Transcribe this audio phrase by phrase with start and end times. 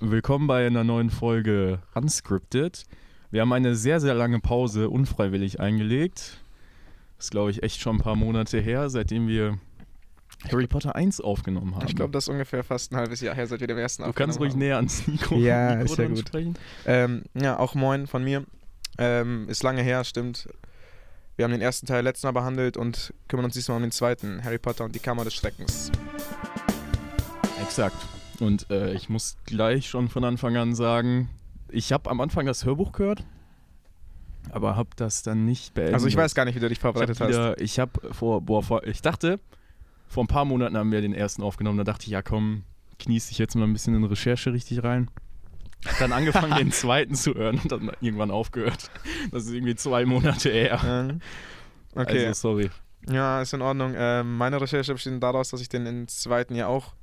[0.00, 2.84] willkommen bei einer neuen Folge Unscripted.
[3.30, 6.40] Wir haben eine sehr, sehr lange Pause unfreiwillig eingelegt.
[7.16, 9.58] Das ist, glaube ich, echt schon ein paar Monate her, seitdem wir
[10.50, 11.86] Harry Potter 1 aufgenommen haben.
[11.86, 14.12] Ich glaube, das ist ungefähr fast ein halbes Jahr her, seit wir den ersten Du
[14.12, 14.58] kannst ruhig haben.
[14.58, 16.54] näher ans Mikro, Ja, Mikro ist ja gut.
[16.86, 18.44] Ähm, ja, auch moin von mir.
[18.98, 20.48] Ähm, ist lange her, stimmt.
[21.36, 24.42] Wir haben den ersten Teil letztes Mal behandelt und kümmern uns diesmal um den zweiten,
[24.44, 25.92] Harry Potter und die Kammer des Schreckens.
[27.62, 27.96] Exakt.
[28.40, 31.28] Und äh, ich muss gleich schon von Anfang an sagen,
[31.68, 33.22] ich habe am Anfang das Hörbuch gehört,
[34.50, 35.94] aber habe das dann nicht beendet.
[35.94, 37.28] Also ich weiß gar nicht, wie du dich Ich vorbereitet hast.
[37.28, 39.38] wieder, ich habe vor, boah, vor, ich dachte,
[40.08, 42.64] vor ein paar Monaten haben wir den ersten aufgenommen, da dachte ich, ja komm,
[42.98, 45.10] knies dich jetzt mal ein bisschen in Recherche richtig rein.
[45.86, 48.90] Hab Dann angefangen, den zweiten zu hören und dann irgendwann aufgehört.
[49.30, 51.18] Das ist irgendwie zwei Monate her.
[51.94, 52.70] Okay, Also sorry.
[53.10, 53.94] ja, ist in Ordnung.
[53.96, 56.94] Ähm, meine Recherche besteht daraus, dass ich den im zweiten Jahr auch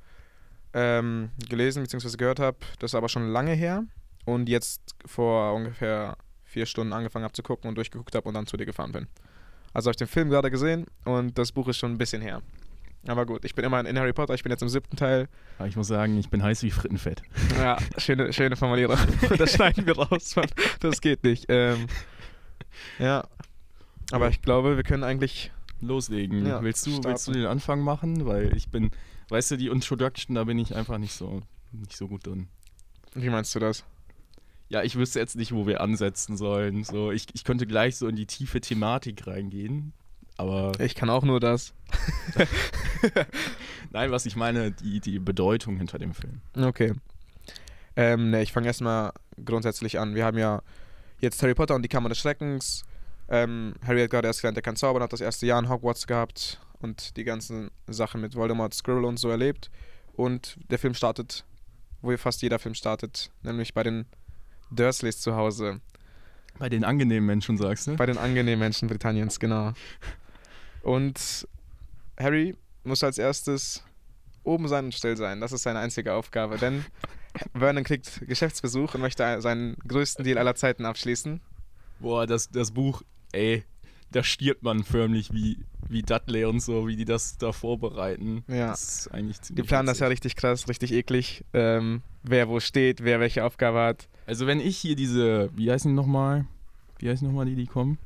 [0.77, 2.16] ähm, gelesen bzw.
[2.17, 2.58] gehört habe.
[2.80, 3.84] Das ist aber schon lange her
[4.26, 8.46] und jetzt vor ungefähr vier Stunden angefangen habe zu gucken und durchgeguckt habe und dann
[8.46, 9.07] zu dir gefahren bin.
[9.74, 12.41] Also habe ich den Film gerade gesehen und das Buch ist schon ein bisschen her.
[13.07, 15.29] Aber gut, ich bin immer in Harry Potter, ich bin jetzt im siebten Teil.
[15.57, 17.24] Aber ich muss sagen, ich bin heiß wie Frittenfett.
[17.57, 18.98] Ja, schöne, schöne Formulierung.
[19.37, 20.48] das schneiden wir raus, Mann.
[20.80, 21.46] Das geht nicht.
[21.49, 21.87] Ähm,
[22.99, 23.26] ja.
[24.12, 25.52] Aber ich glaube, wir können eigentlich.
[25.80, 26.46] Loslegen.
[26.48, 28.26] Ja, willst, du, willst du den Anfang machen?
[28.26, 28.90] Weil ich bin,
[29.30, 32.48] weißt du, die Introduction, da bin ich einfach nicht so, nicht so gut drin.
[33.14, 33.84] Wie meinst du das?
[34.70, 36.84] Ja, ich wüsste jetzt nicht, wo wir ansetzen sollen.
[36.84, 39.94] So, ich, ich könnte gleich so in die tiefe Thematik reingehen.
[40.36, 41.74] Aber Ich kann auch nur das.
[43.92, 46.42] nein, was ich meine, die, die Bedeutung hinter dem Film.
[46.55, 46.94] Okay.
[47.96, 50.16] Ähm, ne, ich fange erstmal grundsätzlich an.
[50.16, 50.62] Wir haben ja
[51.20, 52.84] jetzt Harry Potter und die Kammer des Schreckens.
[53.30, 56.08] Ähm, Harry hat gerade erst gelernt, er kann zaubern, hat das erste Jahr in Hogwarts
[56.08, 59.70] gehabt und die ganzen Sachen mit Voldemort, Squirrel und so erlebt.
[60.14, 61.46] Und der Film startet,
[62.02, 64.06] wo fast jeder Film startet, nämlich bei den
[64.72, 65.81] Dursleys zu Hause.
[66.59, 67.96] Bei den angenehmen Menschen, sagst du?
[67.96, 69.74] Bei den angenehmen Menschen Britanniens, genau.
[70.81, 71.48] Und
[72.20, 73.84] Harry muss als erstes
[74.44, 75.42] oben sein und still sein.
[75.42, 76.86] Das ist seine einzige Aufgabe, denn
[77.54, 81.42] Vernon kriegt Geschäftsbesuch und möchte seinen größten Deal aller Zeiten abschließen.
[82.00, 83.02] Boah, das, das Buch,
[83.34, 83.64] ey,
[84.12, 85.57] da stirbt man förmlich wie,
[85.90, 88.44] wie Dudley und so, wie die das da vorbereiten.
[88.47, 88.68] Ja.
[88.68, 90.12] Das ist eigentlich Die ziemlich planen das ja witzig.
[90.25, 91.44] richtig krass, richtig eklig.
[91.53, 94.07] Ähm, wer wo steht, wer welche Aufgabe hat.
[94.25, 96.45] Also wenn ich hier diese, wie heißen die nochmal?
[97.00, 97.97] Wie heißen nochmal die, die kommen?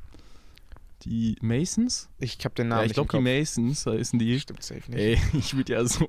[1.04, 2.08] Die Masons?
[2.20, 3.20] Ich habe den Namen ja, ich glaube die.
[3.40, 4.38] Masons, da ist die.
[4.38, 4.98] Stimmt safe nicht.
[5.00, 6.08] Ey, ich würde ja so.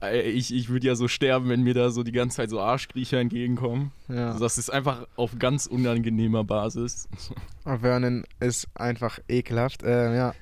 [0.00, 2.60] Ey, Ich, ich würde ja so sterben, wenn mir da so die ganze Zeit so
[2.60, 3.92] Arschkriecher entgegenkommen.
[4.08, 4.28] Ja.
[4.28, 7.08] Also das ist einfach auf ganz unangenehmer Basis.
[7.64, 9.82] Vernon ist einfach ekelhaft.
[9.84, 10.34] Ähm, ja.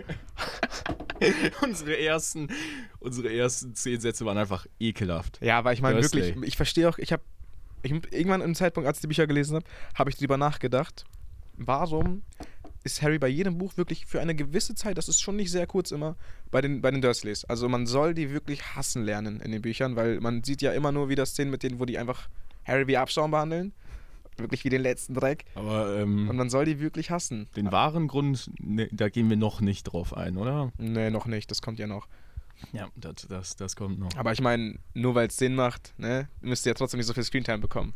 [1.63, 2.49] unsere, ersten,
[3.01, 5.41] unsere ersten zehn Sätze waren einfach ekelhaft.
[5.43, 7.23] Ja, aber ich meine wirklich, ich verstehe auch, ich habe
[7.83, 11.05] irgendwann im Zeitpunkt, als ich die Bücher gelesen habe, habe ich drüber nachgedacht,
[11.57, 12.23] warum
[12.93, 15.67] ist Harry bei jedem Buch wirklich für eine gewisse Zeit, das ist schon nicht sehr
[15.67, 16.17] kurz immer,
[16.51, 17.45] bei den, bei den Dursleys.
[17.45, 20.91] Also man soll die wirklich hassen lernen in den Büchern, weil man sieht ja immer
[20.93, 22.29] nur wieder Szenen mit denen, wo die einfach
[22.65, 23.73] Harry wie Abschaum behandeln.
[24.39, 25.45] Wirklich wie den letzten Dreck.
[25.57, 27.49] Aber ähm, Und man soll die wirklich hassen.
[27.57, 30.73] den wahren Grund, ne, da gehen wir noch nicht drauf ein, oder?
[30.79, 32.07] Nee, noch nicht, das kommt ja noch.
[32.73, 34.15] Ja, das, das, das kommt noch.
[34.17, 37.15] Aber ich meine, nur weil es Sinn macht, ne, müsst ihr ja trotzdem nicht so
[37.15, 37.95] viel Screentime bekommen.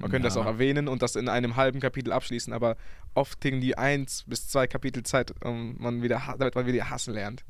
[0.00, 0.42] Man könnte das Ja.
[0.42, 2.76] auch erwähnen und das in einem halben Kapitel abschließen, aber
[3.14, 7.14] oft kriegen die eins bis zwei Kapitel Zeit, um man wieder, damit man wieder hassen
[7.14, 7.44] lernt.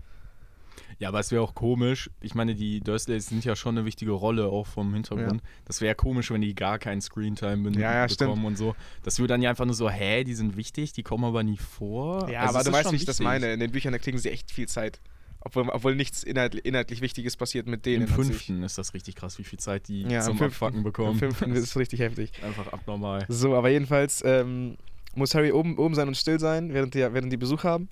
[0.99, 2.11] Ja, aber es wäre auch komisch.
[2.21, 5.43] Ich meine, die Dursleys sind ja schon eine wichtige Rolle auch vom Hintergrund.
[5.65, 8.44] Das wäre komisch, wenn die gar keinen Screentime Ja, ja, bekommen stimmt.
[8.44, 8.75] und so.
[9.03, 11.56] Das würde dann ja einfach nur so, hä, die sind wichtig, die kommen aber nie
[11.59, 12.28] vor.
[12.31, 13.53] Ja, Also aber du weißt, wie ich das meine.
[13.53, 15.00] In den Büchern da kriegen sie echt viel Zeit.
[15.43, 18.03] Obwohl, obwohl nichts inhalt, inhaltlich Wichtiges passiert mit denen.
[18.03, 21.12] Im fünften ist das richtig krass, wie viel Zeit die Ja, zum fünften, Abfacken bekommen.
[21.12, 22.33] Im fünften Das ist es richtig heftig.
[22.45, 23.25] einfach abnormal.
[23.28, 24.77] So, aber jedenfalls ähm,
[25.15, 27.89] muss Harry oben, oben sein und still sein, während die, während die Besuch haben.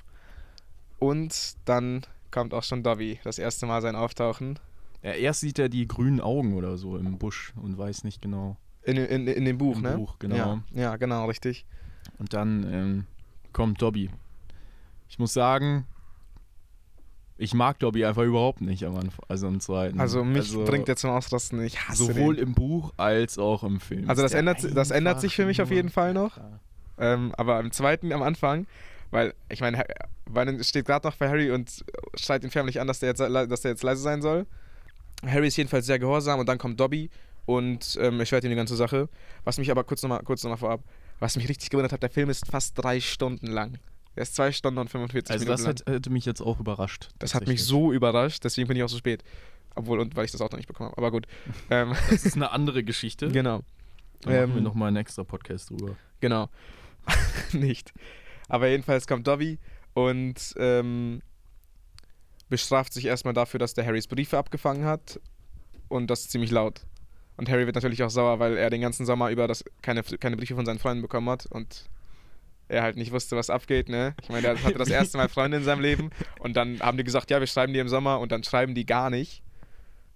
[0.98, 4.58] Und dann kommt auch schon Dobby, das erste Mal sein Auftauchen.
[5.02, 8.56] Ja, erst sieht er die grünen Augen oder so im Busch und weiß nicht genau.
[8.82, 9.96] In, in, in dem Buch, Im ne?
[9.96, 10.36] Buch, genau.
[10.36, 11.64] Ja, ja, genau, richtig.
[12.18, 13.04] Und dann ähm,
[13.52, 14.10] kommt Dobby.
[15.08, 15.86] Ich muss sagen,
[17.38, 20.00] ich mag Dobby einfach überhaupt nicht am Anfang, also im zweiten.
[20.00, 21.62] Also mich bringt er zum Ausrasten.
[21.64, 22.48] Ich hasse sowohl den.
[22.48, 24.10] im Buch als auch im Film.
[24.10, 26.38] Also das ändert, das ändert sich für mich auf jeden Fall noch.
[26.98, 28.66] Ähm, aber im zweiten, am Anfang,
[29.12, 29.84] weil ich meine,
[30.30, 31.84] Vernon steht gerade noch bei Harry und
[32.16, 34.46] schreit ihn förmlich an, dass der, jetzt, dass der jetzt leise sein soll.
[35.24, 37.08] Harry ist jedenfalls sehr gehorsam und dann kommt Dobby
[37.46, 39.08] und ähm, erschwert ihm die ganze Sache.
[39.44, 40.82] Was mich aber kurz nochmal kurz noch mal vorab,
[41.20, 43.78] was mich richtig gewundert hat, der Film ist fast drei Stunden lang.
[44.18, 45.94] Er ist zwei Stunden und 45 Also Minuten das lang.
[45.94, 47.10] hätte, mich jetzt auch überrascht.
[47.20, 49.22] Das hat mich so überrascht, deswegen bin ich auch so spät.
[49.76, 50.98] Obwohl, und weil ich das Auto nicht bekommen habe.
[50.98, 51.26] Aber gut.
[51.70, 53.28] Ähm, Das ist eine andere Geschichte.
[53.28, 53.62] genau.
[54.22, 55.96] Da machen wir Ähm, nochmal einen extra Podcast drüber.
[56.20, 56.48] Genau.
[57.52, 57.92] nicht.
[58.48, 59.58] Aber jedenfalls kommt Dobby
[59.94, 61.22] und ähm,
[62.48, 65.20] bestraft sich erstmal dafür, dass der Harrys Briefe abgefangen hat.
[65.88, 66.84] Und das ziemlich laut.
[67.36, 70.36] Und Harry wird natürlich auch sauer, weil er den ganzen Sommer über das keine, keine
[70.36, 71.88] Briefe von seinen Freunden bekommen hat und
[72.68, 74.14] er halt nicht wusste, was abgeht, ne?
[74.22, 77.04] Ich meine, er hatte das erste Mal Freunde in seinem Leben und dann haben die
[77.04, 79.42] gesagt, ja, wir schreiben die im Sommer und dann schreiben die gar nicht.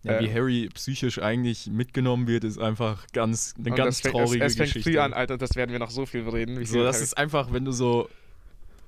[0.04, 4.44] Ja, wie äh, Harry psychisch eigentlich mitgenommen wird, ist einfach ganz, eine ganz fängt, traurige
[4.44, 4.90] es, es fängt Geschichte.
[4.90, 6.64] früh an, Alter, das werden wir noch so viel reden.
[6.64, 8.08] So, das Harry- ist einfach, wenn du so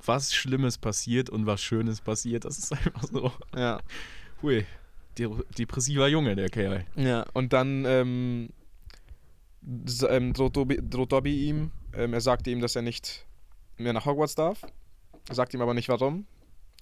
[0.05, 3.81] was Schlimmes passiert und was Schönes passiert, das ist einfach so, ja.
[4.43, 4.67] hui,
[5.17, 6.85] de depressiver Junge, der Kerl.
[6.97, 8.49] Ja, und dann ähm,
[10.09, 11.71] ähm, droht, Dobby, droht Dobby ihm.
[11.97, 13.25] Ähm, er sagte ihm, dass er nicht
[13.77, 14.63] mehr nach Hogwarts darf.
[15.31, 16.27] Sagt ihm aber nicht warum.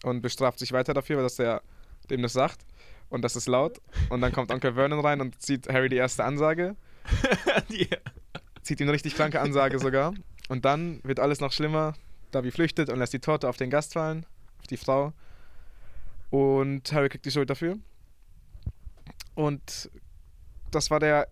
[0.02, 1.62] Und bestraft sich weiter dafür, dass er
[2.10, 2.64] dem das sagt.
[3.08, 3.80] Und das ist laut.
[4.08, 6.76] Und dann kommt Onkel Vernon rein und zieht Harry die erste Ansage.
[7.70, 7.88] Die-
[8.62, 10.14] Zieht ihm eine richtig kranke Ansage sogar.
[10.48, 11.94] Und dann wird alles noch schlimmer.
[12.30, 14.24] Dobby flüchtet und lässt die Torte auf den Gast fallen.
[14.60, 15.12] Auf die Frau.
[16.30, 17.76] Und Harry kriegt die Schuld dafür.
[19.34, 19.90] Und
[20.70, 21.28] das war der,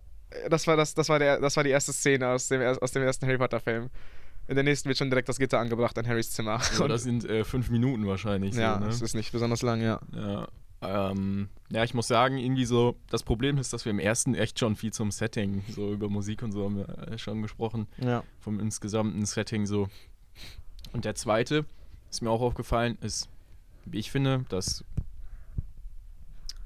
[0.49, 3.03] das war das, das war der, das war die erste Szene aus dem, aus dem
[3.03, 3.89] ersten Harry Potter Film.
[4.51, 6.59] In der nächsten wird schon direkt das Gitter angebracht an Harrys Zimmer.
[6.59, 8.53] So, das sind äh, fünf Minuten wahrscheinlich.
[8.53, 8.85] ja, so, ne?
[8.87, 10.01] das ist nicht besonders lang, ja.
[10.13, 10.49] Ja,
[10.81, 14.59] ähm, ja, ich muss sagen, irgendwie so, das Problem ist, dass wir im ersten echt
[14.59, 18.25] schon viel zum Setting, so über Musik und so haben wir äh, schon gesprochen, Ja.
[18.41, 19.87] vom insgesamten Setting so.
[20.91, 21.63] Und der zweite,
[22.09, 23.29] ist mir auch aufgefallen, ist,
[23.85, 24.83] wie ich finde, dass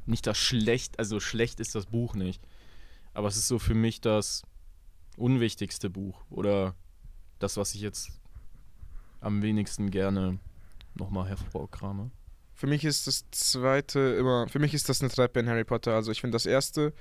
[0.08, 2.42] nicht das schlecht, also schlecht ist das Buch nicht,
[3.14, 4.42] aber es ist so für mich das
[5.18, 6.74] unwichtigste Buch oder
[7.40, 8.12] das, was ich jetzt
[9.22, 10.40] am wenigsten gerne
[10.94, 12.12] nochmal hervorkrame.
[12.54, 15.94] Für mich ist das zweite immer, für mich ist das eine Treppe in Harry Potter.
[15.94, 16.94] Also ich finde das erste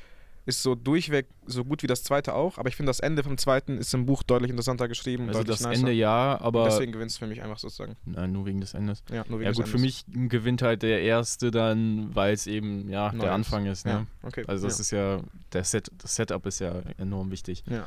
[0.47, 3.39] ist so durchweg so gut wie das zweite auch, aber ich finde das Ende vom
[3.39, 5.29] zweiten ist im Buch deutlich interessanter geschrieben.
[5.29, 5.73] Also das nicer.
[5.73, 7.97] Ende ja, aber Deswegen gewinnt es für mich einfach sozusagen.
[8.05, 9.03] Nein, nur wegen des Endes.
[9.11, 10.05] Ja, nur wegen Ja des gut, für Endes.
[10.07, 13.33] mich gewinnt halt der erste dann, weil es eben ja Neu der.
[13.33, 13.87] Anfang ist.
[13.87, 13.93] Ne?
[13.93, 14.45] Ja, okay.
[14.47, 14.83] Also das ja.
[14.83, 15.21] ist ja
[15.53, 17.65] der Set, das Setup ist ja enorm wichtig.
[17.67, 17.87] Ja.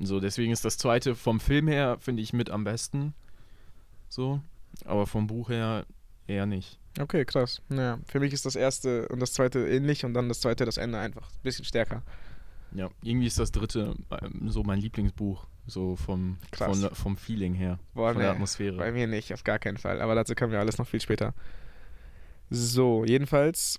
[0.00, 3.14] So deswegen ist das zweite vom Film her finde ich mit am besten.
[4.08, 4.40] So,
[4.84, 5.84] aber vom Buch her
[6.26, 6.78] eher nicht.
[7.00, 7.62] Okay, krass.
[7.68, 10.76] Naja, für mich ist das erste und das zweite ähnlich und dann das zweite das
[10.76, 12.02] Ende einfach ein bisschen stärker.
[12.74, 17.78] Ja, irgendwie ist das dritte ähm, so mein Lieblingsbuch, so vom von, vom Feeling her,
[17.94, 18.76] Boah, von der nee, Atmosphäre.
[18.76, 20.00] Bei mir nicht, auf gar keinen Fall.
[20.00, 21.34] Aber dazu kommen wir alles noch viel später.
[22.48, 23.78] So, jedenfalls,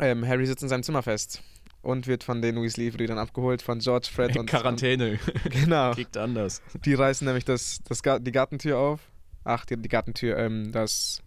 [0.00, 1.42] ähm, Harry sitzt in seinem Zimmer fest
[1.86, 4.46] und wird von den Weasley-Brüdern abgeholt, von George, Fred und...
[4.46, 5.92] Quarantäne Und, genau.
[5.94, 6.60] kickt anders.
[6.84, 9.00] Die reißen nämlich das, das, die Gartentür auf.
[9.44, 11.22] Ach, die, die Gartentür, ähm, das...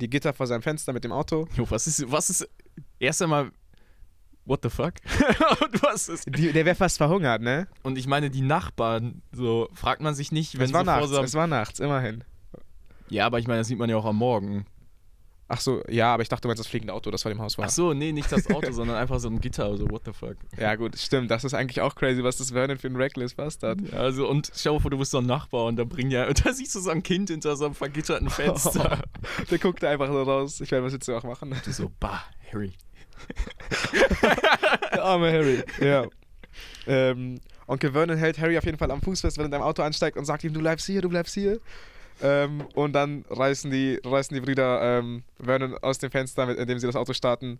[0.00, 1.46] Die Gitter vor seinem Fenster mit dem Auto.
[1.54, 2.48] Jo, was ist was ist
[2.98, 3.52] erst einmal
[4.44, 4.94] What the fuck?
[5.62, 7.68] und was ist Die, der wäre fast verhungert, ne?
[7.82, 11.16] Und ich meine, die Nachbarn, so fragt man sich nicht, wenn es war nachts, so
[11.16, 12.24] einem- es war nachts, immerhin.
[13.08, 14.66] Ja, aber ich meine, das sieht man ja auch am Morgen.
[15.46, 17.58] Ach so, ja, aber ich dachte, du meinst das fliegende Auto, das vor dem Haus
[17.58, 17.66] war.
[17.66, 20.36] Ach so, nee, nicht das Auto, sondern einfach so ein Gitter, so what the fuck.
[20.58, 21.30] Ja, gut, stimmt.
[21.30, 23.80] Das ist eigentlich auch crazy, was das Vernon für ein Reckless Bastard.
[23.82, 26.26] Ja, also und stell dir vor, du bist so ein Nachbar und da bringen ja,
[26.26, 29.02] und da siehst du so ein Kind hinter so einem vergitterten Fenster.
[29.50, 30.60] Der guckt da einfach so raus.
[30.60, 31.54] Ich werde was jetzt auch machen.
[31.62, 32.72] du so, bah, Harry.
[34.92, 35.62] Der arme Harry.
[35.80, 36.06] Ja.
[36.86, 39.62] Ähm, Onkel Vernon hält Harry auf jeden Fall am Fuß fest, wenn er in deinem
[39.62, 41.60] Auto ansteigt und sagt ihm, du bleibst hier, du bleibst hier.
[42.22, 46.78] Ähm, und dann reißen die, reißen die Brüder ähm, Vernon aus dem Fenster, mit, indem
[46.78, 47.58] sie das Auto starten,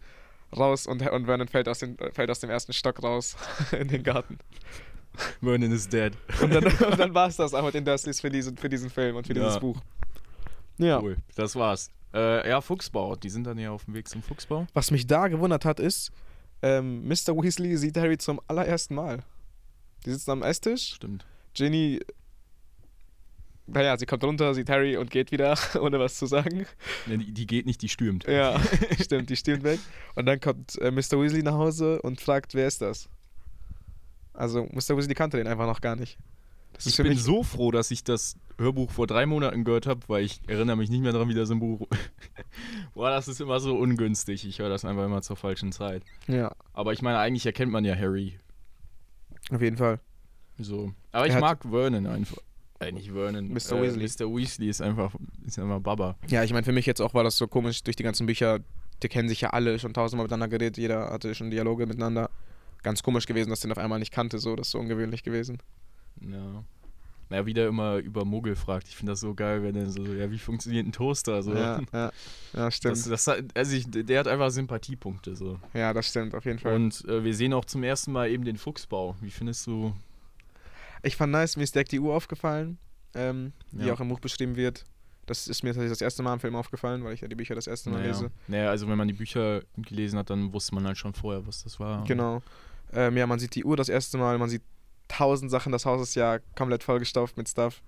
[0.57, 3.37] raus und, und Vernon fällt aus, dem, fällt aus dem ersten Stock raus
[3.79, 4.39] in den Garten.
[5.43, 6.13] Vernon is dead.
[6.41, 8.91] Und dann, und dann war es das auch mit den Dursleys für diesen, für diesen
[8.91, 9.61] Film und für dieses Ja.
[9.61, 9.81] Buch.
[10.79, 11.01] Ja.
[11.01, 11.91] Cool, das war's.
[12.13, 14.67] Äh, ja, Fuchsbau, die sind dann ja auf dem Weg zum Fuchsbau.
[14.73, 16.13] Was mich da gewundert hat, ist,
[16.63, 17.37] ähm, Mr.
[17.37, 19.23] Weasley sieht Harry zum allerersten Mal.
[20.07, 20.95] Die sitzen am Esstisch.
[20.95, 21.27] Stimmt.
[21.55, 22.01] Ginny,
[23.67, 26.67] naja, sie kommt runter, sieht Harry und geht wieder, ohne was zu sagen.
[27.07, 28.25] Die, die geht nicht, die stürmt.
[28.27, 28.61] Ja,
[29.01, 29.81] stimmt, die stimmt weg.
[30.15, 31.21] Und dann kommt äh, Mr.
[31.21, 33.09] Weasley nach Hause und fragt, wer ist das?
[34.33, 34.97] Also, Mr.
[34.97, 36.19] Weasley kannte den einfach noch gar nicht.
[36.73, 40.25] Das Ich bin so froh, dass ich das Hörbuch vor drei Monaten gehört habe, weil
[40.25, 41.87] ich erinnere mich nicht mehr daran, wie das im Buch.
[42.95, 44.45] Boah, das ist immer so ungünstig.
[44.45, 46.03] Ich höre das einfach immer zur falschen Zeit.
[46.27, 48.39] Ja, Aber ich meine, eigentlich erkennt man ja Harry.
[49.53, 50.01] auf jeden Fall.
[50.59, 50.93] So.
[51.13, 52.39] Aber ich Er hat- mag Vernon einfach.
[52.89, 53.49] Äh, nicht Vernon.
[53.49, 53.73] Mr.
[53.73, 54.27] Äh, Weasley.
[54.29, 54.37] Mr.
[54.37, 55.15] Weasley ist einfach,
[55.47, 56.17] ist einfach Baba.
[56.29, 58.61] Ja, ich meine, für mich jetzt auch war das so komisch durch die ganzen Bücher.
[59.03, 62.31] Die kennen sich ja alle, schon tausendmal miteinander geredet, jeder hatte schon Dialoge miteinander.
[62.83, 65.59] Ganz komisch gewesen, dass den auf einmal nicht kannte, so, das ist so ungewöhnlich gewesen.
[66.21, 66.63] Ja.
[67.29, 68.89] naja, wieder immer über Muggel fragt.
[68.89, 71.43] Ich finde das so geil, wenn er so, ja, wie funktioniert ein Toaster?
[71.43, 71.55] So.
[71.55, 72.13] Ja, ja,
[72.55, 72.97] ja stimmt.
[72.97, 75.35] Das, das, hat- also ich, der hat einfach Sympathiepunkte.
[75.35, 75.59] So.
[75.73, 76.75] ja, das stimmt, auf jeden Fall.
[76.77, 79.17] Und äh, wir sehen auch zum ersten Mal eben den Fuchsbau.
[79.21, 79.93] Wie findest du?
[81.05, 82.79] Ich fand nice, mir ist direkt die Uhr aufgefallen,
[83.15, 83.93] ähm, die Ja.
[83.95, 84.85] auch im Buch beschrieben wird.
[85.27, 87.55] Das ist mir tatsächlich das erste Mal im Film aufgefallen, weil ich ja die Bücher
[87.55, 88.09] das erste Mal Naja.
[88.09, 88.31] lese.
[88.47, 91.63] naja, also wenn man die Bücher gelesen hat, dann wusste man halt schon vorher, was
[91.63, 92.05] das war.
[92.05, 92.43] Genau.
[92.93, 94.63] Ähm, ja, man sieht die Uhr das erste Mal, man sieht
[95.09, 97.83] tausend Sachen, das Haus ist ja komplett vollgestopft mit Stuff.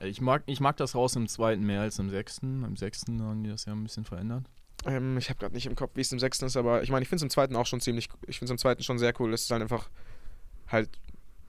[0.00, 2.64] Ich mag, ich mag das Haus im zweiten mehr als im sechsten.
[2.64, 4.44] Im sechsten haben die das ja ein bisschen verändert.
[4.86, 7.02] Ähm, ich habe gerade nicht im Kopf, wie es im sechsten ist, aber ich meine,
[7.02, 9.12] ich finde es im zweiten auch schon ziemlich, ich finde es im zweiten schon sehr
[9.20, 9.34] cool.
[9.34, 9.90] Es ist halt einfach
[10.68, 10.88] halt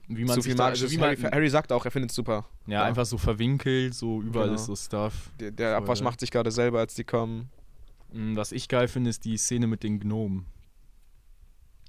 [0.08, 0.84] Wie man so sich viel da, magisches.
[0.84, 2.46] also wie man, Harry, Harry sagt auch, er findet es super.
[2.66, 2.84] ja, Ja.
[2.84, 4.56] einfach so verwinkelt, so überall Genau.
[4.60, 5.30] ist so Stuff.
[5.40, 6.04] Der, der Abwasch ja.
[6.04, 7.48] macht sich gerade selber, als die kommen.
[8.12, 10.46] Mm, Was ich geil finde, ist die Szene mit den Gnomen.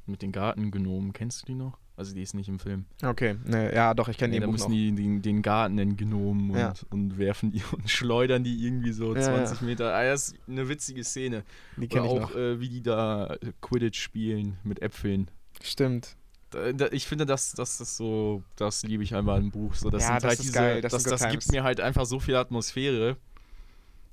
[0.05, 1.13] Mit den Gartengnomen.
[1.13, 1.77] Kennst du die noch?
[1.95, 2.85] Also die ist nicht im Film.
[3.03, 4.75] Okay, ne, ja, doch, ich kenne Nee, den da Buch müssen noch.
[4.75, 6.73] die den, den Garten entgnomen und, Ja.
[6.89, 9.93] und werfen die und schleudern die irgendwie so Ja, 20 Meter.
[9.93, 11.43] Ah, das ist eine witzige Szene.
[11.77, 12.35] Die kenne ich auch, noch.
[12.35, 15.29] äh, wie die da Quidditch spielen mit Äpfeln.
[15.61, 16.15] Stimmt.
[16.53, 19.73] Da, ich finde, das, das ist so, das liebe ich einfach im Buch.
[19.75, 22.05] So, das Ja, das halt ist diese, geil, das das, das, gibt mir halt einfach
[22.05, 23.17] so viel Atmosphäre.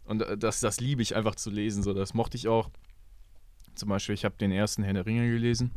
[0.07, 1.83] Und äh, das, das liebe ich einfach zu lesen.
[1.83, 2.71] So, das mochte ich auch.
[3.75, 5.71] Zum Beispiel, ich habe den ersten Herr der Ringe gelesen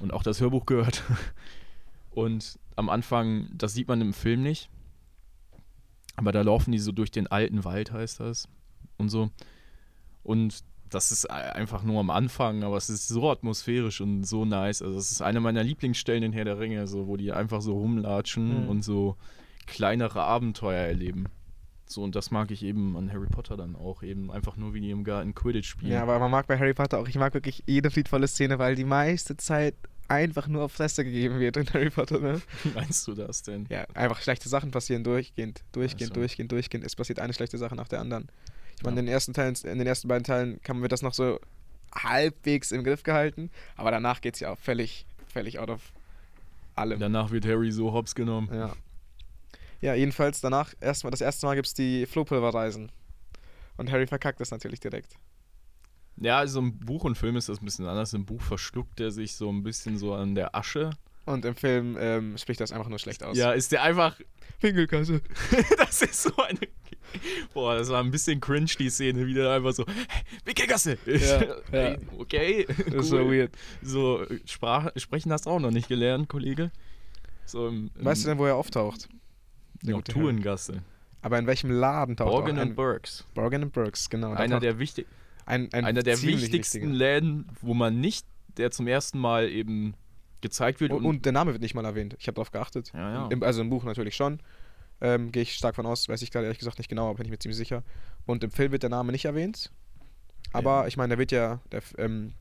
[0.00, 1.02] und auch das Hörbuch gehört.
[2.10, 4.70] Und am Anfang, das sieht man im Film nicht,
[6.16, 8.48] aber da laufen die so durch den alten Wald, heißt das.
[8.96, 9.30] Und so.
[10.22, 14.44] Und das ist ei- einfach nur am Anfang, aber es ist so atmosphärisch und so
[14.44, 14.82] nice.
[14.82, 17.72] Also, es ist eine meiner Lieblingsstellen in Herr der Ringe, so, wo die einfach so
[17.78, 18.68] rumlatschen Mhm.
[18.68, 19.16] und so
[19.66, 21.26] kleinere Abenteuer erleben.
[21.88, 24.80] So, und das mag ich eben an Harry Potter dann auch, eben einfach nur, wie
[24.80, 25.92] die im Garten Quidditch spielen.
[25.92, 28.74] Ja, aber man mag bei Harry Potter auch, ich mag wirklich jede friedvolle Szene, weil
[28.74, 29.74] die meiste Zeit
[30.08, 32.40] einfach nur auf Fresse gegeben wird in Harry Potter, ne?
[32.64, 33.66] Wie meinst du das denn?
[33.68, 36.20] Ja, einfach schlechte Sachen passieren durchgehend, durchgehend, Ach so.
[36.20, 36.84] durchgehend, durchgehend.
[36.84, 38.28] Es passiert eine schlechte Sache nach der anderen.
[38.76, 39.00] Ich meine, Ja.
[39.00, 41.40] in den ersten Teilen, in den ersten beiden Teilen kann, wird das noch so
[41.94, 45.92] halbwegs im Griff gehalten, aber danach geht es ja auch völlig, völlig out of
[46.74, 47.00] allem.
[47.00, 48.48] Danach wird Harry so hops genommen.
[48.52, 48.74] Ja.
[49.80, 52.90] Ja, jedenfalls danach, erstmal, das erste Mal gibt es die Flohpulverreisen.
[53.76, 55.14] Und Harry verkackt das natürlich direkt.
[56.18, 58.14] Ja, also im Buch und Film ist das ein bisschen anders.
[58.14, 60.90] Im Buch verschluckt er sich so ein bisschen so an der Asche.
[61.26, 63.36] Und im Film ähm, spricht das einfach nur schlecht aus.
[63.36, 64.18] Ja, ist der einfach.
[64.60, 65.20] Pinkelkasse.
[65.76, 66.60] das ist so eine.
[67.52, 69.84] Boah, das war ein bisschen cringe, die Szene, wie der einfach so.
[69.86, 70.98] Hey, Wickelgasse!
[71.04, 71.42] Ja,
[71.90, 71.96] ja.
[72.18, 72.66] Okay.
[72.86, 73.52] Das ist so weird.
[73.82, 76.70] So, äh, Sprach, sprechen hast du auch noch nicht gelernt, Kollege.
[77.44, 79.08] So im, im Weißt du denn, wo er auftaucht?
[79.82, 80.02] der?
[80.02, 80.82] Turengasse.
[81.22, 82.62] Aber in welchem Laden taucht Borgen er?
[82.62, 83.24] Ein- Burks.
[83.34, 84.32] Borgen and Burks, genau.
[84.32, 85.06] Einer der, wichtig,
[85.44, 86.86] ein, ein einer der wichtigsten wichtiger.
[86.86, 89.94] Läden, wo man nicht, der zum ersten Mal eben
[90.48, 90.92] gezeigt wird.
[90.92, 92.16] Und, und der Name wird nicht mal erwähnt.
[92.18, 92.92] Ich habe darauf geachtet.
[92.94, 93.26] ja, ja.
[93.28, 94.40] Im, also im Buch natürlich schon.
[95.00, 97.26] Ähm, Gehe ich stark von aus, weiß ich gerade ehrlich gesagt nicht genau, aber bin
[97.26, 97.82] ich mir ziemlich sicher.
[98.24, 99.70] Und im Film wird der Name nicht erwähnt.
[100.52, 100.86] Aber Ja.
[100.86, 102.32] ich meine, der wird ja, der, ähm,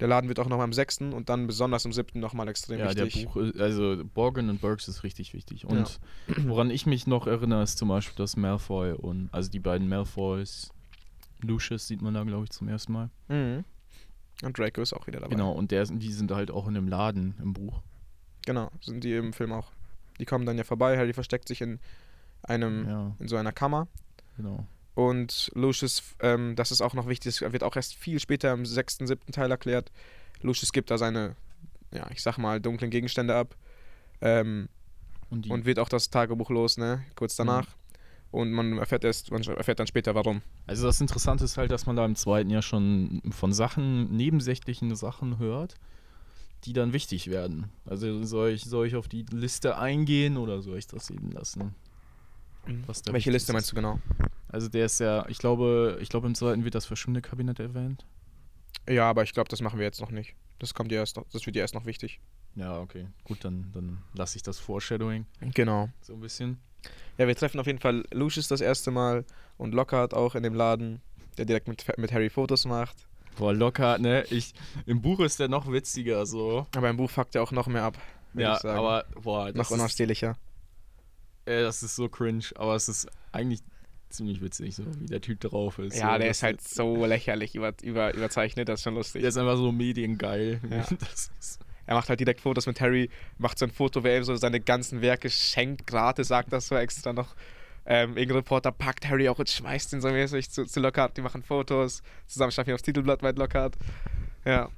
[0.00, 1.12] der Laden wird auch nochmal am 6.
[1.12, 2.18] und dann besonders am 7.
[2.18, 3.26] nochmal extrem Ja, der wichtig.
[3.26, 5.66] Buch, ist- also Borgen und Burks ist richtig wichtig.
[5.66, 6.00] Und
[6.46, 10.70] woran ich mich noch erinnere, ist zum Beispiel, dass Malfoy und, also die beiden Malfoys,
[11.42, 13.10] Lucius sieht man da, glaube ich, zum ersten Mal.
[13.28, 13.64] Mhm.
[14.42, 15.30] Und Draco ist auch wieder dabei.
[15.34, 17.80] Genau, und der, die sind halt auch in dem Laden im Buch.
[18.46, 19.70] Genau, sind die im Film auch.
[20.18, 21.78] Die kommen dann ja vorbei, Harry versteckt sich in
[22.42, 23.88] einem, Ja, in so einer Kammer.
[24.36, 24.66] genau.
[24.94, 28.64] Und Lucius, ähm, das ist auch noch wichtig, das wird auch erst viel später im
[28.64, 29.90] sechsten, siebten Teil erklärt.
[30.40, 31.34] Lucius gibt da seine,
[31.92, 33.56] ja, ich sag mal, dunklen Gegenstände ab.
[34.20, 34.68] Ähm,
[35.30, 37.04] Und und wird auch das Tagebuch los, ne?
[37.16, 37.66] Kurz danach.
[38.34, 40.42] Und man erfährt erst, man erfährt dann später warum.
[40.66, 44.96] also das Interessante ist halt, dass man da im zweiten Jahr schon von Sachen, nebensächlichen
[44.96, 45.76] Sachen hört,
[46.64, 47.70] die dann wichtig werden.
[47.86, 51.76] Also soll ich, soll ich auf die Liste eingehen oder soll ich das eben lassen?
[53.06, 53.54] Welche Liste ist?
[53.54, 54.00] meinst du genau?
[54.48, 58.04] Also der ist ja, ich glaube, ich glaube im zweiten wird das Verschwindekabinett erwähnt.
[58.88, 60.34] Ja, aber ich glaube, das machen wir jetzt noch nicht.
[60.58, 62.18] Das kommt ja erst noch, das wird ja erst noch wichtig.
[62.56, 63.06] Ja, okay.
[63.22, 65.24] Gut, dann, dann lasse ich das Foreshadowing
[65.54, 65.88] Genau.
[66.00, 66.58] so ein bisschen.
[67.18, 69.24] Ja, wir treffen auf jeden Fall Lucius das erste Mal
[69.56, 71.00] und Lockhart auch in dem Laden,
[71.38, 72.96] der direkt mit, mit Harry Fotos macht.
[73.36, 74.24] Boah, locker, ne?
[74.30, 74.54] Ich,
[74.86, 76.66] Im Buch ist der noch witziger so.
[76.76, 77.98] Aber im Buch fuckt er auch noch mehr ab.
[78.34, 78.78] Ja, ich sagen.
[78.78, 80.36] aber boah, das noch unausstehlicher.
[81.46, 83.60] äh, das ist so cringe, aber es ist eigentlich
[84.10, 85.96] ziemlich witzig, so wie der Typ drauf ist.
[85.96, 89.22] Ja, so, der ist halt so lächerlich über, über, überzeichnet, das ist schon lustig.
[89.22, 90.60] Der ist einfach so mediengeil.
[90.70, 90.86] Ja.
[91.00, 94.24] Das ist, Er macht halt direkt Fotos mit Harry, macht so ein Foto, wer ihm
[94.24, 97.34] so seine ganzen Werke schenkt, gratis, sagt das so extra noch.
[97.86, 101.16] Ähm, irgendein Reporter packt Harry auch und schmeißt ihn so mäßig zu, zu Lockhart.
[101.16, 103.76] Die machen Fotos, zusammen schaffen ihn aufs Titelblatt bei Lockhart.
[104.44, 104.70] Ja.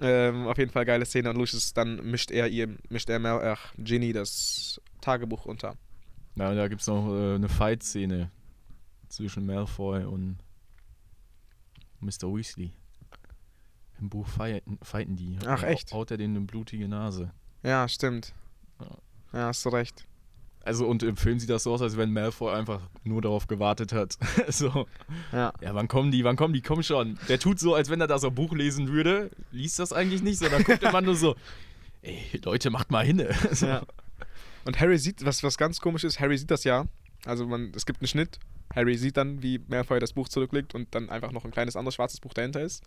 [0.00, 3.40] Ähm, auf jeden Fall geile Szene und Lucius dann mischt er ihr, mischt er Mel,
[3.44, 5.76] ach, Ginny das Tagebuch unter.
[6.36, 8.30] Ja, und da gibt es noch äh, eine Fight-Szene
[9.08, 10.38] zwischen Malfoy und
[12.00, 12.34] Mr.
[12.34, 12.72] Weasley.
[14.04, 15.38] Im Buch fighten, fighten die.
[15.46, 15.90] Ach, Da echt?
[15.94, 17.30] Haut er denen eine blutige Nase.
[17.62, 18.34] Ja, stimmt.
[18.78, 18.86] Ja.
[19.32, 20.04] Ja, hast du recht.
[20.60, 23.94] Also und im Film sieht das so aus, als wenn Malfoy einfach nur darauf gewartet
[23.94, 24.18] hat.
[24.48, 24.86] so,
[25.32, 25.54] Ja.
[25.62, 27.18] ja, wann kommen die, wann kommen die, komm schon.
[27.30, 30.38] Der tut so, als wenn er das auf Buch lesen würde, liest das eigentlich nicht,
[30.38, 31.34] sondern guckt immer nur so,
[32.02, 33.26] ey, Leute, macht mal hin.
[33.52, 33.66] so.
[33.66, 33.84] Ja.
[34.66, 36.84] Und Harry sieht, was, was ganz komisch ist, Harry sieht das ja.
[37.24, 38.38] Also man, es gibt einen Schnitt.
[38.74, 41.94] Harry sieht dann, wie Malfoy das Buch zurücklegt und dann einfach noch ein kleines anderes
[41.94, 42.82] schwarzes Buch dahinter ist.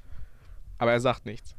[0.78, 1.56] Aber er sagt nichts.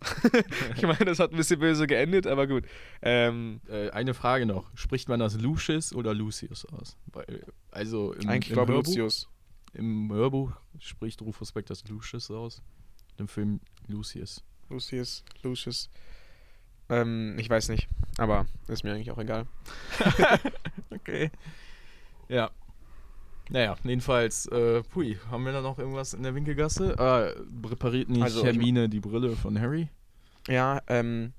[0.76, 2.64] ich meine, das hat ein bisschen böse geendet, aber gut.
[3.02, 6.96] Ähm, Äh, eine Frage noch, spricht man das Lucius oder Lucius aus?
[7.06, 9.28] Weil, also im, eigentlich im glaube Hörbuch, Lucius.
[9.74, 12.62] Im Hörbuch spricht Rufus Beck das Lucius aus.
[13.16, 14.44] Im Film Lucius.
[14.70, 15.90] Lucius, Lucius.
[16.88, 17.88] Ähm, ich weiß nicht,
[18.18, 19.46] aber ist mir eigentlich auch egal.
[20.90, 21.30] Okay.
[22.28, 22.50] Ja.
[23.50, 26.94] Naja, jedenfalls, äh, pui, haben wir da noch irgendwas in der Winkelgasse?
[26.98, 27.30] Ah,
[27.66, 29.88] repariert nicht Also, ich Hermine die Brille von Harry?
[30.48, 31.32] Ja, ähm,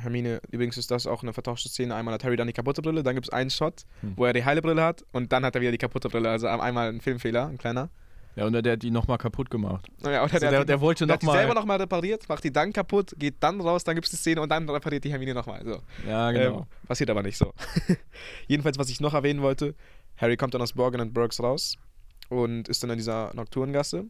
[0.00, 1.94] Hermine, übrigens ist das auch eine vertauschte Szene.
[1.94, 4.12] Einmal hat Harry dann die kaputte Brille, dann gibt es einen Shot, Hm.
[4.16, 6.28] wo er die heile Brille hat und dann hat er wieder die kaputte Brille.
[6.30, 7.88] Also einmal ein Filmfehler, ein kleiner.
[8.36, 9.88] Ja, und der hat die nochmal kaputt gemacht.
[10.04, 12.52] Ja, Also der, hat die- der wollte der hat die selber nochmal repariert, macht die
[12.52, 15.32] dann kaputt, geht dann raus, dann gibt es die Szene und dann repariert die Hermine
[15.32, 15.64] nochmal.
[15.64, 15.80] So.
[16.06, 16.58] Ja, genau.
[16.60, 17.54] Ähm, passiert aber nicht so.
[18.46, 19.74] Jedenfalls, was ich noch erwähnen wollte,
[20.16, 21.76] Harry kommt dann aus Borgen und Burgs raus
[22.28, 24.06] und ist dann in dieser Nocturngasse.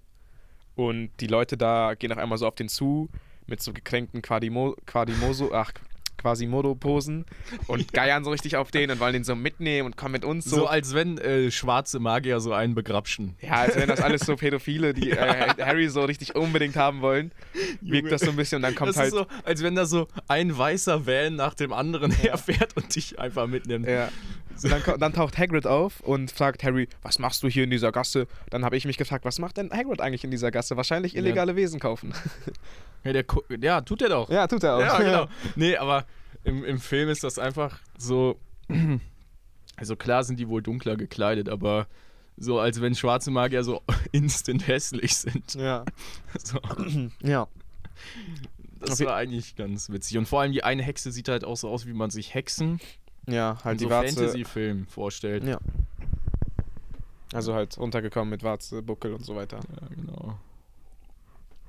[0.75, 3.09] Und die Leute da gehen auf einmal so auf den zu
[3.47, 5.73] mit so gekränkten Quadimo, Quadimoso, ach,
[6.19, 7.25] Quasimodo-Posen
[7.67, 10.45] und geiern so richtig auf den und wollen den so mitnehmen und kommen mit uns
[10.45, 10.67] so, so.
[10.67, 13.37] als wenn äh, schwarze Magier so einen begrapschen.
[13.41, 17.33] ja, als wären das alles so Pädophile, die äh, Harry so richtig unbedingt haben wollen.
[17.81, 19.09] Wirkt das so ein bisschen und dann kommt das halt.
[19.09, 23.19] ist so, als wenn da so ein weißer Van nach dem anderen herfährt und dich
[23.19, 23.87] einfach mitnimmt.
[23.87, 24.09] Ja.
[24.63, 28.27] Dann, dann taucht Hagrid auf und fragt Harry, was machst du hier in dieser Gasse?
[28.51, 30.77] Dann habe ich mich gefragt, was macht denn Hagrid eigentlich in dieser Gasse?
[30.77, 31.21] Wahrscheinlich Ja.
[31.21, 32.13] illegale Wesen kaufen.
[33.05, 33.25] Ja, der,
[33.61, 34.29] ja, tut er doch.
[34.31, 34.81] ja, tut er auch.
[34.81, 35.27] Ja, genau.
[35.55, 36.07] Nee, aber
[36.43, 38.41] im, im Film ist das einfach so.
[39.77, 41.87] Also klar sind die wohl dunkler gekleidet, aber
[42.38, 45.55] so als wenn schwarze Magier so instant hässlich sind.
[45.55, 45.85] Ja.
[46.42, 46.59] So,
[47.23, 47.47] ja.
[48.81, 50.16] das war eigentlich ganz witzig.
[50.19, 52.81] Und vor allem die eine Hexe sieht halt auch so aus, wie man sich Hexen
[53.27, 54.15] Ja, halt die so Warze.
[54.15, 55.45] Fantasy-Filmen vorstellt.
[55.45, 55.59] Ja.
[57.33, 59.59] Also halt runtergekommen mit Warze, Buckel und so weiter.
[59.59, 60.39] Ja, genau.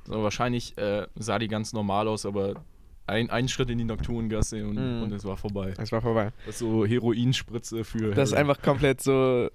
[0.05, 2.55] So, wahrscheinlich äh, sah die ganz normal aus, aber
[3.07, 5.03] ein, ein Schritt in die Nocturngasse und, Mhm.
[5.03, 5.73] und es war vorbei.
[5.77, 6.31] Es war vorbei.
[6.45, 8.11] Das ist so Heroinspritze für.
[8.13, 8.49] Das ist Harry.
[8.49, 9.49] einfach komplett so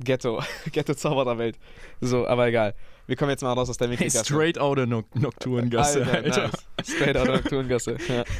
[0.00, 0.42] Ghetto.
[0.72, 1.58] Ghetto-Zaubererwelt.
[2.00, 2.74] So, aber egal.
[3.06, 4.24] Wir kommen jetzt mal raus aus der Hey, Winkelgasse.
[4.24, 6.46] straight out of no Nocturngasse, Alter.
[6.48, 6.66] Nice.
[6.96, 7.98] Straight out of Nocturngasse.
[8.08, 8.24] Ja.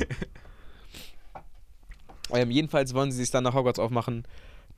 [2.34, 4.26] ähm, jedenfalls wollen sie sich dann nach Hogwarts aufmachen.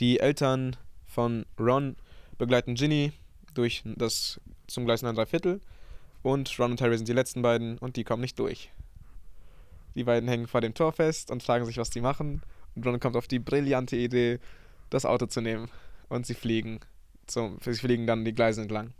[0.00, 1.96] Die Eltern von Ron
[2.38, 3.12] begleiten Ginny
[3.54, 5.60] durch das zum Gleis 9 Viertel.
[6.22, 8.70] Und Ron und Harry sind die letzten beiden und die kommen nicht durch.
[9.94, 12.42] Die beiden hängen vor dem Tor fest und fragen sich, was die machen.
[12.74, 14.38] Und Ron kommt auf die brillante Idee,
[14.90, 15.70] das Auto zu nehmen.
[16.08, 16.80] Und sie fliegen.
[17.26, 18.92] Zum, sie fliegen dann die Gleise entlang.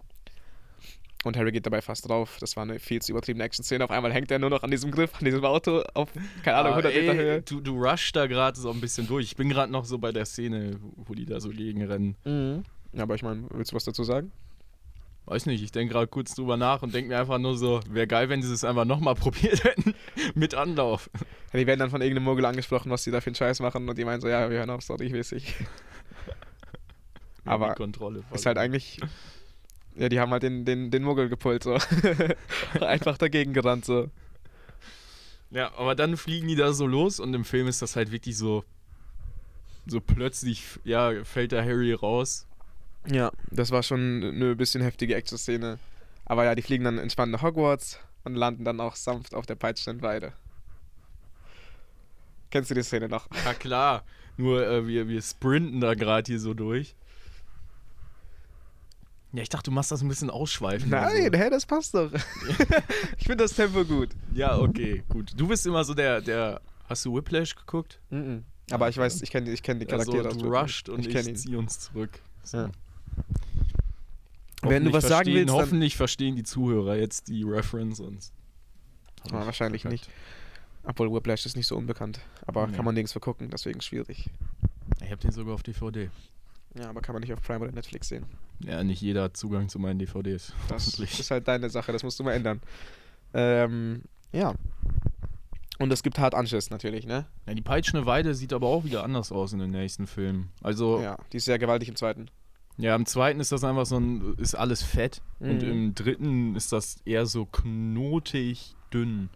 [1.27, 2.37] Und Harry geht dabei fast drauf.
[2.39, 3.83] Das war eine viel zu übertriebene Action-Szene.
[3.85, 6.11] Auf einmal hängt er nur noch an diesem Griff, an diesem Auto auf,
[6.45, 7.43] keine Ahnung, Ah, 100 Meter ey, Höhe.
[7.43, 9.27] Du, du rushst da gerade so ein bisschen durch.
[9.27, 12.15] Ich bin gerade noch so bei der Szene, wo die da so gegenrennen.
[12.25, 12.63] Mhm.
[12.93, 14.31] Ja, aber ich meine, willst du was dazu sagen?
[15.25, 18.07] Weiß nicht, ich denke gerade kurz drüber nach und denke mir einfach nur so, wäre
[18.07, 19.95] geil, wenn sie es einfach nochmal probiert hätten.
[20.37, 21.11] Mit Anlauf.
[21.53, 23.89] Ja, die werden dann von irgendeinem Mogel angesprochen, was die da für einen Scheiß machen.
[23.89, 25.53] Und die meinen so, ja, wir hören auf, sorry, ich weiß nicht.
[27.45, 29.01] Aber Kontrolle Ist halt eigentlich.
[29.97, 31.79] Ja, die haben halt den, den, den Muggel gepult, so.
[32.81, 34.11] Einfach dagegen gerannt, so.
[35.51, 38.37] Ja, aber dann fliegen die da so los und im Film ist das halt wirklich
[38.37, 38.65] so.
[39.87, 42.47] So plötzlich, ja, fällt da Harry raus.
[43.09, 45.79] Ja, das war schon eine bisschen heftige Action-Szene.
[46.25, 49.55] Aber ja, die fliegen dann entspannt nach Hogwarts und landen dann auch sanft auf der
[49.55, 50.33] peitschenden Weide.
[52.51, 53.29] Kennst du die Szene noch?
[53.45, 54.05] Ja, klar.
[54.37, 56.97] Nur äh, wir, wir sprinten da gerade hier so durch.
[59.33, 60.91] Ja, ich dachte, du machst das ein bisschen ausschweifen.
[60.91, 61.39] Nein, Also.
[61.39, 62.11] hä, das passt doch.
[63.19, 64.11] ich finde das Tempo gut.
[64.33, 65.33] Ja, okay, gut.
[65.37, 66.61] Du bist immer so der, der.
[66.89, 67.99] Hast du Whiplash geguckt?
[68.11, 68.45] Mhm.
[68.71, 70.27] Aber ich weiß, ich kenne ich kenn die Charaktere.
[70.27, 71.37] also, du rusht und ich, kenn ihn.
[71.37, 72.21] zieh uns zurück.
[72.45, 72.59] So.
[72.59, 72.71] Ja.
[74.63, 78.31] Wenn du was sagen willst, dann- Hoffentlich verstehen die Zuhörer jetzt die Reference und.
[79.33, 80.09] Ah, wahrscheinlich nicht.
[80.85, 82.21] Obwohl Whiplash ist nicht so unbekannt.
[82.47, 82.77] Aber Nee.
[82.77, 84.31] kann man nirgends gucken, deswegen schwierig.
[85.05, 86.11] Ich hab den sogar auf DVD.
[86.79, 88.27] Ja, aber kann man nicht auf Prime oder Netflix sehen.
[88.61, 90.53] Ja, nicht jeder hat Zugang zu meinen DVDs.
[90.69, 92.61] Das ist halt deine Sache, das musst du mal ändern.
[93.35, 94.55] Ähm, ja.
[95.79, 97.27] Und es gibt hart Anschiss natürlich, ne?
[97.47, 100.51] Ja, die peitschende Weide sieht aber auch wieder anders aus in den nächsten Filmen.
[100.63, 102.31] Also, ja, Ja, die ist sehr gewaltig im zweiten.
[102.79, 105.21] im zweiten ist das einfach so ein, ist alles fett.
[105.39, 105.71] Und Mhm.
[105.71, 109.29] im dritten ist das eher so knotig dünn.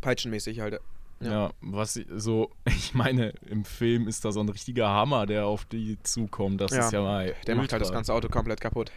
[0.00, 0.80] Peitschenmäßig halt.
[1.20, 1.30] Ja.
[1.30, 1.50] Ja.
[1.60, 5.98] was so, ich meine, im Film ist da so ein richtiger Hammer, der auf die
[6.02, 6.60] zukommt.
[6.60, 7.34] Das Ja, ist ja mal.
[7.46, 8.90] Der macht halt das ganze Auto komplett kaputt.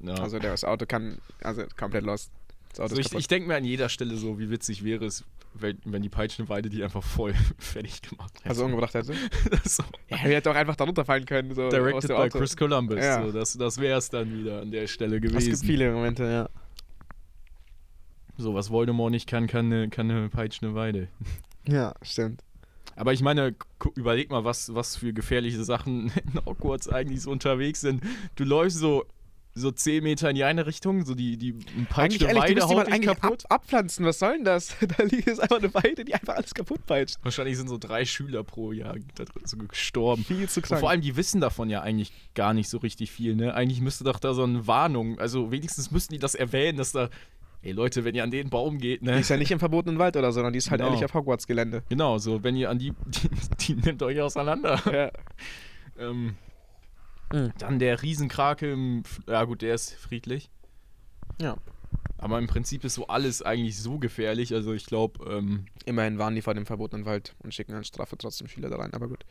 [0.00, 0.14] Ja.
[0.14, 2.30] Also das Auto kann, also komplett lost.
[2.78, 5.24] Also ich, ich denke mir an jeder Stelle so, wie witzig wäre es,
[5.54, 8.48] wenn, wenn die peitschende Weide die einfach voll fertig gemacht hätte.
[8.50, 9.14] also umgebracht hätte.
[9.64, 9.82] so.
[10.08, 11.54] Ja, er hätte auch einfach darunter fallen können.
[11.54, 12.28] So Directed by.
[12.28, 13.04] Chris Columbus.
[13.04, 13.24] Ja.
[13.24, 15.38] So, das das wäre es dann wieder an der Stelle gewesen.
[15.52, 16.48] Es gibt viele Momente, ja.
[18.38, 21.08] So, was Voldemort nicht kann, kann eine, kann eine peitschende Weide.
[21.68, 22.42] Ja, stimmt.
[22.96, 23.54] Aber ich meine,
[23.94, 28.02] überleg mal, was, was für gefährliche Sachen in Hogwarts eigentlich so unterwegs sind.
[28.36, 29.04] Du läufst so,
[29.54, 32.60] so 10 Meter in die eine Richtung, so die, die Eigentlich peitschende ehrlich, du Weide
[32.60, 33.44] mal haut eigentlich ab, kaputt.
[33.50, 34.06] abpflanzen.
[34.06, 34.74] Was soll denn das?
[34.96, 37.16] Da liegt jetzt einfach eine Weide, die einfach alles kaputt peitscht.
[37.22, 40.24] Wahrscheinlich sind so drei Schüler pro Jahr da drin so gestorben.
[40.24, 40.80] Viel zu Und krank.
[40.80, 43.52] vor allem, die wissen davon ja eigentlich gar nicht so richtig viel, ne?
[43.52, 47.10] Eigentlich müsste doch da so eine Warnung, also wenigstens müssten die das erwähnen, dass da,
[47.62, 49.18] ey Leute, wenn ihr an den Baum geht, die ne?
[49.20, 50.90] ist ja nicht im verbotenen Wald oder so, sondern die ist halt Genau.
[50.90, 51.82] ehrlich auf Hogwarts-Gelände.
[51.88, 53.28] Genau, so, wenn ihr an die, die,
[53.60, 54.80] die nimmt euch auseinander.
[55.98, 56.04] Ja.
[56.04, 56.36] Ähm,
[57.30, 57.52] Mhm.
[57.58, 60.48] Dann der Riesenkrake im, ja gut, der ist friedlich.
[61.38, 61.58] Ja.
[62.16, 66.34] Aber im Prinzip ist so alles eigentlich so gefährlich, also ich glaube, ähm, Immerhin waren
[66.34, 69.26] die vor dem verbotenen Wald und schicken als Strafe trotzdem Schüler da rein, aber gut.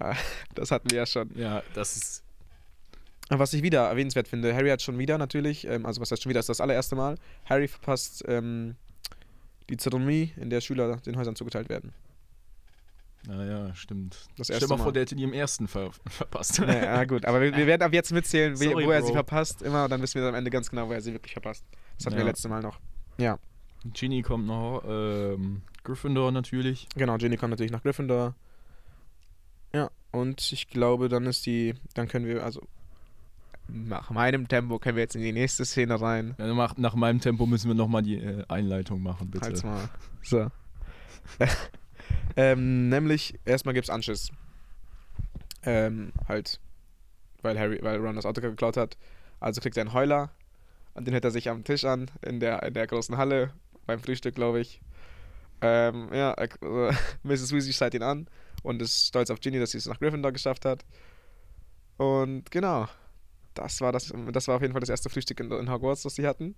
[0.00, 0.14] Äh,
[0.54, 1.30] Das hatten wir ja schon.
[1.34, 2.24] ja, das ist,
[3.32, 6.30] Was ich wieder erwähnenswert finde, Harry hat schon wieder natürlich, ähm, also was heißt schon
[6.30, 7.16] wieder, ist das allererste Mal,
[7.48, 8.74] Harry verpasst ähm,
[9.68, 11.92] die Zeremonie, in der Schüler den Häusern zugeteilt werden.
[13.26, 14.26] naja, stimmt.
[14.36, 16.58] Das Stell erste mal vor, der hätte die im ersten ver verpasst.
[16.58, 19.06] Ja, gut, aber wir, wir werden ab jetzt mitzählen, Sorry, wo er Bro.
[19.06, 21.32] sie verpasst, immer, und dann wissen wir am Ende ganz genau, wo er sie wirklich
[21.32, 21.64] verpasst.
[21.98, 22.28] Das hatten wir Ja.
[22.30, 22.80] letzte Mal noch.
[23.18, 23.38] Ja,
[23.92, 26.88] Ginny kommt noch, ähm, Gryffindor natürlich.
[26.96, 28.34] genau, Ginny kommt natürlich nach Gryffindor.
[29.72, 32.66] Ja, und ich glaube, dann ist die, dann können wir, also
[33.72, 36.34] nach meinem Tempo können wir jetzt in die nächste Szene rein.
[36.38, 39.46] Ja, nach, nach meinem Tempo müssen wir nochmal die äh, Einleitung machen, bitte.
[39.46, 39.88] Halt's mal.
[40.22, 40.50] So.
[42.36, 44.30] ähm, nämlich, erstmal gibt's Anschiss.
[45.62, 46.60] Ähm, halt,
[47.42, 48.96] weil Harry, weil Ron das Auto geklaut hat.
[49.40, 50.30] Also kriegt er einen Heuler.
[50.94, 53.52] Und den hält er sich am Tisch an, in der, in der großen Halle,
[53.86, 54.80] beim Frühstück, glaube ich.
[55.60, 56.46] Ähm, ja, äh,
[57.22, 57.52] Mrs.
[57.52, 58.28] Weasley schreit ihn an
[58.62, 60.84] und ist stolz auf Ginny, dass sie es nach Gryffindor geschafft hat.
[61.96, 62.88] Und genau,
[63.60, 66.14] das war, das, das war auf jeden Fall das erste Frühstück in, in Hogwarts, das
[66.16, 66.54] sie hatten.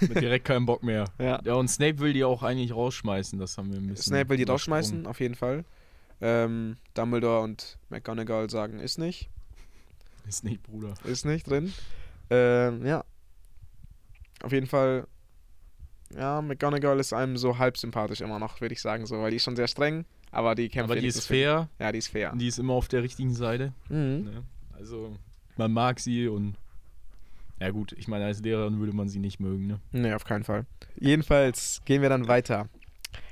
[0.00, 1.06] Mit direkt keinen Bock mehr.
[1.18, 1.40] Ja.
[1.44, 4.04] Ja, und Snape will die auch eigentlich rausschmeißen, das haben wir ein bisschen.
[4.14, 5.64] Snape will die rausschmeißen, auf jeden Fall.
[6.20, 9.28] Ähm, Dumbledore und McGonagall sagen, ist nicht.
[10.28, 10.94] Ist nicht, Bruder.
[11.04, 11.72] Ist nicht drin.
[12.30, 13.04] Ähm, ja.
[14.42, 15.06] Auf jeden Fall,
[16.16, 19.36] ja, McGonagall ist einem so halb sympathisch immer noch, würde ich sagen, so, weil die
[19.36, 22.08] ist schon sehr streng, aber die kämpft Aber die ist für- fair, Ja, die ist
[22.08, 22.32] fair.
[22.36, 23.72] die ist immer auf der richtigen Seite.
[23.88, 24.24] Mhm.
[24.24, 24.42] Ne?
[24.76, 25.16] Also,
[25.58, 26.56] man mag sie und.
[27.60, 29.80] Ja, gut, ich meine, als Lehrerin würde man sie nicht mögen, ne?
[29.90, 30.66] Nee, auf keinen Fall.
[31.00, 32.68] Jedenfalls gehen wir dann weiter.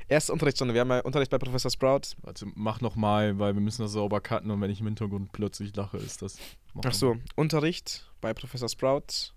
[0.09, 0.75] Erste Unterrichtsstunde.
[0.75, 2.17] Wir haben ja Unterricht bei Professor Sprout.
[2.23, 5.75] Warte, mach nochmal, weil wir müssen das sauber cutten und wenn ich im Hintergrund plötzlich
[5.77, 6.39] lache, ist das.
[6.85, 9.33] Ach so, Unterricht bei Professor Sprout.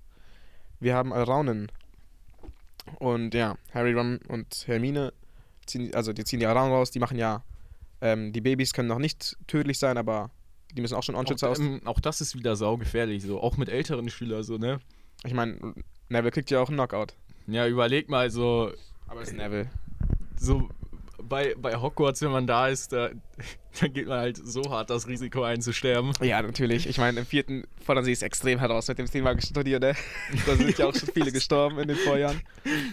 [0.79, 1.71] Wir haben Alraunen.
[2.99, 5.13] Und ja, Harry, Ron und Hermine
[5.65, 7.43] ziehen, also die ziehen die Alraunen raus, die machen ja,
[8.01, 10.31] ähm, die Babys können noch nicht tödlich sein, aber
[10.73, 11.59] die müssen auch schon Onschütze Auch, aus.
[11.59, 13.41] ähm, auch das ist wieder saugefährlich, so.
[13.41, 14.79] Auch mit älteren Schülern, so, ne?
[15.25, 15.57] Ich meine,
[16.09, 17.13] Neville kriegt ja auch einen Knockout.
[17.47, 18.71] Ja, überleg mal, so.
[19.07, 19.69] Aber es ist Neville.
[20.37, 20.69] so
[21.27, 23.09] bei, bei Hogwarts, wenn man da ist, da,
[23.79, 26.13] da geht man halt so hart das Risiko einzusterben.
[26.21, 26.87] Ja, natürlich.
[26.87, 29.95] Ich meine, im vierten fordern sie es extrem heraus mit dem Thema Studier, ne?
[30.45, 32.41] Da sind ja auch schon viele gestorben in den Vorjahren.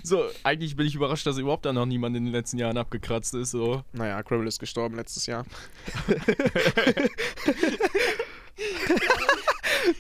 [0.03, 3.35] So, eigentlich bin ich überrascht, dass überhaupt da noch niemand in den letzten Jahren abgekratzt
[3.35, 3.51] ist.
[3.51, 3.83] So.
[3.93, 5.45] Naja, Quirrell ist gestorben letztes Jahr.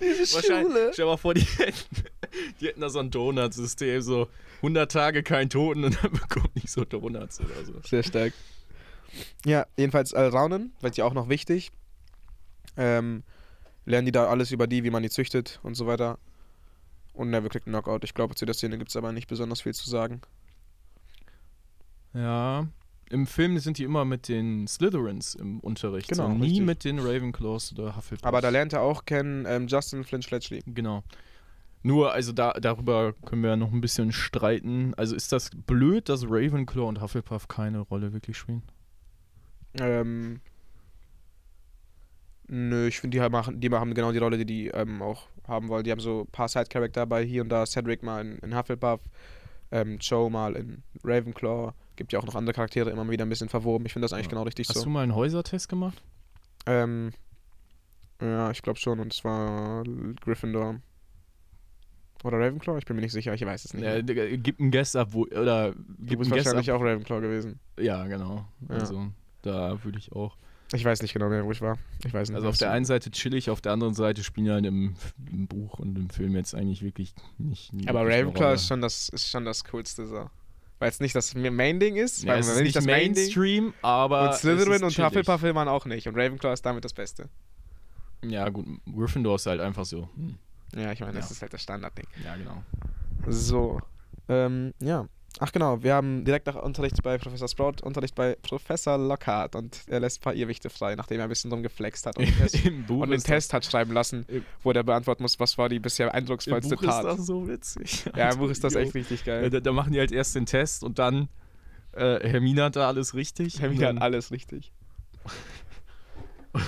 [0.00, 2.04] Diese Wahrscheinlich, stell mal vor, die hätten,
[2.60, 6.70] die hätten da so ein Donutsystem, so 100 Tage kein Toten und dann bekommt nicht
[6.70, 7.74] so Donuts oder so.
[7.84, 8.32] Sehr stark.
[9.44, 11.70] Ja, jedenfalls Alraunen, wird ja auch noch wichtig.
[12.76, 13.22] Ähm,
[13.84, 16.18] lernen die da alles über die, wie man die züchtet und so weiter.
[17.12, 18.02] Und kriegt einen Knockout.
[18.02, 20.20] Ich glaube, zu der Szene gibt es aber nicht besonders viel zu sagen.
[22.12, 22.66] Ja.
[23.14, 26.09] Im Film sind die immer mit den Slytherins im Unterricht.
[26.09, 26.66] Genau, so, nie richtig.
[26.66, 28.24] mit den Ravenclaws oder Hufflepuffs.
[28.24, 30.64] Aber da lernt er auch kennen ähm, Justin Flynn Fletchley.
[30.66, 31.05] Genau.
[31.85, 34.94] Nur, also da, darüber können wir ja noch ein bisschen streiten.
[34.96, 38.62] Also ist das blöd, dass Ravenclaw und Hufflepuff keine Rolle wirklich spielen?
[39.79, 40.40] Ähm,
[42.48, 45.68] nö, ich finde, die machen, die machen genau die Rolle, die die ähm, auch haben
[45.68, 45.85] wollen.
[45.85, 47.64] Die haben so ein paar Side-Charakter bei hier und da.
[47.64, 49.03] Cedric mal in, in Hufflepuff.
[49.70, 51.74] ähm, Joe mal in Ravenclaw.
[51.96, 53.87] Gibt ja auch noch andere Charaktere immer wieder ein bisschen verwoben.
[53.87, 54.30] Ich finde das eigentlich Ja.
[54.30, 54.85] genau richtig Hast so.
[54.85, 56.02] du mal einen Häusertest gemacht?
[56.66, 57.12] Ähm,
[58.20, 58.98] ja, ich glaube schon.
[59.00, 59.85] Und es war
[60.20, 60.80] Gryffindor.
[62.24, 62.78] Oder Ravenclaw?
[62.78, 63.35] Ich bin mir nicht sicher.
[63.35, 63.85] Ich weiß es nicht.
[63.85, 66.54] Ja, gib einen Guess ab, wo, oder du gib bist Guess ab.
[66.54, 67.61] wahrscheinlich auch Ravenclaw gewesen.
[67.78, 68.46] Ja, genau.
[68.68, 68.76] Ja.
[68.76, 69.09] Also,
[69.42, 70.37] da würde ich auch.
[70.72, 71.76] Ich weiß nicht genau mehr, wo ich war.
[72.04, 72.37] Ich weiß nicht.
[72.37, 74.96] Also auf der einen Seite chillig, auf der anderen Seite spielen ja halt im,
[75.30, 77.74] im Buch und im Film jetzt eigentlich wirklich nicht.
[77.74, 80.30] nicht Aber Ravenclaw ist schon das, ist schon das Coolste so.
[80.78, 82.24] Weil es nicht das Main-Ding ist.
[82.24, 84.30] Ja, weil es ist nicht das Mainstream, aber.
[84.30, 84.96] Und Slytherin und.
[84.98, 86.06] Hufflepuff will man auch nicht.
[86.08, 87.28] Und Ravenclaw ist damit das Beste.
[88.24, 90.08] Ja, gut, Gryffindor ist halt einfach so.
[90.16, 90.37] Hm.
[90.76, 91.32] Ja, ich meine, das Ja.
[91.32, 92.06] ist halt das Standardding.
[92.24, 92.62] Ja, genau.
[93.28, 93.80] So.
[94.28, 95.06] Ähm, ja.
[95.40, 99.80] Ach genau, wir haben direkt nach Unterricht bei Professor Sprout Unterricht bei Professor Lockhart und
[99.88, 102.36] er lässt ein paar Irrwichte frei, nachdem er ein bisschen drum geflext hat und, den
[102.36, 105.40] Test, Im Buch und den ist Test hat schreiben lassen, Im- wo der beantworten muss,
[105.40, 107.04] was war die bisher das, im eindrucksvollste Buch ist Tat.
[107.04, 108.04] das so witzig.
[108.16, 109.50] Ja, im Buch ist das echt richtig Ja, geil.
[109.50, 111.28] da, da machen die halt erst den Test und dann
[111.92, 113.60] äh, Hermine hat da alles richtig.
[113.60, 114.72] Hermine hat alles richtig.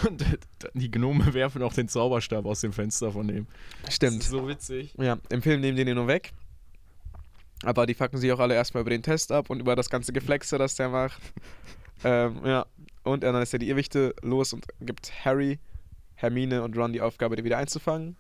[0.09, 0.25] Und
[0.75, 3.47] die Gnome werfen auch den Zauberstab aus dem Fenster von dem.
[3.89, 4.23] Stimmt.
[4.23, 4.93] ist so witzig.
[4.99, 6.33] Ja, im Film nehmen die den nur weg.
[7.65, 10.13] Aber die fucken sich auch alle erstmal über den Test ab und über das ganze
[10.13, 11.21] Geflexe, das der macht.
[12.05, 12.67] ähm, ja.
[13.03, 15.59] Und dann ist er die Irrwichte los und gibt Harry,
[16.15, 18.17] Hermine und Ron die Aufgabe, die wieder einzufangen.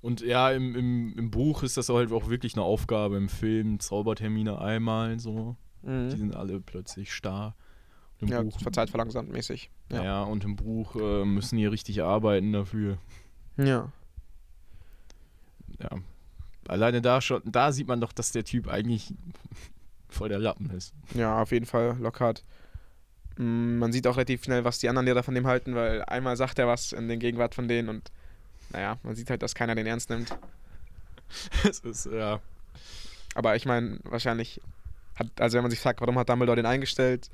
[0.00, 3.16] Und ja, im, im, im Buch ist das halt auch wirklich eine Aufgabe.
[3.16, 5.56] Im Film zaubert Hermine einmal so.
[5.82, 6.10] Die Mhm.
[6.10, 7.54] sind alle plötzlich starr.
[8.20, 9.70] Im Ja, Buch, verzeiht verlangsamt mäßig.
[9.92, 10.02] ja.
[10.02, 10.22] Ja.
[10.24, 12.98] und im Buch äh, müssen die richtig arbeiten dafür.
[13.56, 13.92] Ja.
[15.80, 15.90] Ja.
[16.68, 19.12] Alleine da schon, da sieht man doch, dass der Typ eigentlich
[20.08, 20.94] voll der Lappen ist.
[21.14, 22.44] Ja, auf jeden Fall Lockhart.
[23.36, 26.36] Mm, Man sieht auch relativ schnell, was die anderen Lehrer von dem halten, weil einmal
[26.36, 28.10] sagt er was in den Gegenwart von denen und
[28.70, 30.36] naja, man sieht halt, dass keiner den ernst nimmt.
[31.68, 32.40] Es ist, ja.
[33.34, 34.60] Aber ich meine, wahrscheinlich
[35.14, 37.30] hat, also wenn man sich fragt, warum hat Dumbledore den eingestellt,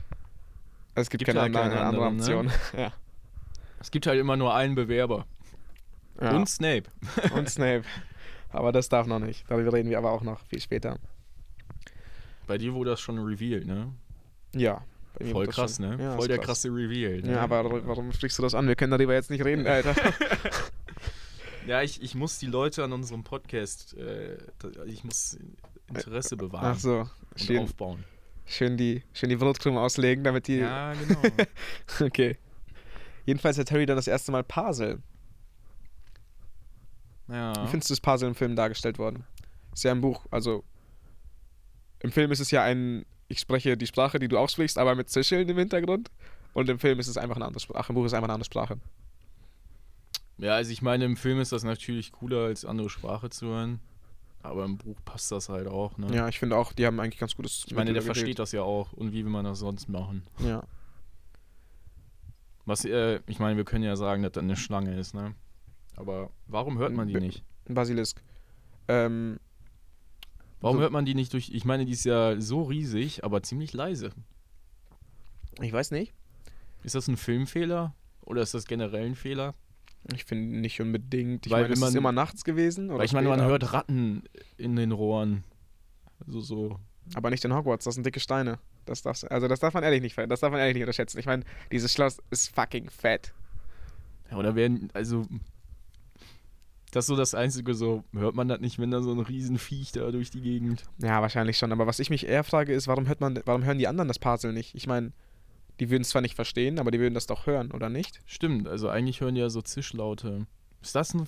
[0.97, 2.19] es gibt, Gibt keine, ja andere, keine andere ne?
[2.19, 2.53] Option.
[2.77, 2.93] ja.
[3.81, 5.27] Es gibt halt immer nur einen Bewerber.
[6.21, 6.31] ja.
[6.37, 6.85] Und Snape.
[7.35, 7.85] und Snape.
[8.55, 9.45] Aber das darf noch nicht.
[9.51, 10.99] Darüber reden wir aber auch noch viel später.
[12.47, 13.93] Bei dir wurde das schon revealed, ne?
[14.55, 14.83] Ja.
[15.31, 16.03] Voll krass, schon- ne?
[16.03, 16.47] Ja, Voll der krass.
[16.47, 17.21] krasse Reveal.
[17.23, 17.33] Ne?
[17.33, 18.67] Ja, aber warum- sprichst du das an?
[18.67, 19.95] Wir können darüber jetzt nicht reden, Alter.
[21.67, 24.37] Ja, ich, ich muss die Leute an unserem Podcast, äh,
[24.85, 25.39] ich muss
[25.89, 27.09] Interesse bewahren Ach so, und
[27.41, 28.05] schön, aufbauen.
[28.45, 30.59] schön, die, schön die Brotkrume auslegen, damit die.
[30.59, 31.23] Ja, genau.
[32.07, 32.37] Okay.
[33.25, 34.99] Jedenfalls hat Harry dann das erste Mal Parsel.
[37.29, 37.53] Ja.
[37.65, 39.25] Wie findest du das Parsel im Film dargestellt worden?
[39.73, 40.65] Ist ja im Buch, also.
[42.01, 43.05] Im Film ist es ja ein.
[43.29, 46.11] Ich spreche die Sprache, die du auch sprichst, aber mit Zischeln im Hintergrund.
[46.53, 47.91] Und im Film ist es einfach eine andere Sprache.
[47.91, 48.77] Im Buch ist es einfach eine andere Sprache.
[50.39, 53.81] ja, also ich meine, im Film ist das natürlich cooler, als andere Sprache zu hören.
[54.43, 56.15] Aber im Buch passt das halt auch, ne?
[56.15, 57.65] Ja, ich finde auch, die haben eigentlich ganz gutes.
[57.67, 58.93] Ich meine, der versteht das ja auch.
[58.93, 60.23] Und wie will man das sonst machen?
[60.41, 60.63] Ja.
[62.67, 65.35] Was, äh, ich meine, wir können ja sagen, dass das eine Schlange ist, ne?
[65.97, 67.45] Aber warum hört man die nicht?
[67.69, 68.23] Ein Basilisk.
[68.89, 69.39] Ähm,
[70.61, 71.51] Warum so- hört man die nicht durch.
[71.51, 74.11] Ich meine, die ist ja so riesig, aber ziemlich leise.
[75.61, 76.13] ich weiß nicht.
[76.83, 77.95] Ist das ein Filmfehler?
[78.23, 79.55] Oder ist das generell ein Fehler?
[80.13, 81.47] Ich finde nicht unbedingt.
[81.47, 82.89] Ich Weil meine, ist es man- immer nachts gewesen?
[82.91, 84.25] Oder Weil ich meine, man hört Ratten
[84.59, 85.45] in den Rohren.
[86.27, 86.79] Also so.
[87.15, 88.59] Aber nicht in Hogwarts, das sind dicke Steine.
[88.87, 91.19] Das darf's, also das darf man ehrlich nicht, das darf man ehrlich nicht unterschätzen.
[91.19, 93.33] Ich meine, dieses Schloss ist fucking fett.
[94.31, 95.27] Ja, oder werden, also.
[96.95, 99.91] Das ist so das Einzige, so hört man das nicht, wenn da so ein Riesenviech
[99.91, 100.85] da durch die Gegend.
[101.03, 101.73] Ja, wahrscheinlich schon.
[101.73, 104.21] Aber was ich mich eher frage, ist, warum hört man, warum hören die anderen das
[104.21, 104.77] Parsel nicht?
[104.77, 105.11] Ich meine,
[105.81, 108.21] die würden es zwar nicht verstehen, aber die würden das doch hören, oder nicht?
[108.27, 110.47] Stimmt, also eigentlich hören die ja so Zischlaute.
[110.83, 111.25] Ist das ein.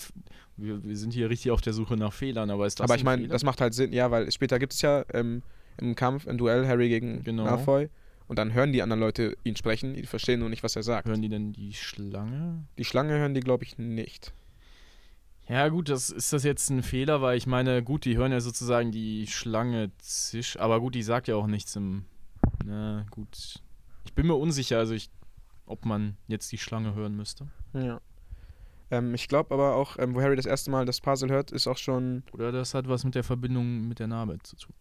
[0.57, 3.03] Wir, wir sind hier richtig auf der Suche nach Fehlern, aber ist das aber ich
[3.03, 5.43] meine, das macht halt Sinn, ja, weil später gibt es ja ähm,
[5.79, 7.43] im Kampf ein Duell Harry gegen Genau.
[7.43, 7.89] Malfoy.
[8.29, 11.09] Und dann hören die anderen Leute ihn sprechen, die verstehen nur nicht, was er sagt.
[11.09, 12.65] Hören die denn die Schlange?
[12.79, 14.33] Die Schlange hören die, glaube ich, nicht.
[15.49, 18.41] Ja, gut, das ist das jetzt ein Fehler, weil ich meine, gut, die hören ja
[18.41, 22.05] sozusagen die Schlange zisch, aber gut, die sagt ja auch nichts im.
[22.65, 23.63] Na, gut.
[24.05, 25.11] Ich bin mir unsicher, also ich,
[25.67, 27.47] ob man jetzt die Schlange hören müsste.
[27.75, 28.01] Ja.
[28.91, 31.67] Ähm, ich glaube aber auch, ähm, wo Harry das erste Mal das Puzzle hört, ist
[31.69, 34.75] auch schon, Oder das hat was mit der Verbindung mit der Narbe zu tun.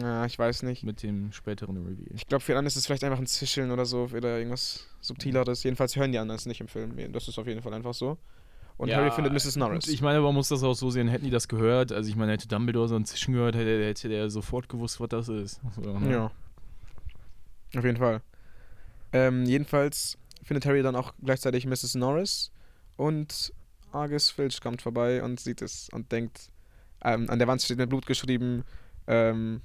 [0.00, 0.82] ja, ich weiß nicht.
[0.82, 2.14] Mit dem späteren Reveal.
[2.14, 5.62] Ich glaube, für andere ist es vielleicht einfach ein Zischeln oder so oder irgendwas Subtileres.
[5.62, 7.12] Jedenfalls hören die anderen es nicht im Film.
[7.12, 8.18] Das ist auf jeden Fall einfach so.
[8.78, 9.56] Und Harry findet Mrs.
[9.56, 9.88] Norris.
[9.88, 12.32] Ich meine, man muss das auch so sehen, hätten die das gehört, also ich meine,
[12.32, 15.60] hätte Dumbledore so ein Zischen gehört, hätte, hätte der sofort gewusst, was das ist.
[15.82, 16.12] So, ne?
[16.12, 16.30] ja.
[17.76, 18.22] Auf jeden Fall.
[19.12, 21.96] Ähm, jedenfalls findet Harry dann auch gleichzeitig Mrs.
[21.96, 22.52] Norris
[22.96, 23.52] und
[23.92, 26.50] Argus Filch kommt vorbei und sieht es und denkt,
[27.02, 28.64] Ähm, an der Wand steht mit Blut geschrieben.
[29.06, 29.60] Ähm,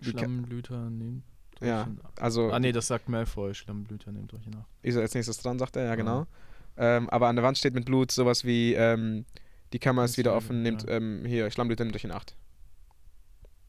[0.00, 1.24] Schlammblüter nehmt
[1.60, 4.66] euch Ja, also Ah nee, das sagt Malfoy, Schlammblüter nehmt euch in Acht.
[4.82, 6.26] ist er als nächstes dran, sagt er, ja Ja.
[6.76, 9.24] Ähm, aber an der Wand steht mit Blut sowas wie, ähm,
[9.72, 10.96] die Kammer ist wieder offen, nehmt, ja.
[10.96, 12.36] ähm, hier, Schlammblüter nimmt euch in Acht.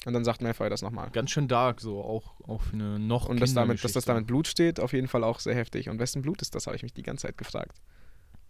[0.06, 1.10] Und dann sagt Malfoy das nochmal.
[1.12, 4.12] Ganz schön dark, so auch, auch für eine noch Und dass, damit, dass das Kindergeschichte.
[4.12, 5.90] damit Blut steht, auf jeden Fall auch sehr heftig.
[5.90, 7.82] Und wessen Blut ist das, habe ich mich die ganze Zeit gefragt.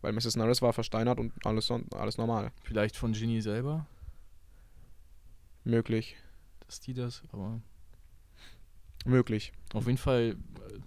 [0.01, 0.35] Weil Mrs.
[0.35, 2.51] Norris war versteinert und alles, alles normal.
[2.63, 3.87] Vielleicht von Ginny selber,
[5.63, 6.17] Möglich.
[6.65, 7.61] dass die das, aber
[9.05, 9.53] Möglich.
[9.73, 10.35] auf jeden Fall
[10.69, 10.79] äh,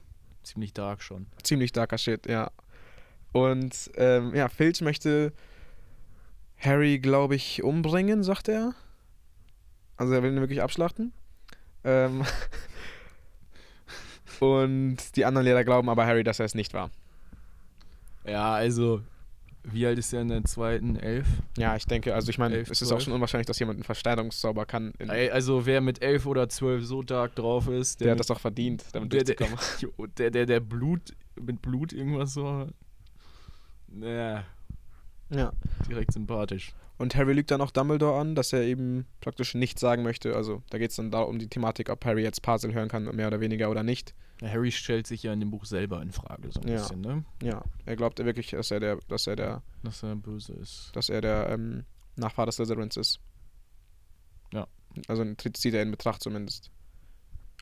[0.43, 1.27] ziemlich dark schon.
[1.43, 2.51] Ziemlich darker Shit, ja.
[3.33, 5.33] Und ähm, ja, Filch möchte
[6.59, 8.75] Harry, glaube ich, umbringen, sagt er.
[9.97, 11.13] Also er will ihn wirklich abschlachten.
[11.85, 12.25] Ähm
[14.41, 16.91] und die anderen Lehrer glauben aber Harry, dass er es nicht war.
[18.27, 19.03] Ja, also,
[19.65, 20.97] wie alt ist er in der zweiten?
[20.97, 21.27] Elf?
[21.57, 23.03] Ja, ich denke, also ich meine, es ist auch zwölf.
[23.05, 24.93] schon unwahrscheinlich, dass jemand einen Versteinerungszauber kann.
[25.09, 28.41] Also, wer mit elf oder zwölf so dark drauf ist, der hat mit- das doch
[28.41, 30.09] verdient, damit der, der, durchzukommen.
[30.19, 32.69] Der, der, der Blut, mit Blut irgendwas so.
[33.91, 34.45] Naja,
[35.31, 35.53] Ja.
[35.89, 36.73] direkt sympathisch.
[36.99, 40.35] Und Harry lügt dann auch Dumbledore an, dass er eben praktisch nichts sagen möchte.
[40.35, 43.05] Also da geht es dann da um die Thematik, ob Harry jetzt Parsel hören kann,
[43.15, 44.15] mehr oder weniger oder nicht.
[44.41, 46.77] Ja, Harry stellt sich ja in dem Buch selber in Frage, so ein Ja.
[46.79, 47.25] bisschen, ne?
[47.43, 50.91] Ja, er glaubt wirklich, dass er der, dass er der, Dass er böse ist.
[50.95, 51.85] dass er der ähm,
[52.17, 53.21] Nachfahr des Slytherins ist.
[54.53, 54.67] Ja.
[55.07, 56.71] Also tritt- zieht er in Betracht zumindest.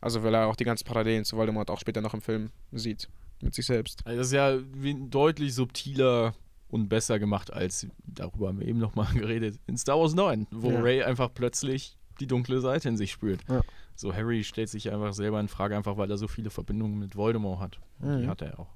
[0.01, 3.09] Also weil er auch die ganzen Parallelen zu Voldemort auch später noch im Film sieht.
[3.43, 4.05] Mit sich selbst.
[4.07, 6.35] Also das ist ja deutlich subtiler
[6.69, 10.71] und besser gemacht als, darüber haben wir eben nochmal geredet, in Star Wars 9, wo
[10.71, 10.81] Ja.
[10.81, 13.41] Ray einfach plötzlich die dunkle Seite in sich spürt.
[13.49, 13.61] Ja.
[13.95, 17.15] So, Harry stellt sich einfach selber in Frage, einfach weil er so viele Verbindungen mit
[17.17, 17.79] Voldemort hat.
[18.01, 18.29] Und Die Mhm.
[18.31, 18.69] hat er auch.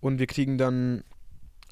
[0.00, 1.04] Und wir kriegen dann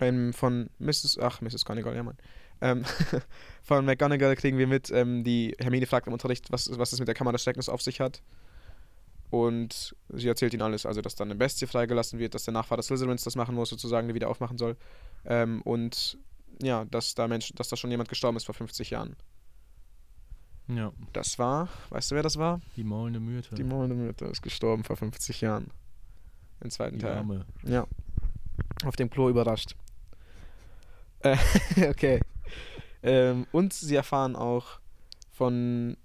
[0.01, 1.19] ähm, von Mrs.
[1.21, 1.65] Ach, Mrs.
[1.65, 2.17] Conigal, ja Mann.
[2.61, 2.85] Ähm,
[3.63, 7.09] von McGonagall kriegen wir mit, ähm, die Hermine fragt im Unterricht, was, was es mit
[7.09, 8.23] der Kammer des Schreckens auf sich hat.
[9.31, 12.77] Und sie erzählt ihnen alles, also dass dann eine Bestie freigelassen wird, dass der Nachfahr
[12.79, 14.77] des Slytherins das machen muss, sozusagen, die wieder aufmachen soll.
[15.27, 16.17] Ähm, und
[16.63, 19.17] ja, dass da Mensch, dass da schon jemand gestorben ist vor 50 Jahren.
[20.69, 22.61] Ja, Das war, weißt du, wer das war?
[22.77, 23.55] die maulende Myrte.
[23.55, 25.71] Die maulende Myrte ist gestorben vor 50 Jahren.
[26.61, 27.19] Im zweiten die Teil.
[27.19, 27.47] Arme.
[27.65, 27.87] Ja.
[28.85, 29.77] Auf dem Klo überrascht.
[31.21, 31.37] Äh,
[31.89, 32.21] okay.
[33.03, 34.81] Ähm, und sie erfahren auch
[35.33, 35.97] von,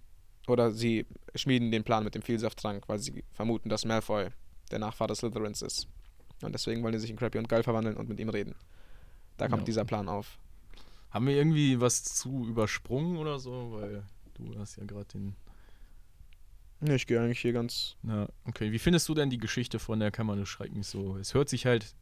[0.48, 4.28] oder sie schmieden den Plan mit dem Vielsafttrank, weil sie vermuten, dass Malfoy
[4.72, 5.88] der Nachfahr des Slytherins ist.
[6.42, 8.56] Und deswegen wollen sie sich in Crappy und Gall verwandeln und mit ihm reden.
[9.38, 9.66] Da kommt Ja.
[9.66, 10.38] dieser Plan auf.
[11.12, 13.72] Haben wir irgendwie was zu übersprungen oder so?
[13.74, 14.04] Weil
[14.36, 15.36] du hast ja gerade den.
[16.86, 17.96] Ja, ich gehe eigentlich hier ganz.
[18.02, 18.72] Na, okay.
[18.72, 21.18] Wie findest du denn die Geschichte von der Kammer des Schreckens so?
[21.18, 21.96] Es hört sich halt.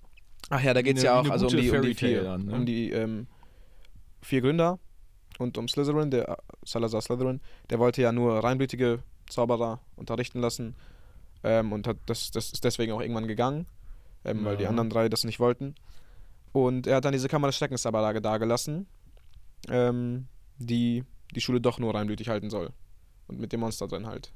[0.50, 2.54] Ach ja, da geht es ja auch also um die, um die vier, dann, ne?
[2.56, 3.28] um die ähm,
[4.24, 4.80] vier Gründer
[5.38, 10.76] und um Slytherin, der äh, Salazar Slytherin, der wollte ja nur reinblütige Zauberer unterrichten lassen
[11.44, 13.66] ähm, und hat das, das ist deswegen auch irgendwann gegangen,
[14.26, 14.70] ähm, weil die Ja.
[14.70, 15.76] anderen drei das nicht wollten.
[16.54, 18.86] Und er hat dann diese Kammer des Schreckens aber da dagelassen,
[19.70, 22.72] ähm, die die Schule doch nur reinblütig halten soll.
[23.28, 24.34] Und mit dem Monster drin halt.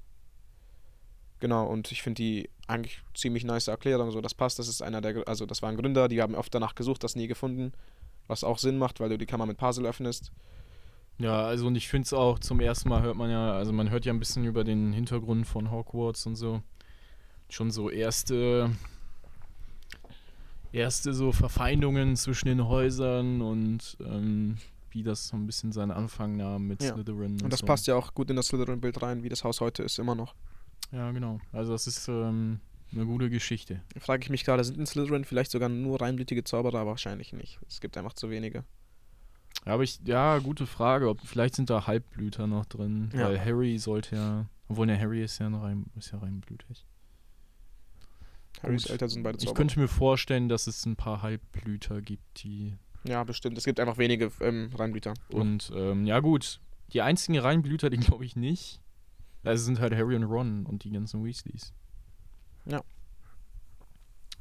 [1.41, 4.12] Genau, und ich finde die eigentlich ziemlich nice Erklärung.
[4.12, 6.75] So, das passt, das ist einer der, also das waren Gründer, die haben oft danach
[6.75, 7.73] gesucht, das nie gefunden.
[8.27, 10.31] Was auch Sinn macht, weil du die Kammer mit Puzzle öffnest.
[11.17, 13.89] Ja, also und ich finde es auch, zum ersten Mal hört man ja, also man
[13.89, 16.62] hört ja ein bisschen über den Hintergrund von Hogwarts und so.
[17.49, 18.71] Schon so erste,
[20.73, 24.58] erste so Verfeindungen zwischen den Häusern und ähm,
[24.89, 26.93] wie das so ein bisschen seinen Anfang nahm mit Ja.
[26.93, 27.41] Slytherin.
[27.41, 27.65] Und das so.
[27.65, 30.36] passt ja auch gut in das Slytherin-Bild rein, wie das Haus heute ist, immer noch.
[30.91, 31.39] Ja, genau.
[31.51, 32.60] Also das ist ähm,
[32.91, 33.82] eine gute Geschichte.
[33.99, 36.80] Frage ich mich gerade, sind in Slytherin vielleicht sogar nur reinblütige Zauberer?
[36.80, 37.60] Aber wahrscheinlich nicht.
[37.67, 38.63] Es gibt einfach zu wenige.
[39.65, 41.10] Ja, aber ich, ja, gute Frage.
[41.10, 43.25] Ob, vielleicht sind da Halbblüter noch drin, Ja.
[43.28, 46.86] weil Harry sollte ja, obwohl der Harry ist ja noch rein, ist ja reinblütig.
[48.63, 48.91] Harrys Gut.
[48.91, 49.56] Eltern sind beide Ich Zauberer.
[49.58, 52.75] könnte mir vorstellen, dass es ein paar Halbblüter gibt, die
[53.08, 53.56] ja, bestimmt.
[53.58, 55.13] Es gibt einfach wenige ähm, Reinblüter.
[55.30, 56.60] und ähm, ja gut,
[56.93, 58.82] die einzigen Reinblüter, die glaube ich nicht.
[59.43, 61.71] Also sind halt Harry und Ron und die ganzen Weasleys.
[62.65, 62.82] Ja.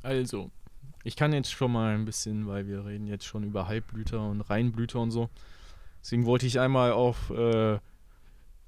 [0.03, 0.51] Also,
[1.05, 4.41] ich kann jetzt schon mal ein bisschen, weil wir reden jetzt schon über Halbblüter und
[4.41, 5.29] Reinblüter und so.
[6.03, 7.79] Deswegen wollte ich einmal auf äh,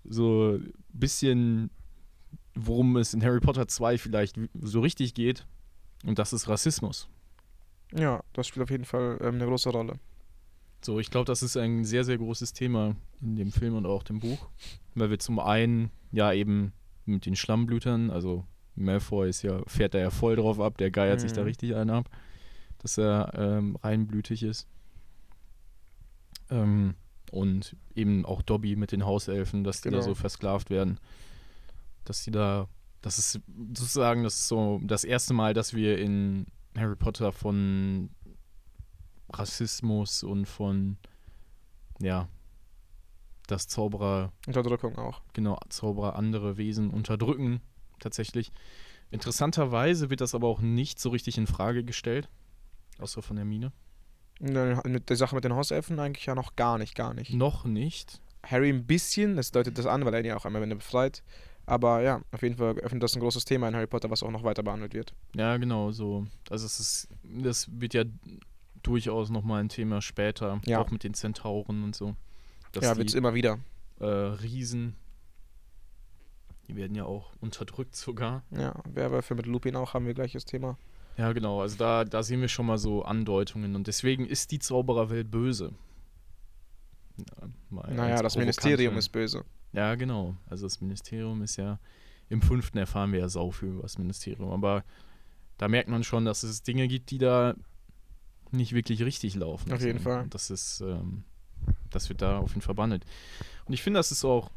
[0.04, 1.70] so ein bisschen,
[2.54, 5.46] worum es in Harry Potter 2 vielleicht so richtig geht.
[6.04, 7.08] Und das ist Rassismus.
[7.92, 9.98] Ja, das spielt auf jeden Fall ähm, eine große Rolle.
[10.82, 14.02] So, ich glaube, das ist ein sehr, sehr großes Thema in dem Film und auch
[14.02, 14.48] dem Buch.
[14.94, 16.72] Weil wir zum einen ja eben
[17.06, 18.44] mit den Schlammblütern, also
[18.76, 21.46] Malfoy ist ja, fährt da ja voll drauf ab, der geiert sich da Mhm.
[21.46, 22.10] richtig einen ab,
[22.86, 24.68] dass er ähm, reinblütig ist.
[26.50, 26.94] Ähm,
[27.32, 29.98] Und eben auch Dobby mit den Hauselfen, dass die Genau.
[29.98, 31.00] da so versklavt werden.
[32.04, 32.68] Dass die da,
[33.02, 33.40] das ist
[33.74, 38.10] sozusagen das ist so das erste Mal, dass wir in Harry Potter von
[39.32, 40.96] Rassismus und von,
[42.00, 42.28] ja,
[43.48, 45.20] dass Zauberer Unterdrückung auch.
[45.32, 47.60] genau, Zauberer andere Wesen unterdrücken,
[47.98, 48.52] tatsächlich.
[49.10, 52.28] Interessanterweise wird das aber auch nicht so richtig in Frage gestellt,
[52.98, 53.72] außer von der Mine.
[54.38, 57.32] Ne, Mit der Sache mit den Hauselfen eigentlich ja noch gar nicht, gar nicht.
[57.32, 58.20] Noch nicht.
[58.46, 61.22] Harry ein bisschen, das deutet das an, weil er ihn ja auch einmal Ende befreit.
[61.64, 64.30] Aber ja, auf jeden Fall öffnet das ein großes Thema in Harry Potter, was auch
[64.30, 65.14] noch weiter behandelt wird.
[65.34, 66.26] Ja, genau, so.
[66.50, 68.04] Also es ist, das wird ja
[68.84, 70.78] durchaus nochmal ein Thema später, Ja.
[70.80, 72.14] auch mit den Zentauren und so.
[72.80, 73.58] Ja, wird es immer wieder.
[73.98, 74.94] äh, Riesen,
[76.68, 78.42] die werden ja auch unterdrückt sogar.
[78.50, 80.76] Ja, Werwölfe mit Lupin auch haben wir gleiches Thema.
[81.16, 84.58] Ja, genau, also da, da sehen wir schon mal so Andeutungen und deswegen ist die
[84.58, 85.72] Zaubererwelt böse.
[87.18, 87.48] Ja,
[87.90, 89.44] Naja, das Ministerium ist böse.
[89.72, 90.36] Ja, genau.
[90.48, 91.78] Also das Ministerium ist ja,
[92.28, 94.84] im fünften erfahren wir ja sau viel über das Ministerium, aber
[95.58, 97.54] da merkt man schon, dass es Dinge gibt, die da
[98.50, 99.72] nicht wirklich richtig laufen.
[99.72, 100.04] Auf jeden So.
[100.04, 100.22] Fall.
[100.24, 101.24] Und Das ist, ähm,
[101.90, 103.04] das wird da auf jeden Fall behandelt.
[103.64, 104.50] Und ich finde, das ist auch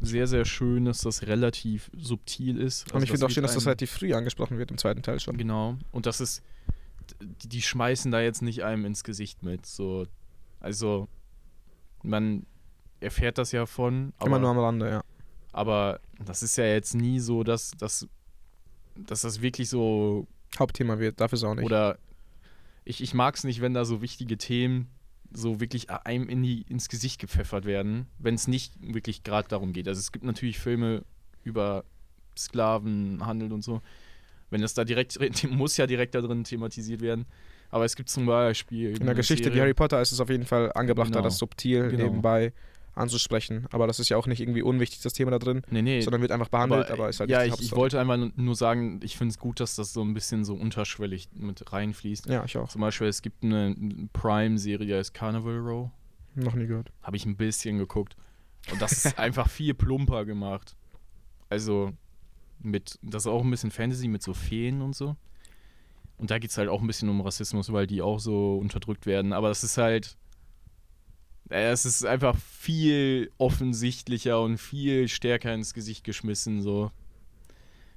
[0.00, 2.86] sehr, sehr schön, dass das relativ subtil ist.
[2.86, 5.20] Und Also ich finde auch schön, dass das relativ früh angesprochen wird im zweiten Teil
[5.20, 5.36] schon.
[5.36, 5.76] Genau.
[5.90, 6.42] Und das ist,
[7.20, 9.66] die, die schmeißen da jetzt nicht einem ins Gesicht mit.
[9.66, 10.06] So,
[10.60, 11.08] also,
[12.02, 12.46] man
[13.00, 15.04] erfährt das ja von, aber, Immer nur am Rande, ja.
[15.52, 18.06] aber das ist ja jetzt nie so, dass, dass,
[18.96, 20.26] dass das wirklich so,
[20.58, 21.64] Hauptthema wird, dafür ist auch nicht.
[21.64, 21.98] oder
[22.84, 24.88] ich, ich mag es nicht, wenn da so wichtige Themen
[25.32, 29.72] so wirklich einem in die, ins Gesicht gepfeffert werden, wenn es nicht wirklich gerade darum
[29.72, 29.86] geht.
[29.88, 31.04] Also es gibt natürlich Filme
[31.44, 31.84] über
[32.36, 33.80] Sklavenhandel und so.
[34.50, 35.18] Wenn das da direkt,
[35.50, 37.26] muss ja direkt da drin thematisiert werden.
[37.70, 38.96] Aber es gibt zum Beispiel.
[38.96, 41.24] In der Geschichte wie Harry Potter ist es auf jeden Fall angebrachter, Genau.
[41.24, 42.04] das subtil Genau.
[42.04, 42.52] nebenbei
[42.98, 43.66] anzusprechen.
[43.70, 46.00] Aber das ist ja auch nicht irgendwie unwichtig, das Thema da drin, Nee, nee.
[46.00, 49.00] sondern wird einfach behandelt, aber, ist halt ja, ich, ich wollte einfach nur- nur sagen,
[49.02, 52.26] ich finde es gut, dass das so ein bisschen so unterschwellig mit reinfließt.
[52.26, 52.68] Ja, ich auch.
[52.68, 53.74] Zum Beispiel, es gibt eine
[54.12, 55.90] Prime-Serie, die heißt Carnival Row.
[56.34, 56.92] Noch nie gehört.
[57.02, 58.16] Habe ich ein bisschen geguckt.
[58.70, 60.76] Und das ist einfach viel plumper gemacht.
[61.48, 61.92] Also,
[62.60, 65.16] mit, das ist auch ein bisschen Fantasy mit so Feen und so.
[66.18, 69.06] Und da geht es halt auch ein bisschen um Rassismus, weil die auch so unterdrückt
[69.06, 69.32] werden.
[69.32, 70.16] Aber das ist halt.
[71.50, 76.62] Es ist einfach viel offensichtlicher und viel stärker ins Gesicht geschmissen.
[76.62, 76.90] So,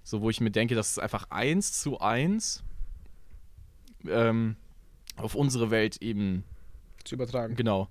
[0.04, 2.64] so wo ich mir denke, das ist einfach eins zu eins
[4.08, 4.56] ähm,
[5.18, 6.44] auf unsere Welt eben
[7.04, 7.56] Zu übertragen.
[7.56, 7.90] Genau.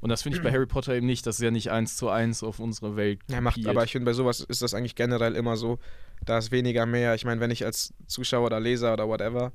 [0.00, 1.26] Und das finde ich bei Harry Potter eben nicht.
[1.26, 3.20] Das ist ja nicht eins zu eins auf unsere Welt.
[3.28, 5.78] Ja, macht, aber ich finde, bei sowas ist das eigentlich generell immer so,
[6.24, 7.14] da ist weniger mehr.
[7.14, 9.52] Ich meine, wenn ich als Zuschauer oder Leser oder whatever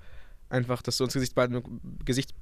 [0.49, 1.35] einfach das so ins Gesicht,
[2.05, 2.35] Gesicht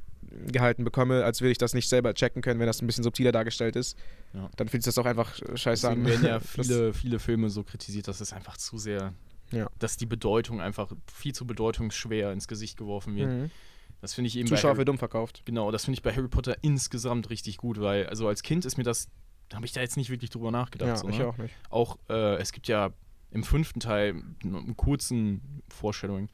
[0.48, 3.32] gehalten bekomme, als würde ich das nicht selber checken können, wenn das ein bisschen subtiler
[3.32, 3.98] dargestellt ist,
[4.34, 4.50] Ja.
[4.58, 6.08] dann fühlt sich das auch einfach scheiße Deswegen an.
[6.08, 9.14] werden ja viele, viele Filme so kritisiert, dass es einfach zu sehr,
[9.52, 9.70] Ja.
[9.80, 13.30] dass die Bedeutung einfach viel zu bedeutungsschwer ins Gesicht geworfen wird.
[13.30, 13.52] Mhm.
[14.00, 15.44] Das finde ich eben Zuschauer für dumm verkauft.
[15.46, 18.78] genau, das finde ich bei Harry Potter insgesamt richtig gut, weil also als Kind ist
[18.78, 19.10] mir das,
[19.50, 20.88] da habe ich da jetzt nicht wirklich drüber nachgedacht.
[20.90, 21.28] Ja, so, ich ne?
[21.28, 21.54] auch nicht.
[21.70, 22.92] auch, äh, es gibt ja
[23.32, 26.30] im fünften Teil, in kurzen Vorstellungen,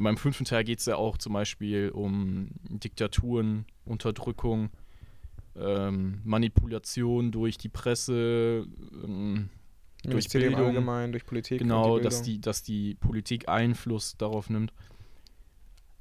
[0.00, 4.70] aber im fünften Teil geht es ja auch zum Beispiel um Diktaturen, Unterdrückung,
[5.54, 8.66] ähm, Manipulation durch die Presse,
[9.04, 9.50] ähm,
[10.02, 11.58] durch Bildung, allgemein, durch Politik.
[11.58, 14.72] genau, die dass die, dass die Politik Einfluss darauf nimmt.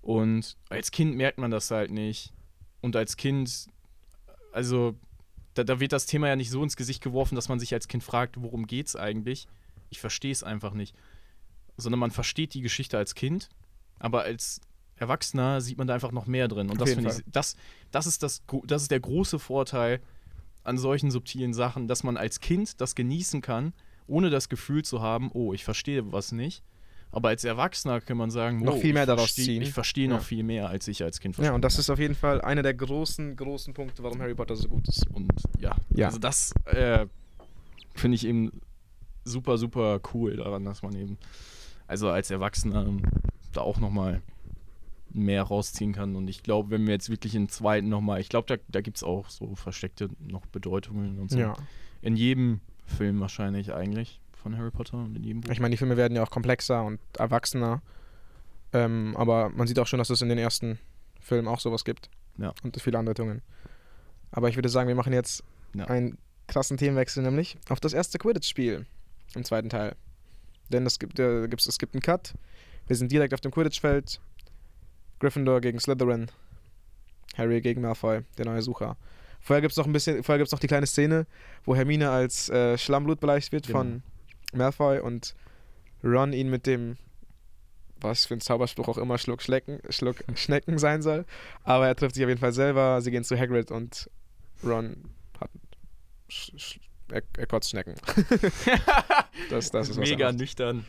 [0.02, 2.32] Und als Kind merkt man das halt nicht.
[2.80, 3.68] Und als Kind,
[4.54, 4.95] also
[5.56, 7.89] da, da wird das Thema ja nicht so ins Gesicht geworfen, dass man sich als
[7.89, 9.50] Kind fragt, worum geht's eigentlich?
[9.89, 10.95] Ich verstehe es einfach nicht.
[11.76, 13.50] Sondern man versteht die Geschichte als Kind,
[14.00, 14.62] aber als
[14.95, 16.68] Erwachsener sieht man da einfach noch mehr drin.
[16.70, 17.56] Und Auf das finde ich, das,
[17.91, 20.02] das ist das, das ist der große Vorteil
[20.64, 23.74] an solchen subtilen Sachen, dass man als Kind das genießen kann,
[24.08, 26.64] ohne das Gefühl zu haben, oh, ich verstehe was nicht.
[27.12, 29.62] Aber als Erwachsener kann man sagen, Noch oh, viel mehr ich daraus versteh- ziehen.
[29.64, 30.16] Ich verstehe Ja.
[30.16, 31.56] noch viel mehr, als ich als Kind Ja, verstehe.
[31.56, 34.68] und das ist auf jeden Fall einer der großen, großen Punkte, warum Harry Potter so
[34.68, 35.08] gut ist.
[35.08, 36.08] Und ja, Ja.
[36.08, 37.08] also das äh,
[37.95, 38.52] finde ich eben
[39.24, 41.18] super, super cool daran, dass man eben,
[41.88, 43.02] also als Erwachsener ähm,
[43.54, 44.22] da auch nochmal
[45.12, 46.16] mehr rausziehen kann.
[46.16, 48.97] Und ich glaube, wenn wir jetzt wirklich im zweiten nochmal, ich glaube, da, da gibt
[48.97, 51.39] es auch so versteckte noch Bedeutungen und so.
[51.39, 51.56] Ja.
[52.02, 55.52] In jedem Film wahrscheinlich eigentlich von Harry Potter und in jedem Buch.
[55.52, 57.82] Ich meine, die Filme werden ja auch komplexer und erwachsener.
[58.72, 60.78] Ähm, aber man sieht auch schon, dass es in den ersten
[61.20, 62.10] Filmen auch sowas gibt.
[62.38, 62.54] Ja.
[62.64, 63.41] Und viele Andeutungen.
[64.32, 65.43] Aber ich würde sagen, wir machen jetzt
[65.74, 65.86] Ja.
[65.86, 68.86] einen krassen Themenwechsel, nämlich auf das erste Quidditch-Spiel
[69.36, 69.95] im zweiten Teil.
[70.70, 72.34] Denn es gibt, äh, gibt's, es gibt einen Cut.
[72.89, 74.19] Wir sind direkt auf dem Quidditch-Feld.
[75.19, 76.25] Gryffindor gegen Slytherin.
[77.37, 78.97] Harry gegen Malfoy, der neue Sucher.
[79.39, 81.27] Vorher gibt es noch ein bisschen, vorher gibt's noch die kleine Szene,
[81.65, 83.77] wo Hermine als äh, Schlammblut beleidigt wird Genau.
[83.77, 84.03] von
[84.53, 85.35] Malfoy und
[86.03, 86.97] Ron ihn mit dem,
[88.01, 91.25] was für ein Zauberspruch auch immer, Schluck, Schlecken, Schluck Schnecken sein soll.
[91.63, 93.01] Aber er trifft sich auf jeden Fall selber.
[93.01, 94.09] Sie gehen zu Hagrid und
[94.63, 94.95] Ron
[95.39, 95.51] hat.
[96.27, 96.79] Sch, sch,
[97.11, 97.93] er, er kotzt Schnecken.
[99.51, 100.85] das, das ist was Mega nüchtern.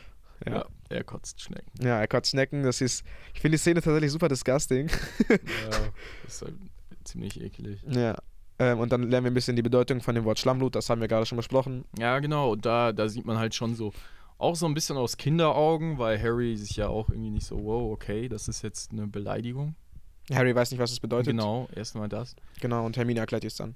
[0.47, 0.65] Ja.
[0.89, 1.69] Er kotzt Schnecken.
[1.81, 2.63] ja, er kotzt Schnecken.
[2.63, 3.03] Das ist.
[3.33, 4.89] Ich finde die Szene tatsächlich super disgusting.
[5.29, 5.37] ja,
[5.69, 5.91] das
[6.35, 6.55] ist halt
[7.03, 7.81] ziemlich eklig.
[7.87, 8.17] ja.
[8.59, 10.75] Ähm, und dann lernen wir ein bisschen die Bedeutung von dem Wort Schlammblut.
[10.75, 11.85] Das haben wir gerade schon besprochen.
[11.97, 12.51] Ja, genau.
[12.51, 13.91] Und da, da sieht man halt schon so,
[14.37, 17.91] auch so ein bisschen aus Kinderaugen, weil Harry sich ja auch irgendwie nicht so, wow,
[17.91, 19.73] okay, das ist jetzt eine Beleidigung.
[20.31, 21.27] Harry weiß nicht, was es bedeutet.
[21.31, 22.35] Genau, erstmal das.
[22.59, 23.75] Genau, und Hermine erklärt es dann.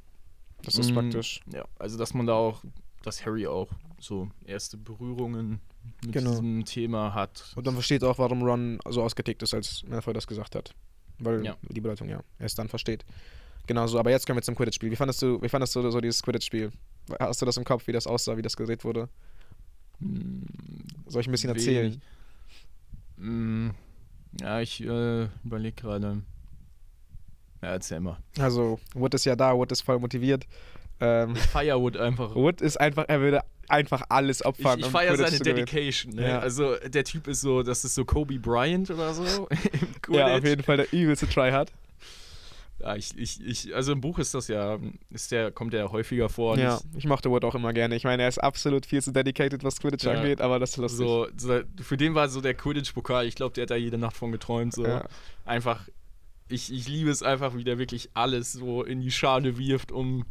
[0.64, 1.42] Das ist Mm, praktisch.
[1.52, 2.64] Ja, also dass man da auch,
[3.04, 5.62] dass Harry auch so erste Berührungen
[6.04, 6.32] mit Genau.
[6.32, 7.54] diesem Thema hat.
[7.56, 10.74] Und man versteht auch, warum Ron so ausgetickt ist, als Malfoy das gesagt hat.
[11.20, 11.56] Weil Ja.
[11.70, 13.06] die Bedeutung ja er es dann versteht.
[13.68, 14.92] Genau so, aber jetzt kommen wir zum Quidditch-Spiel.
[14.92, 16.72] Wie fandest du, wie fandest du so dieses Quidditch-Spiel?
[17.20, 19.10] Hast du das im Kopf, wie das aussah, wie das gedreht wurde?
[20.00, 20.46] Hm,
[21.08, 22.02] Soll ich ein bisschen erzählen?
[23.18, 23.72] Hm,
[24.42, 26.22] ja, ich äh, überlege gerade.
[27.62, 28.18] Ja, erzähl mal.
[28.38, 30.46] Also, Wood ist ja da, Wood ist voll motiviert.
[31.00, 32.36] Ähm, Firewood einfach.
[32.36, 34.80] Wood ist einfach, er würde einfach alles Ich, opfern.
[34.80, 35.40] ich um feiere seine.
[35.40, 36.14] Dedication.
[36.14, 36.28] Ne?
[36.30, 36.40] Ja.
[36.40, 39.48] Also der Typ ist so, das ist so Kobe Bryant oder so.
[40.10, 41.72] Ja, auf jeden Fall der übelste Tryhard.
[42.80, 44.78] Ja, ich, ich, ich, also im Buch ist das ja,
[45.10, 46.58] ist der, kommt der häufiger vor.
[46.60, 47.96] Ja, ich- ich mochte Wood auch immer gerne.
[47.96, 50.12] Ich meine, er ist absolut viel zu dedicated, was Quidditch Ja.
[50.14, 50.98] angeht, aber das ist lustig.
[51.00, 54.18] So, so, für den war so der Quidditch-Pokal, ich glaube, der hat da jede Nacht
[54.18, 54.74] von geträumt.
[54.74, 54.86] So.
[54.86, 55.08] Ja.
[55.46, 55.88] Einfach,
[56.50, 60.26] ich, ich liebe es einfach, wie der wirklich alles so in die Schale wirft, um,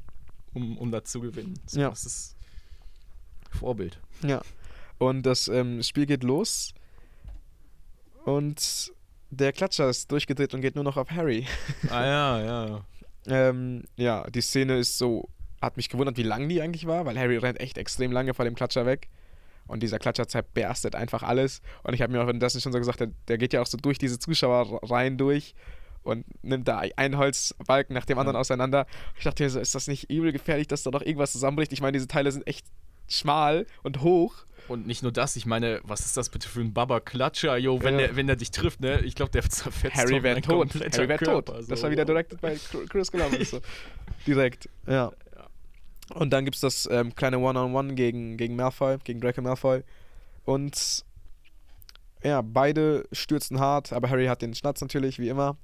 [0.52, 1.54] um, um da zu gewinnen.
[1.66, 1.88] So, Ja.
[1.88, 2.33] Das ist
[3.54, 3.98] Vorbild.
[4.22, 4.42] Ja.
[4.98, 6.74] Und das ähm, Spiel geht los.
[8.24, 8.92] Und
[9.30, 11.46] der Klatscher ist durchgedreht und geht nur noch auf Harry.
[11.90, 12.84] Ah ja, ja.
[13.26, 15.28] ähm, ja, die Szene ist so.
[15.60, 18.44] Hat mich gewundert, wie lang die eigentlich war, weil Harry rennt echt extrem lange vor
[18.44, 19.08] dem Klatscher weg.
[19.66, 21.62] Und dieser Klatscher zerberstet einfach alles.
[21.84, 23.78] Und ich habe mir auch währenddessen schon so gesagt, der, der geht ja auch so
[23.78, 25.54] durch diese Zuschauerreihen durch
[26.02, 28.40] und nimmt da einen Holzbalken nach dem anderen Ja.
[28.40, 28.86] auseinander.
[29.16, 31.72] Ich dachte mir so, ist das nicht übel gefährlich, dass da noch irgendwas zusammenbricht?
[31.72, 32.66] Ich meine, diese Teile sind echt
[33.08, 34.34] schmal und hoch.
[34.66, 37.98] Und nicht nur das, ich meine, was ist das bitte für ein Baba-Klatscher, yo, wenn,
[37.98, 38.06] Ja.
[38.06, 39.00] der, wenn der dich trifft, ne?
[39.00, 40.74] Ich glaube, der zerfetzt Harry wäre tot.
[40.74, 41.46] Harry wäre tot.
[41.46, 41.82] Körper, Das so.
[41.84, 42.56] war wieder directed bei
[42.88, 43.50] Chris Columbus.
[43.50, 43.60] So.
[44.26, 45.12] Direkt, ja.
[46.14, 49.82] Und dann gibt es das ähm, kleine One-on-One gegen, gegen Malfoy, gegen Draco Malfoy.
[50.46, 51.04] Und
[52.22, 55.58] ja, beide stürzen hart, aber Harry hat den Schnatz natürlich, wie immer.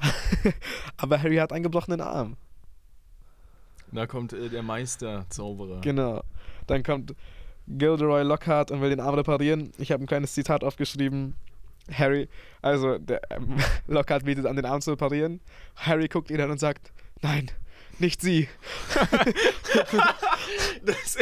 [0.96, 2.36] aber Harry hat einen gebrochenen Arm.
[3.90, 5.80] Da kommt äh, der Meister-Zauberer.
[5.80, 6.22] Genau.
[6.68, 7.14] Dann kommt
[7.66, 9.72] Gilderoy Lockhart und will den Arm reparieren.
[9.78, 11.34] Ich habe ein kleines Zitat aufgeschrieben.
[11.92, 12.28] Harry,
[12.62, 13.56] also der ähm,
[13.86, 15.40] Lockhart bietet an, den Arm zu reparieren.
[15.76, 16.92] Harry guckt ihn an und sagt,
[17.22, 17.50] nein,
[17.98, 18.48] nicht sie.
[20.84, 21.18] das,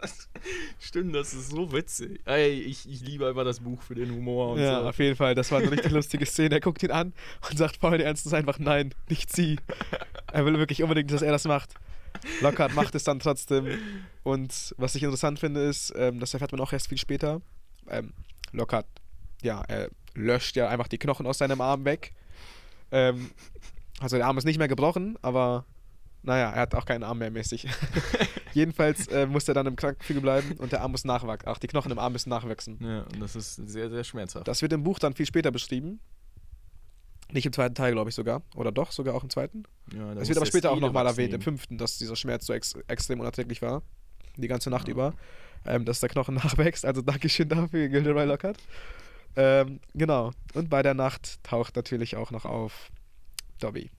[0.00, 0.28] das,
[0.78, 2.20] stimmt, das ist so witzig.
[2.24, 4.88] Ey, ich, ich liebe einfach das Buch für den Humor und Ja, so.
[4.88, 5.34] auf jeden Fall.
[5.34, 6.56] Das war eine richtig lustige Szene.
[6.56, 7.12] Er guckt ihn an
[7.48, 9.58] und sagt voll ernstes einfach, nein, nicht sie.
[10.32, 11.74] Er will wirklich unbedingt, dass er das macht.
[12.40, 13.78] Lockhart macht es dann trotzdem.
[14.22, 17.40] Und was ich interessant finde, ist, ähm, das erfährt man auch erst viel später.
[17.88, 18.12] Ähm,
[18.52, 18.86] Lockhart,
[19.42, 22.12] ja, er löscht ja einfach die Knochen aus seinem Arm weg.
[22.90, 23.30] Ähm,
[24.00, 25.64] also der Arm ist nicht mehr gebrochen, aber
[26.22, 27.66] naja, er hat auch keinen Arm mehr mäßig.
[28.52, 31.48] Jedenfalls äh, muss er dann im Krankenflügel bleiben und der Arm muss nachwachsen.
[31.48, 32.78] Ach, die Knochen im Arm müssen nachwachsen.
[32.80, 34.48] Ja, und das ist sehr, sehr schmerzhaft.
[34.48, 36.00] Das wird im Buch dann viel später beschrieben.
[37.32, 38.42] Nicht im zweiten Teil, glaube ich sogar.
[38.54, 39.64] Oder doch, sogar auch im zweiten.
[39.92, 42.52] ja, Es wird aber der später auch nochmal erwähnt, im fünften, dass dieser Schmerz so
[42.52, 43.82] ex extrem unerträglich war.
[44.36, 44.92] Die ganze Nacht Ja.
[44.92, 45.14] über.
[45.66, 46.84] Ähm, dass der Knochen nachwächst.
[46.86, 48.58] Also Dankeschön dafür, Gilderoy Lockhart.
[49.34, 50.30] Ähm, genau.
[50.54, 52.90] Und bei der Nacht taucht natürlich auch noch auf
[53.58, 53.90] Dobby.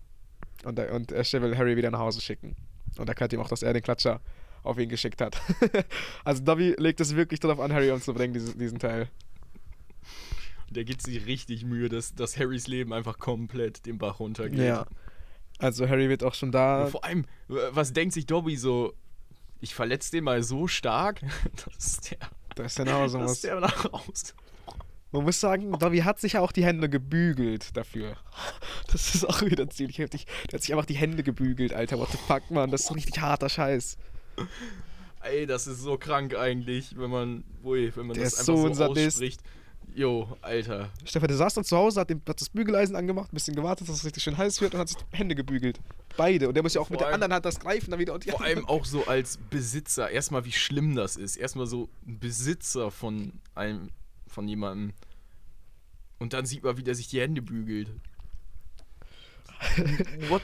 [0.63, 2.55] Und, er- und er will Harry wieder nach Hause schicken.
[2.97, 4.21] Und erklärt ihm auch, dass er den Klatscher
[4.63, 5.39] auf ihn geschickt hat.
[6.23, 9.09] also Dobby legt es wirklich darauf an, Harry umzubringen, diesen, diesen Teil.
[10.69, 14.59] Der gibt sich richtig Mühe, dass, dass Harrys Leben einfach komplett den Bach runtergeht.
[14.59, 14.85] Ja.
[15.59, 16.87] Also Harry wird auch schon Und da.
[16.87, 18.93] vor allem, was denkt sich Dobby so?
[19.59, 21.21] Ich verletze den mal so stark,
[21.75, 22.17] dass der,
[22.55, 23.41] Da ist er nach Hause dass muss.
[23.41, 24.33] der nach Hause.
[25.11, 28.17] Man muss sagen, Dobby hat sich ja auch die Hände gebügelt dafür.
[28.91, 30.25] Das ist auch wieder ziemlich heftig.
[30.51, 31.97] Der hat sich einfach die Hände gebügelt, Alter.
[31.97, 32.69] What the fuck, Mann.
[32.71, 33.97] Das ist so richtig harter Scheiß.
[35.21, 38.53] Ey, das ist so krank eigentlich, wenn man, ui, wenn man Der das ist einfach
[38.53, 39.17] so so, ein Sadist.
[39.97, 40.91] Jo, Alter.
[41.05, 43.89] Stefan, der saß dann zu Hause, hat, dem, hat das Bügeleisen angemacht, ein bisschen gewartet,
[43.89, 45.79] dass es richtig schön heiß wird und hat sich die Hände gebügelt.
[46.15, 46.47] Beide.
[46.47, 48.13] Und der muss ja auch mit Vor der allem- anderen Hand das greifen, dann wieder
[48.13, 51.35] und die Vor allem auch so als Besitzer, erstmal wie schlimm das ist.
[51.35, 53.89] Erstmal so ein Besitzer von einem,
[54.27, 54.93] von jemandem.
[56.19, 57.89] Und dann sieht man, wie der sich die Hände bügelt.
[60.29, 60.43] What?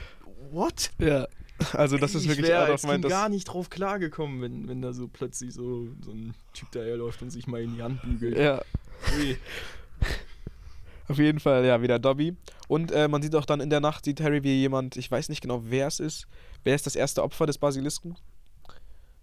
[0.50, 0.90] What?
[0.98, 1.28] Ja.
[1.72, 4.82] Also das ist ich wirklich out of mind, das- gar nicht drauf klargekommen, wenn, wenn
[4.82, 8.36] da so plötzlich so, so ein Typ daherläuft und sich mal in die Hand bügelt.
[8.36, 8.60] Ja,
[9.16, 9.36] Ui.
[11.08, 12.36] auf jeden Fall, ja, wieder Dobby.
[12.66, 15.28] Und äh, man sieht auch dann in der Nacht, sieht Harry wie jemand, ich weiß
[15.28, 16.26] nicht genau, wer es ist.
[16.64, 18.16] Wer ist das erste Opfer des Basilisken?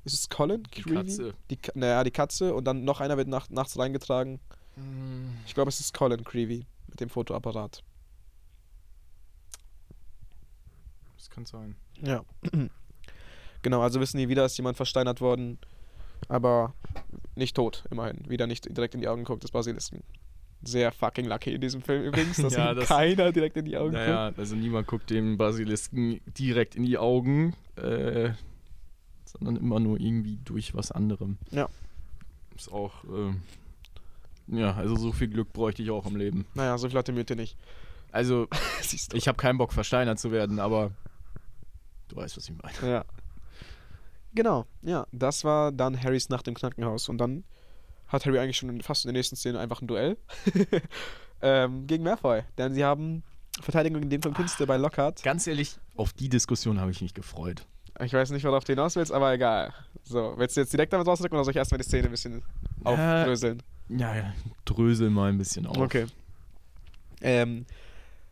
[0.05, 0.63] Ist es Colin?
[0.75, 0.95] Die Creevy?
[0.95, 1.33] Katze.
[1.49, 4.39] Die, naja, die Katze und dann noch einer wird nach, nachts reingetragen.
[4.75, 7.83] Hm, Ich glaube, es ist Colin Creevy mit dem Fotoapparat.
[11.17, 11.75] Das kann sein.
[12.01, 12.23] Ja.
[13.61, 15.57] genau, also wissen die, wieder ist jemand versteinert worden,
[16.27, 16.73] aber
[17.35, 18.29] nicht tot, immerhin.
[18.29, 20.03] Wieder nicht direkt in die Augen guckt des Basilisken.
[20.63, 23.91] Sehr fucking lucky in diesem Film übrigens, dass Ja, das- keiner direkt in die Augen
[23.93, 24.05] guckt.
[24.05, 28.31] Naja, also niemand guckt dem Basilisken direkt in die Augen, äh,
[29.25, 31.37] sondern immer nur irgendwie durch was anderem.
[31.51, 31.67] Ja.
[32.55, 33.41] Ist auch, ähm,
[34.47, 36.45] ja, also so viel Glück bräuchte ich auch im Leben.
[36.53, 37.57] Naja, so viel hat der Mythe nicht.
[38.11, 38.47] Also,
[39.13, 40.91] ich habe keinen Bock, versteinert zu werden, aber
[42.11, 42.91] du weißt, was ich meine.
[42.91, 43.05] Ja.
[44.33, 45.05] Genau, ja.
[45.11, 47.09] Das war dann Harrys Nacht im Krankenhaus.
[47.09, 47.43] Und dann
[48.07, 50.17] hat Harry eigentlich schon fast in der nächsten Szene einfach ein Duell
[51.41, 52.43] ähm, gegen Malfoy.
[52.57, 53.23] Denn sie haben
[53.61, 55.23] Verteidigung in dem von Künste bei Lockhart.
[55.23, 57.65] Ganz ehrlich, auf die Diskussion habe ich mich gefreut.
[57.99, 59.73] Ich weiß nicht, worauf du hinaus willst, aber egal.
[60.03, 62.41] So, willst du jetzt direkt damit rausdrücken oder soll ich erstmal die Szene ein bisschen
[62.83, 63.61] aufdröseln?
[63.89, 64.33] Ja, ja,
[64.63, 65.77] drösel mal ein bisschen auf.
[65.77, 66.07] Okay.
[67.21, 67.65] Ähm,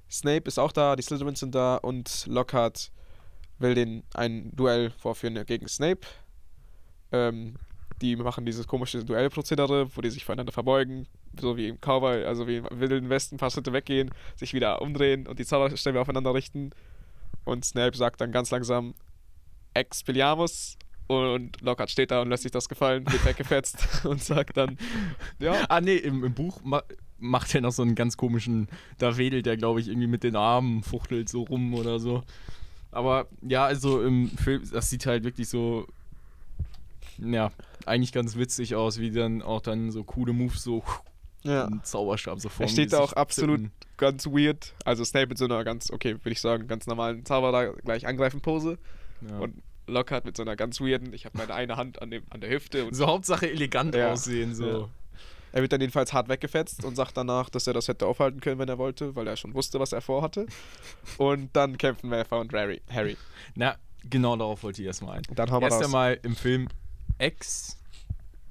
[0.10, 2.92] Snape ist auch da, die Slytherins sind da und Lockhart
[3.60, 6.02] will den ein Duell vorführen gegen Snape.
[7.12, 7.56] Ähm,
[8.02, 11.08] die machen dieses komische Duellprozedere, wo die sich voneinander verbeugen,
[11.40, 14.82] so wie im Cowboy, also wie im Wilden Westen, ein paar Schritte weggehen, sich wieder
[14.82, 16.72] umdrehen und die Zauberstäbe aufeinander richten.
[17.44, 18.94] Und Snape sagt dann ganz langsam
[19.74, 24.78] Expelliarmus und Lockhart steht da und lässt sich das gefallen, wird weggefetzt und sagt dann,
[25.40, 26.84] ja, Ah, nee, im, im Buch ma
[27.22, 30.38] macht er noch so einen ganz komischen, da wedelt er, glaube ich, irgendwie mit den
[30.38, 32.24] Armen, fuchtelt so rum oder so.
[32.92, 35.88] Aber ja, also im Film, das sieht halt wirklich so,
[37.18, 37.52] ja,
[37.86, 40.84] eigentlich ganz witzig aus, wie dann auch dann so coole Moves so
[41.44, 41.66] ja.
[41.66, 43.72] einen Zauberstab so vor Er steht da auch absolut zippen.
[43.98, 44.74] ganz weird.
[44.86, 48.42] Also Snape mit so einer ganz, okay, würde ich sagen, ganz normalen Zauberer gleich angreifen
[48.42, 48.78] Pose.
[49.30, 49.38] Ja.
[49.38, 49.56] Und
[49.88, 52.50] Lockhart mit so einer ganz weirden, ich habe meine eine Hand an, dem, an der
[52.50, 54.12] Hüfte und so Hauptsache elegant Ja.
[54.14, 54.90] aussehen, so.
[55.52, 58.60] Er wird dann jedenfalls hart weggefetzt und sagt danach, dass er das hätte aufhalten können,
[58.60, 60.46] wenn er wollte, weil er schon wusste, was er vorhatte.
[61.18, 62.82] Und dann kämpfen Malfoy und Harry.
[62.90, 63.18] Harry.
[63.56, 63.76] Na,
[64.10, 65.24] genau darauf wollte ich erstmal ein.
[65.36, 65.86] Dann hauen wir Erst raus.
[65.86, 66.68] einmal im Film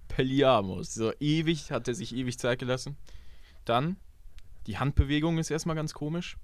[0.08, 0.94] Expelliarmus.
[0.94, 2.96] So ewig, hat er sich ewig Zeit gelassen.
[3.64, 3.96] Dann,
[4.66, 6.36] die Handbewegung ist erstmal ganz komisch.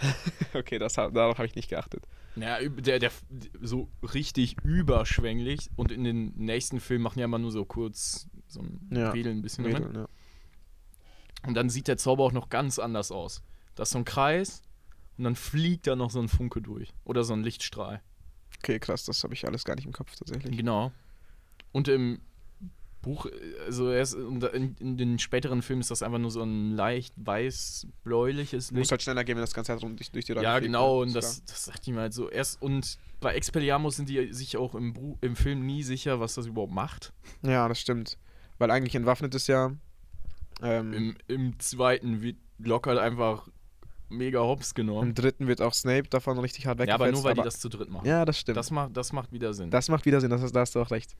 [0.54, 2.04] Okay, das, darauf habe ich nicht geachtet.
[2.36, 3.10] Ja, üb- der, der
[3.60, 8.60] so richtig überschwänglich und in den nächsten Filmen machen ja immer nur so kurz so
[8.60, 9.64] ein Ja, Wedeln ein bisschen.
[9.64, 9.90] Drin.
[9.94, 10.08] ja.
[11.46, 13.42] Und dann sieht der Zauber auch noch ganz anders aus.
[13.74, 14.62] Da ist so ein Kreis
[15.18, 16.92] und dann fliegt da noch so ein Funke durch.
[17.04, 18.00] Oder so ein Lichtstrahl.
[18.58, 20.56] Okay, krass, das habe ich alles gar nicht im Kopf tatsächlich.
[20.56, 20.92] Genau.
[21.72, 22.20] Und im
[23.02, 23.26] Buch,
[23.66, 28.70] also erst in, in den späteren Filmen ist das einfach nur so ein leicht weiß-bläuliches
[28.72, 28.90] Muss Licht.
[28.92, 31.02] halt schneller gehen, wenn das ganze rum durch, durch die Räume Ja, fliegt, genau, ne?
[31.08, 32.62] und das, das sagt ihm halt so erst.
[32.62, 36.46] Und bei Expelliarmus sind die sich auch im, Buch, im Film nie sicher, was das
[36.46, 37.12] überhaupt macht.
[37.42, 38.16] Ja, das stimmt.
[38.58, 39.72] Weil eigentlich entwaffnet ist ja.
[40.62, 43.48] Ähm, Im, Im zweiten wird locker einfach
[44.08, 45.08] mega hops genommen.
[45.08, 47.02] Im dritten wird auch Snape davon richtig hart Ja, weggefetzt.
[47.02, 48.06] aber nur weil die das zu dritt machen.
[48.06, 48.56] Ja, das stimmt.
[48.56, 49.70] Das macht, das macht wieder Sinn.
[49.70, 51.16] Das macht wieder Sinn, das ist, da hast du auch recht.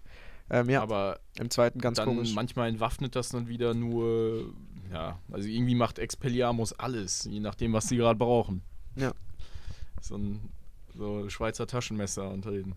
[0.50, 2.34] Ähm, ja, Aber im zweiten ganz dann komisch.
[2.34, 4.52] manchmal entwaffnet das dann wieder nur,
[4.92, 8.62] ja, also irgendwie macht Expelliarmus alles, je nachdem, was sie gerade brauchen.
[8.96, 9.12] Ja.
[10.00, 10.50] So ein
[10.94, 12.74] so Schweizer Taschenmesser unter den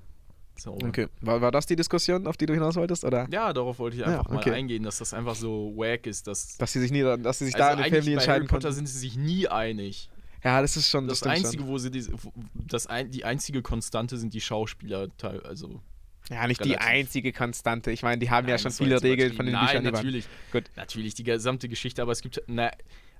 [0.58, 0.90] Zaubern.
[0.90, 3.04] Okay, war, war das die Diskussion, auf die du hinaus wolltest?
[3.06, 3.28] Oder?
[3.32, 4.50] Ja, darauf wollte ich Ja, einfach okay.
[4.50, 7.46] mal eingehen, dass das einfach so wack ist, dass, Dass sie sich nie, dass sie
[7.46, 8.76] sich also da in dem Film nie bei entscheiden Harry Potter konnten.
[8.76, 10.10] sind sie sich nie einig.
[10.44, 12.12] Ja, das ist schon Das, stimmt einzige, wo sie diese,
[12.54, 15.08] das ein, die einzige Konstante sind die Schauspieler,
[15.44, 15.82] also schon.
[16.30, 16.88] Ja, nicht die relativ.
[16.88, 17.90] einzige Konstante.
[17.92, 19.56] Ich meine, die haben ja Nein, schon das war viele Regeln von den.
[19.56, 19.92] Büchern Nein, über.
[19.92, 20.26] natürlich.
[20.52, 20.66] Gut.
[20.76, 22.70] Natürlich die gesamte Geschichte, aber es gibt, na,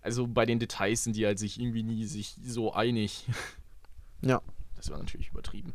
[0.02, 3.26] also bei den Details sind die halt sich irgendwie nie sich so einig.
[4.22, 4.42] Ja.
[4.76, 5.74] Das war natürlich übertrieben.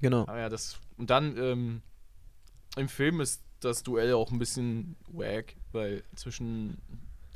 [0.00, 0.22] Genau.
[0.22, 0.80] Aber ja, das.
[0.96, 1.82] Und dann ähm,
[2.76, 6.78] im Film ist das Duell auch ein bisschen wack, weil zwischen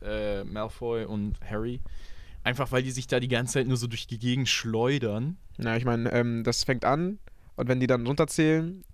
[0.03, 1.81] äh, Malfoy und Harry.
[2.43, 5.39] Einfach weil die sich da die ganze Zeit nur so durch die Gegend schleudern.
[5.59, 7.19] Ja, ich meine, ähm, das fängt an
[7.57, 8.85] und wenn die dann runterzählen,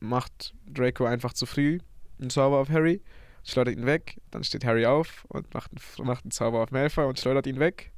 [0.00, 1.78] macht Draco einfach zu früh
[2.20, 3.00] einen Zauber auf Harry,
[3.44, 7.18] schleudert ihn weg, dann steht Harry auf und macht, macht einen Zauber auf Malfoy und
[7.18, 7.92] schleudert ihn weg.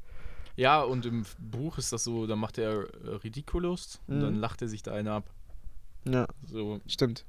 [0.60, 4.20] Ja, und im Buch ist das so, da macht er äh, Ridiculous und Mhm.
[4.20, 5.30] dann lacht er sich da einer ab.
[6.06, 7.24] Ja, So, stimmt.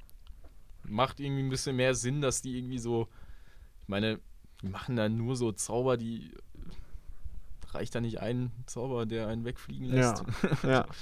[0.84, 3.08] macht irgendwie ein bisschen mehr Sinn, dass die irgendwie so,
[3.80, 4.18] ich meine,
[4.60, 6.32] die machen da nur so Zauber, die
[7.70, 10.22] reicht da nicht ein Zauber, der einen wegfliegen lässt.
[10.62, 10.68] Ja.
[10.70, 10.86] ja.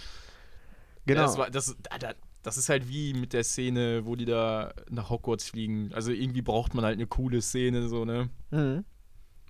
[1.06, 1.20] Genau.
[1.22, 4.26] Ja, das, war, das, da- da- das ist halt wie mit der Szene, wo die
[4.26, 5.92] da nach Hogwarts fliegen.
[5.94, 8.28] Also irgendwie braucht man halt eine coole Szene, so, ne?
[8.50, 8.84] Mhm.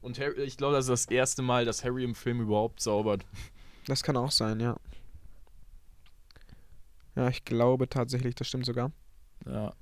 [0.02, 3.24] Und Harry, ich glaube, das ist das erste Mal, dass Harry im Film überhaupt zaubert.
[3.86, 4.76] Das kann auch sein, ja.
[7.16, 8.92] Ja, ich glaube tatsächlich, das stimmt sogar.
[9.46, 9.72] Ja.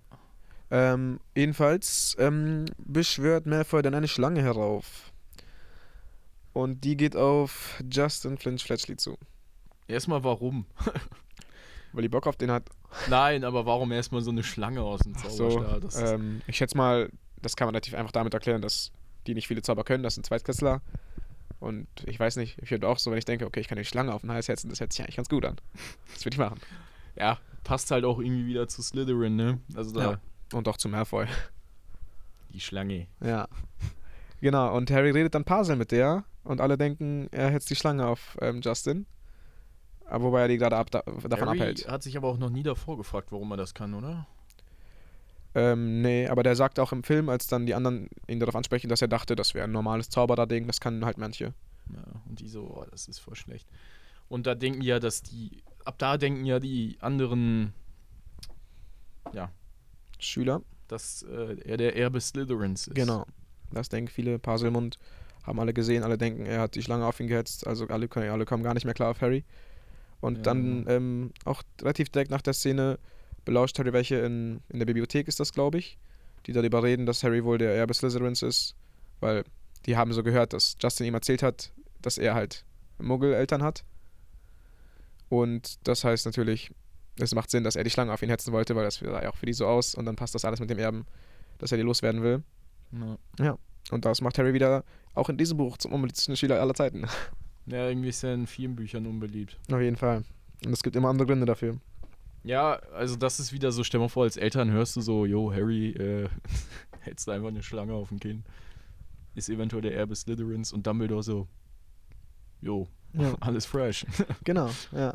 [0.70, 5.12] Ähm, jedenfalls ähm, beschwört Malfoy dann eine Schlange herauf.
[6.52, 9.16] Und die geht auf Justin Flinch Fletchley zu.
[9.86, 10.66] Erstmal warum?
[11.92, 12.68] Weil die Bock auf den hat.
[13.08, 15.84] Nein, aber warum erstmal so eine Schlange aus dem so, Zauberstab?
[15.84, 17.10] Ist- ähm, ich schätze mal,
[17.40, 18.90] das kann man relativ einfach damit erklären, dass
[19.28, 20.02] die nicht viele Zauber können.
[20.02, 20.80] Das sind Zweitklässler.
[21.60, 23.84] Und ich weiß nicht, ich würde auch so, wenn ich denke, okay, ich kann die
[23.84, 25.56] Schlange auf den Hals setzen, das hört sich eigentlich ganz gut an.
[26.14, 26.60] Das würde ich machen.
[27.16, 29.60] ja, passt halt auch irgendwie wieder zu Slytherin, ne?
[29.74, 30.20] Also da, Ja.
[30.52, 31.26] Und auch zu Malfoy.
[32.50, 33.06] die Schlange.
[33.22, 33.48] Ja.
[34.40, 38.06] Genau, und Harry redet dann Parsel mit der und alle denken, er hetzt die Schlange
[38.06, 39.06] auf ähm, Justin.
[40.06, 41.88] Aber wobei er die gerade ab, da, davon Harry abhält.
[41.88, 44.26] hat sich aber auch noch nie davor gefragt, warum er das kann, oder?
[45.58, 48.88] Ähm, nee, aber der sagt auch im Film, als dann die anderen ihn darauf ansprechen,
[48.88, 51.52] dass er dachte, das wäre ein normales Zauberer-Ding, das kann halt manche.
[51.92, 53.66] Ja, und die so, oh, das ist voll schlecht.
[54.28, 57.72] Und da denken ja, dass die, ab da denken ja die anderen,
[60.20, 60.62] Schüler.
[60.88, 62.94] dass äh, er der Erbe Slytherins ist.
[62.94, 63.24] Genau.
[63.70, 64.38] Das denken viele.
[64.38, 64.98] Parselmund
[65.44, 68.44] haben alle gesehen, alle denken, er hat die Schlange auf ihn gehetzt, also alle, alle
[68.44, 69.44] kommen gar nicht mehr klar auf Harry.
[70.20, 70.42] Und Ja.
[70.42, 72.98] dann ähm, auch relativ direkt nach der Szene
[73.48, 75.96] belauscht Harry welche in, in der Bibliothek, ist das, glaube ich,
[76.46, 78.76] die darüber reden, dass Harry wohl der Erbe Slytherins ist,
[79.20, 79.42] weil
[79.86, 81.72] die haben so gehört, dass Justin ihm erzählt hat,
[82.02, 82.66] dass er halt
[82.98, 83.84] Muggeleltern hat.
[85.30, 86.72] Und das heißt natürlich,
[87.18, 89.30] es macht Sinn, dass er die Schlange auf ihn hetzen wollte, weil das sah ja
[89.30, 91.06] auch für die so aus und dann passt das alles mit dem Erben,
[91.56, 92.42] dass er die loswerden will.
[93.38, 93.56] Ja.
[93.90, 94.84] Und das macht Harry wieder
[95.14, 97.06] auch in diesem Buch zum unbeliebtesten Schüler aller Zeiten.
[97.64, 99.56] ja, irgendwie ist er in vielen Büchern unbeliebt.
[99.72, 100.22] Auf jeden Fall.
[100.66, 101.78] Und es gibt immer andere Gründe dafür.
[102.48, 105.52] Ja, also das ist wieder so, stell mal vor, als Eltern hörst du so, yo,
[105.52, 106.30] Harry, äh,
[107.00, 108.42] hältst einfach eine Schlange auf dem Kinn.
[109.34, 111.46] Ist eventuell der Erbe Slytherins und Dumbledore so,
[112.62, 114.06] jo, Ja, alles fresh.
[114.44, 115.12] genau, ja.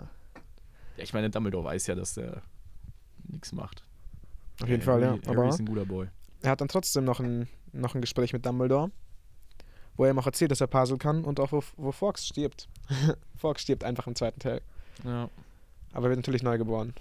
[0.96, 2.44] Ja, ich meine, Dumbledore weiß ja, dass der
[3.24, 3.84] nichts macht.
[4.62, 5.12] Auf jeden Harry, Fall, ja.
[5.26, 6.10] Harry Aber ist ein guter Boy.
[6.44, 8.92] er hat dann trotzdem noch ein, noch ein Gespräch mit Dumbledore,
[9.96, 12.70] wo er ihm auch erzählt, dass er Puzzle kann und auch wo, wo Fox stirbt.
[13.36, 14.62] Fox stirbt einfach im zweiten Teil.
[15.04, 15.32] Ja.
[15.94, 16.94] Aber er wird natürlich neu geboren.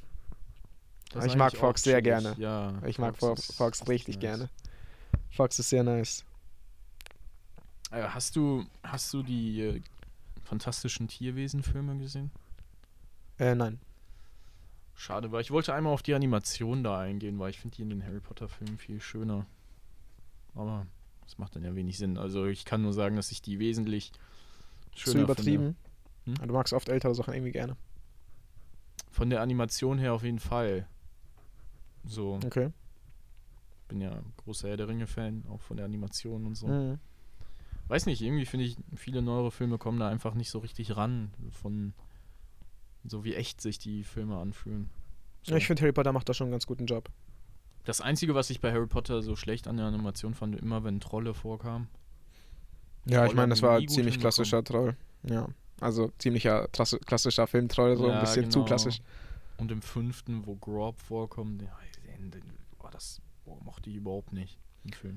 [1.13, 2.35] Das Ich mag Fox sehr gerne.
[2.39, 4.21] Ja, Ich mag Fox, Fox richtig nice.
[4.21, 4.49] gerne.
[5.31, 6.25] Fox ist sehr nice.
[7.91, 9.83] Äh, hast du, hast du die äh,
[10.45, 12.31] fantastischen Tierwesen-Filme gesehen?
[13.39, 13.79] Äh, nein.
[14.95, 17.91] Schade, weil ich wollte einmal auf die Animation da eingehen, weil ich finde die in
[17.91, 19.47] den Harry Potter-Filmen viel schöner.
[20.55, 20.87] Aber
[21.25, 22.19] das macht dann ja wenig Sinn.
[22.19, 24.13] Also ich kann nur sagen, dass ich die wesentlich
[24.95, 25.77] schöner Zu übertrieben.
[26.27, 26.35] Hm?
[26.35, 27.77] Du magst oft ältere Sachen irgendwie gerne.
[29.11, 30.87] Von der Animation her auf jeden Fall.
[32.05, 32.71] So, Okay.
[33.89, 36.67] bin ja großer Herr der Ringe-Fan, auch von der Animation und so.
[36.67, 36.99] Mhm.
[37.89, 41.33] Weiß nicht, irgendwie finde ich, viele neuere Filme kommen da einfach nicht so richtig ran,
[41.51, 41.93] von
[43.05, 44.89] so wie echt sich die Filme anfühlen.
[45.43, 45.55] So.
[45.57, 47.11] Ich finde, Harry Potter macht da schon einen ganz guten Job.
[47.85, 51.01] Das Einzige, was ich bei Harry Potter so schlecht an der Animation fand, immer wenn
[51.01, 51.89] Trolle vorkamen.
[53.05, 54.97] Ja, ich Trolle meine, haben das war ziemlich klassischer Troll.
[55.25, 55.49] Ja.
[55.81, 58.67] Also ziemlicher klassischer Filmtroll, so Ja, ein bisschen zu genau.
[58.67, 59.01] klassisch.
[59.57, 61.77] Und im fünften, wo Grob vorkommt, ja,
[62.79, 65.17] oh, das oh, mochte ich überhaupt nicht im Film.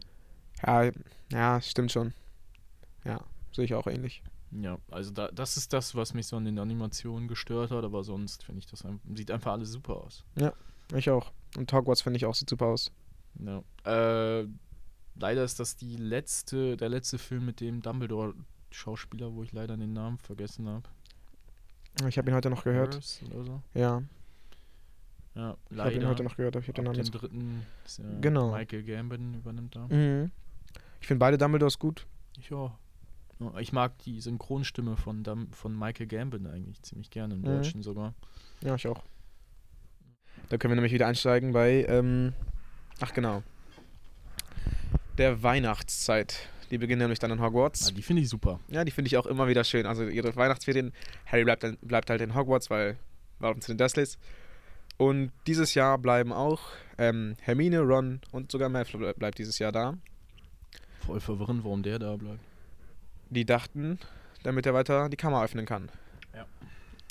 [0.66, 0.91] Ja,
[1.32, 2.14] ja, stimmt schon.
[3.03, 4.24] Ja, sehe ich auch ähnlich.
[4.51, 8.03] Ja, also da, das ist das, was mich so an den Animationen gestört hat, aber
[8.03, 8.84] sonst finde ich das
[9.16, 10.24] sieht einfach alles super aus.
[10.93, 11.32] Ich auch.
[11.58, 12.91] Und Hogwarts finde ich auch, sieht super aus.
[13.39, 13.64] Ja.
[13.86, 14.47] Äh,
[15.16, 19.93] leider ist das die letzte, der letzte Film mit dem Dumbledore-Schauspieler, wo ich leider den
[19.93, 20.88] Namen vergessen habe.
[22.08, 23.01] Ich habe ihn heute noch gehört.
[23.01, 23.62] So.
[23.74, 24.03] Ja,
[25.36, 26.55] Ja, ich habe ihn heute noch gehört.
[26.55, 27.11] aber Ich habe den Namen jetzt.
[27.11, 27.65] dritten
[27.97, 28.51] ja Genau.
[28.55, 29.88] Michael Gambon übernimmt da.
[29.88, 30.31] Mhm.
[31.01, 32.05] Ich finde beide Dumbledores gut.
[32.39, 32.71] Ich auch.
[33.59, 37.45] Ich mag die Synchronstimme von, von Michael Gambon eigentlich ziemlich gerne, im Mhm.
[37.45, 38.13] Deutschen sogar.
[38.61, 39.03] Ja, ich auch.
[40.49, 42.33] Da können wir nämlich wieder einsteigen bei, ähm,
[43.01, 43.43] ach genau,
[45.17, 46.47] der Weihnachtszeit.
[46.71, 47.89] Die beginnen nämlich dann in Hogwarts.
[47.89, 48.59] Ja, die finde ich super.
[48.69, 49.86] Ja, die finde ich auch immer wieder schön.
[49.86, 50.93] Also ihre Weihnachtsferien.
[51.25, 52.97] Harry bleibt, dann- bleibt halt in Hogwarts, weil
[53.39, 54.17] warum zu den Dursleys?
[54.98, 56.62] Und dieses Jahr bleiben auch
[56.98, 59.98] ähm, Hermine, Ron und sogar Malfoy ble- bleibt dieses Jahr da.
[61.06, 62.39] Voll verwirrend, warum der da bleibt.
[63.30, 64.00] Die dachten,
[64.43, 65.89] damit er weiter die Kammer öffnen kann.
[66.34, 66.46] Ja.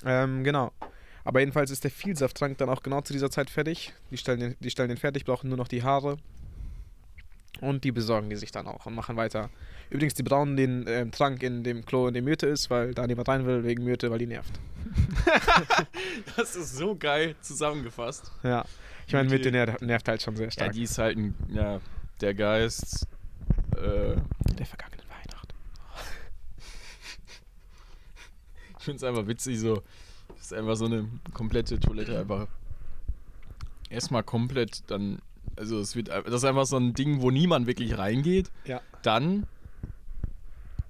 [0.05, 0.72] Ähm, genau.
[1.24, 3.93] Aber jedenfalls ist der Vielsafttrank dann auch genau zu dieser Zeit fertig.
[4.11, 6.16] Die stellen den, die stellen den fertig, brauchen nur noch die Haare.
[7.61, 9.50] Und die besorgen die sich dann auch und machen weiter.
[9.90, 13.07] Übrigens, die brauen den ähm, Trank in dem Klo, in dem Myrte ist, weil da
[13.07, 14.59] niemand rein will wegen Myrte, weil die nervt.
[16.36, 18.32] das ist so geil zusammengefasst.
[18.42, 18.64] Ja.
[19.07, 20.72] Ich meine, den nervt, nervt halt schon sehr Ja, stark.
[20.72, 21.80] die ist halt ein, ja,
[22.20, 23.07] der Geist.
[23.76, 24.16] Äh,
[24.57, 25.55] der vergangenen Weihnacht.
[28.78, 29.82] ich finde es einfach witzig, so.
[30.28, 32.48] Das ist einfach so eine komplette Toilette, einfach.
[33.90, 35.20] Erstmal komplett, dann.
[35.57, 36.09] Also, es wird.
[36.09, 38.51] Das ist einfach so ein Ding, wo niemand wirklich reingeht.
[38.66, 38.80] Ja.
[39.03, 39.47] Dann.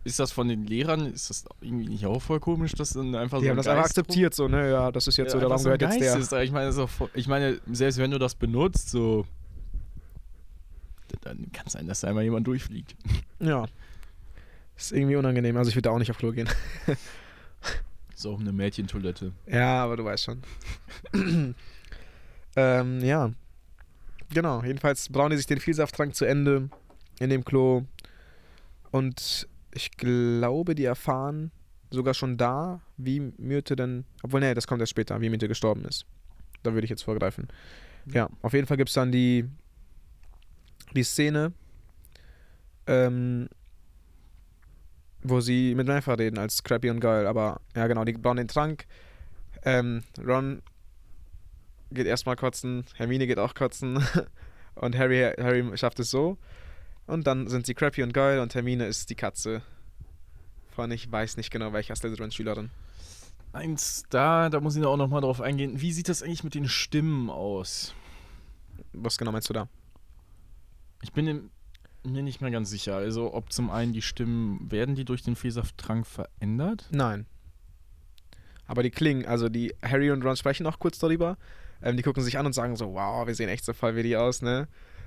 [0.06, 3.38] Ist das von den Lehrern, ist das irgendwie nicht auch voll komisch, dass dann einfach
[3.38, 4.70] Die so haben ein das einfach Geist akzeptiert, so, ne?
[4.70, 6.40] Ja, das ist jetzt so, der einfach Raum so gehört jetzt Geist der.
[6.40, 9.24] Ist, ich meine, voll- ich meine, selbst wenn du das benutzt, so.
[11.22, 12.94] Dann kann es sein, dass da einmal jemand durchfliegt.
[13.40, 13.66] Ja.
[14.76, 15.56] Ist irgendwie unangenehm.
[15.56, 16.48] Also ich würde da auch nicht auf Klo gehen.
[18.14, 19.32] Ist auch eine Mädchentoilette.
[19.46, 20.42] Ja, aber du weißt schon.
[22.56, 23.30] ähm, ja.
[24.34, 24.62] Genau.
[24.62, 26.68] Jedenfalls brauen die sich den Vielsafttrank zu Ende
[27.20, 27.84] in dem Klo.
[28.90, 31.52] Und ich glaube, die erfahren
[31.90, 34.04] sogar schon da, wie Myrte denn.
[34.22, 36.04] Obwohl, nee, das kommt erst später, wie Myrte gestorben ist.
[36.64, 37.48] Da würde ich jetzt vorgreifen.
[38.06, 39.48] Ja, auf jeden Fall gibt es dann die,
[40.94, 41.52] die Szene,
[42.86, 43.48] ähm,
[45.22, 47.28] wo sie mit Malfoy reden als Scrappy und Goyle.
[47.28, 48.86] Aber ja, genau, die bauen den Trank.
[49.64, 50.60] Ähm, Ron
[51.90, 54.04] geht erstmal kotzen, Hermine geht auch kotzen
[54.74, 56.38] und Harry, Harry schafft es so.
[57.06, 59.62] Und dann sind sie Crappy und Goyle und Hermine ist die Katze
[60.74, 62.70] von ich weiß nicht genau welcher Slytherin-Schülerin.
[63.52, 65.80] Eins da, da muss ich auch nochmal drauf eingehen.
[65.80, 67.94] Wie sieht das eigentlich mit den Stimmen aus?
[68.92, 69.68] Was genau meinst du da?
[71.02, 71.50] Ich bin
[72.04, 72.96] mir nicht mehr ganz sicher.
[72.96, 76.88] Also, ob zum einen die Stimmen, werden die durch den Fehlsafttrank verändert?
[76.90, 77.26] Nein.
[78.66, 81.36] Aber die klingen, also die Harry und Ron sprechen auch kurz darüber.
[81.84, 84.02] Ähm, die gucken sich an und sagen so, wow, wir sehen echt so voll wie
[84.02, 84.66] die aus, ne?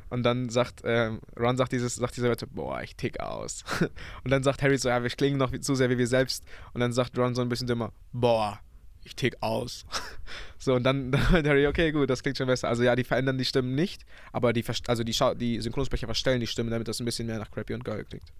[0.09, 3.65] Und dann sagt, ähm, Ron sagt dieses, sagt diese Leute, boah, ich tick aus.
[4.23, 6.45] und dann sagt Harry so, ja, wir klingen noch zu sehr wie wir selbst.
[6.73, 8.59] Und dann sagt Ron so ein bisschen dümmer, boah,
[9.03, 9.85] ich tick aus.
[10.57, 12.69] so, und dann, dann Harry, okay, gut, das klingt schon besser.
[12.69, 16.47] Also ja, die verändern die Stimmen nicht, aber die, also die, die Synchronsprecher verstellen die
[16.47, 18.31] Stimmen, damit das ein bisschen mehr nach Crappy und Goyle klingt.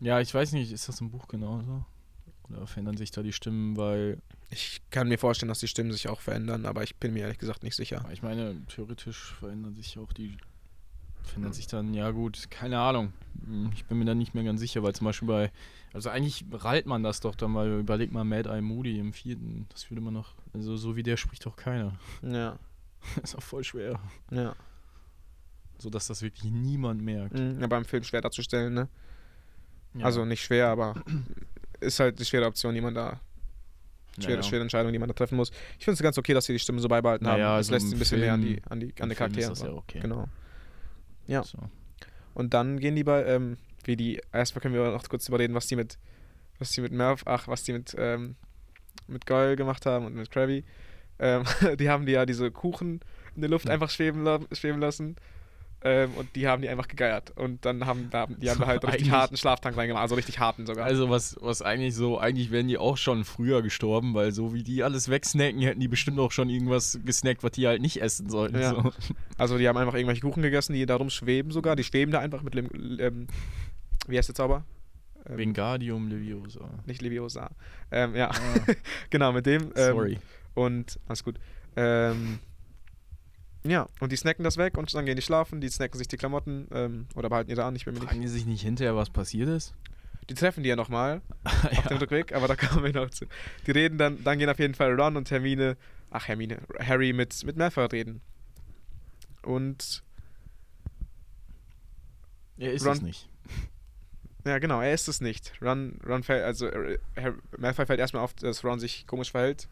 [0.00, 1.84] Ja, ich weiß nicht, ist das im Buch genauso?
[2.50, 4.18] Oder verändern sich da die Stimmen, weil,
[4.50, 7.38] Ich kann mir vorstellen, dass die Stimmen sich auch verändern, aber ich bin mir ehrlich
[7.38, 8.04] gesagt nicht sicher.
[8.12, 10.36] ich meine, theoretisch verändern sich auch die.
[11.24, 13.12] Verändern sich dann, ja gut, keine Ahnung.
[13.44, 15.52] Hm, Ich bin mir da nicht mehr ganz sicher, weil zum Beispiel bei.
[15.92, 19.66] Also eigentlich reilt man das doch dann mal, überleg mal Mad Eye Moody im vierten.
[19.70, 20.34] Das würde man noch.
[20.54, 21.98] Also so wie der spricht doch keiner.
[22.22, 22.58] Ja,
[23.22, 24.00] ist auch voll schwer.
[24.30, 24.54] ja.
[25.80, 27.38] So dass das wirklich niemand merkt.
[27.38, 28.88] Mhm, aber im Film schwer darzustellen, ne?
[29.94, 30.06] Ja.
[30.06, 30.94] Also nicht schwer, aber
[31.80, 33.20] ist halt die schwere Option, die man da,
[34.18, 34.42] schwere, Naja.
[34.42, 35.50] schwere Entscheidung, die man da treffen muss.
[35.78, 37.60] Ich finde es ganz okay, dass sie die Stimme so beibehalten Naja, haben.
[37.60, 39.52] Es also lässt ein bisschen mehr an die, Film- an die, an die Film Charaktere.
[39.52, 40.00] Ist das ja okay.
[40.00, 40.28] Genau.
[41.26, 41.42] ja.
[41.42, 41.58] So.
[42.34, 45.66] Und dann gehen die bei, ähm, wie die, erstmal können wir noch kurz überreden, was
[45.66, 45.98] die mit,
[46.58, 48.36] was die mit Merv, ach, was die mit, ähm,
[49.06, 50.64] mit Goyle gemacht haben und mit Krabby.
[51.18, 51.44] Ähm,
[51.78, 53.00] die haben die ja diese Kuchen
[53.34, 55.16] in der Luft einfach schweben, schweben lassen.
[55.84, 57.30] Ähm, und die haben die einfach gegeiert.
[57.36, 60.66] Und dann haben, da, die haben da halt richtig harten Schlaftank reingemacht, also richtig harten
[60.66, 60.84] sogar.
[60.86, 64.64] Also was, was eigentlich so, eigentlich wären die auch schon früher gestorben, weil so wie
[64.64, 68.28] die alles wegsnacken, hätten die bestimmt auch schon irgendwas gesnackt, was die halt nicht essen
[68.28, 68.58] sollten.
[68.60, 68.70] Ja.
[68.70, 68.92] So.
[69.36, 71.76] Also die haben einfach irgendwelche Kuchen gegessen, die da rumschweben sogar.
[71.76, 73.28] Die schweben da einfach mit, ähm,
[74.08, 74.64] wie heißt der Zauber?
[75.28, 76.68] Ähm, Wingardium Leviosa.
[76.86, 77.50] Nicht Leviosa.
[77.92, 78.72] Ähm, ja, Ah,
[79.10, 79.70] genau, mit dem.
[79.76, 80.18] Ähm, sorry.
[80.54, 81.36] Und alles gut.
[81.76, 82.40] Ähm,
[83.64, 86.16] ja, und die snacken das weg und dann gehen die schlafen, die snacken sich die
[86.16, 88.08] Klamotten ähm, oder behalten ihre an, ich bin mir nicht.
[88.08, 89.74] Fragen die sich nicht hinterher, was passiert ist?
[90.30, 93.26] Die treffen die ja nochmal auf dem Rückweg, aber da kommen wir noch zu.
[93.66, 95.76] Die reden dann, dann gehen auf jeden Fall Ron und Hermine,
[96.10, 98.20] ach Hermine, Harry mit, mit Malfoy reden.
[99.42, 100.02] Und,
[102.58, 103.28] Er ist Ron- es nicht.
[104.44, 105.52] ja genau, er ist es nicht.
[105.62, 106.98] Ron, Ron fällt, also äh,
[107.56, 109.68] Malfoy fällt erstmal auf, dass Ron sich komisch verhält.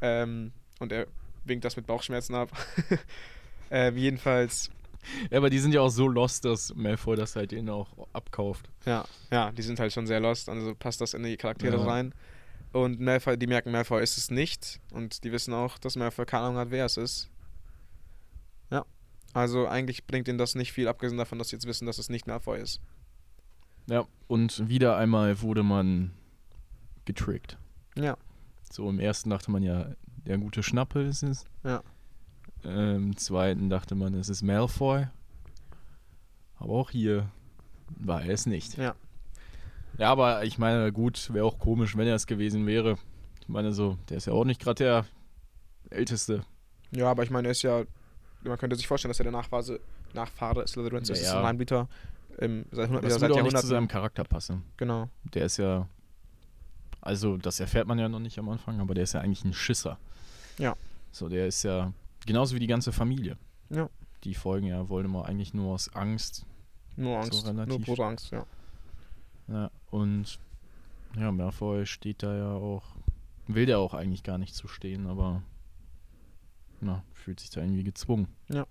[0.00, 1.06] Ähm, und er
[1.50, 2.50] winkt das mit Bauchschmerzen ab.
[3.70, 4.70] ähm, jedenfalls
[5.30, 8.70] Ja, aber die sind ja auch so lost, dass Malfoy das halt denen auch abkauft.
[8.86, 11.84] Ja, ja, die sind halt schon sehr lost, also passt das in die Charaktere Ja.
[11.84, 12.14] rein.
[12.72, 14.80] Und Malfoy, die merken, Malfoy ist es nicht.
[14.92, 17.28] Und die wissen auch, dass Malfoy keine Ahnung hat, wer es ist.
[18.70, 18.84] Ja.
[19.32, 22.08] Also eigentlich bringt ihnen das nicht viel, abgesehen davon, dass sie jetzt wissen, dass es
[22.08, 22.80] nicht Malfoy ist.
[23.88, 26.12] Ja, und wieder einmal wurde man
[27.06, 27.58] getrickt.
[27.96, 28.16] Ja.
[28.70, 29.88] So im ersten dachte man ja,
[30.26, 31.44] der gute Schnappe ist es.
[31.64, 31.82] Ja.
[32.64, 35.06] Ähm, Im zweiten dachte man, es ist Malfoy.
[36.58, 37.30] Aber auch hier
[37.98, 38.76] war er es nicht.
[38.76, 38.94] Ja.
[39.98, 42.96] Ja, aber ich meine, gut, wäre auch komisch, wenn er es gewesen wäre.
[43.40, 45.06] Ich meine, so, der ist ja auch nicht gerade der
[45.90, 46.44] Älteste.
[46.92, 47.84] Ja, aber ich meine, er ist ja,
[48.42, 49.80] man könnte sich vorstellen, dass er der Nachfahre,
[50.14, 51.18] Nachfahre Slytherins ist.
[51.18, 51.38] Ja, Das ist ja.
[51.38, 51.88] ein Reinblüter
[52.38, 54.64] im, seit, 100, Das würde auch nicht zu seinem Charakter passen.
[54.76, 55.08] Genau.
[55.34, 55.86] Der ist ja
[57.00, 59.52] Also, das erfährt man ja noch nicht am Anfang, aber der ist ja eigentlich ein
[59.52, 59.98] Schisser.
[60.60, 60.76] Ja.
[61.10, 61.92] So, der ist ja
[62.26, 63.36] genauso wie die ganze Familie.
[63.70, 63.88] Ja.
[64.24, 66.44] Die folgen ja Voldemort eigentlich nur aus Angst.
[66.96, 67.44] Nur So Angst.
[67.46, 67.86] nur relativ.
[67.86, 68.46] pure Angst, ja.
[69.48, 70.38] Ja, und
[71.16, 72.84] ja, Malfoy steht da ja auch,
[73.48, 75.42] will der auch eigentlich gar nicht zu stehen, aber
[76.80, 78.28] na, fühlt sich da irgendwie gezwungen.
[78.48, 78.66] Ja.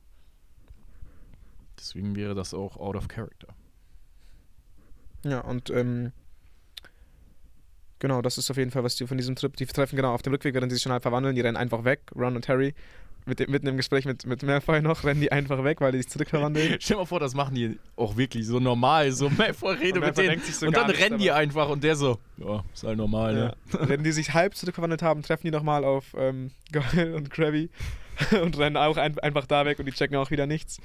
[1.77, 3.47] Deswegen wäre das auch out of character.
[5.23, 6.11] Ja, und ähm,
[7.99, 10.21] genau, das ist auf jeden Fall, was die von diesem Trip, die treffen genau auf
[10.21, 12.73] dem Rückweg, während sie sich schon halb verwandeln, die rennen einfach weg, Ron und Harry,
[13.25, 15.99] mit dem, mitten im Gespräch mit, mit Malfoy noch, rennen die einfach weg, weil die
[15.99, 16.77] sich zurückverwandeln.
[16.79, 20.17] Stell dir mal vor, das machen die auch wirklich so normal, so Malfoy redet mit
[20.17, 23.35] denen so und dann nichts rennen die einfach und der so, ja, ist halt normal,
[23.35, 23.45] Ja.
[23.45, 23.55] ne?
[23.89, 27.69] Wenn die sich halb zurückverwandelt haben, treffen die nochmal auf ähm, Goyle und Krabby
[28.41, 30.79] und rennen auch ein, einfach da weg und die checken auch wieder nichts.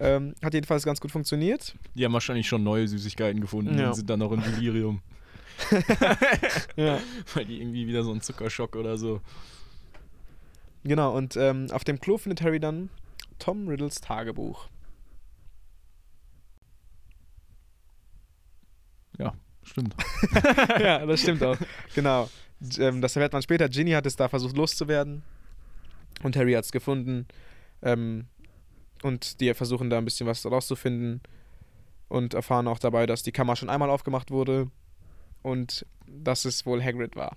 [0.00, 1.74] Ähm, hat jedenfalls ganz gut funktioniert.
[1.94, 3.88] Die haben wahrscheinlich schon neue Süßigkeiten gefunden Ja.
[3.88, 5.02] und sind dann noch im Delirium,
[6.76, 6.98] Ja.
[7.34, 9.20] weil die irgendwie wieder so einen Zuckerschock oder so.
[10.84, 12.90] Genau, und ähm, auf dem Klo findet Harry dann
[13.38, 14.68] Tom Riddles Tagebuch.
[19.64, 19.94] Stimmt.
[20.80, 21.56] ja, das stimmt auch.
[21.94, 22.28] Genau.
[22.78, 23.68] Ähm, das erfährt man später.
[23.68, 25.22] Ginny hat es da versucht loszuwerden.
[26.22, 27.26] Und Harry hat es gefunden.
[27.82, 28.26] Ähm,
[29.02, 31.20] und die versuchen da ein bisschen was rauszufinden.
[32.08, 34.70] Und erfahren auch dabei, dass die Kammer schon einmal aufgemacht wurde.
[35.44, 37.36] Und dass es wohl Hagrid war.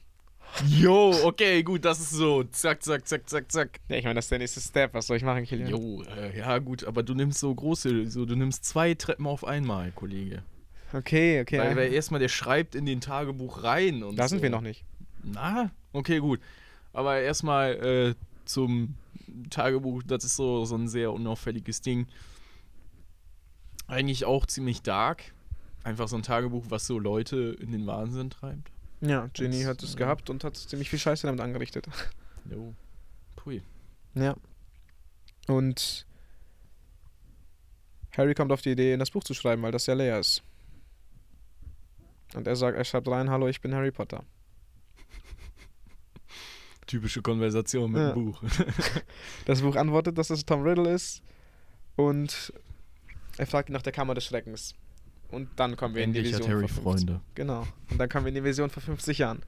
[0.66, 2.44] Jo, okay, gut, das ist so.
[2.46, 3.80] Zack, zack, zack, zack, zack.
[3.90, 4.94] Ja, ich meine, das ist der nächste Step.
[4.94, 5.70] Was soll ich machen, Kilian?
[5.70, 9.44] Jo, äh, ja gut, aber du nimmst so große, so du nimmst zwei Treppen auf
[9.44, 10.44] einmal, Kollege.
[10.94, 11.60] Okay, okay.
[11.60, 14.36] Weil, weil erstmal der schreibt in den Tagebuch rein und da so.
[14.36, 14.86] sind wir noch nicht.
[15.22, 16.40] Na, okay, gut.
[16.94, 18.96] Aber erstmal äh, zum
[19.50, 22.08] Tagebuch, das ist so, so ein sehr unauffälliges Ding.
[23.88, 25.34] Eigentlich auch ziemlich dark.
[25.88, 28.70] Einfach so ein Tagebuch, was so Leute in den Wahnsinn treibt.
[29.00, 31.88] Ja, Ginny Das, hat es äh, gehabt und hat ziemlich viel Scheiße damit angerichtet.
[32.52, 32.74] Jo.
[33.38, 33.62] Pui.
[34.14, 34.36] Ja.
[35.48, 36.06] Und
[38.18, 40.44] Harry kommt auf die Idee, in das Buch zu schreiben, weil das ja leer ist.
[42.36, 44.26] Und er sagt, er schreibt rein, hallo, ich bin Harry Potter.
[46.86, 48.12] Typische Konversation mit Ja.
[48.12, 48.44] dem Buch.
[49.46, 51.22] Das Buch antwortet, dass es Tom Riddle ist.
[51.96, 52.52] Und
[53.38, 54.76] er fragt nach der Kammer des Schreckens.
[55.30, 57.22] Und dann kommen wir in die Endlich Vision hat Harry vor 50 Freunde.
[57.36, 57.68] Genau.
[57.92, 59.42] Und dann kommen wir in die Vision vor 50 Jahren.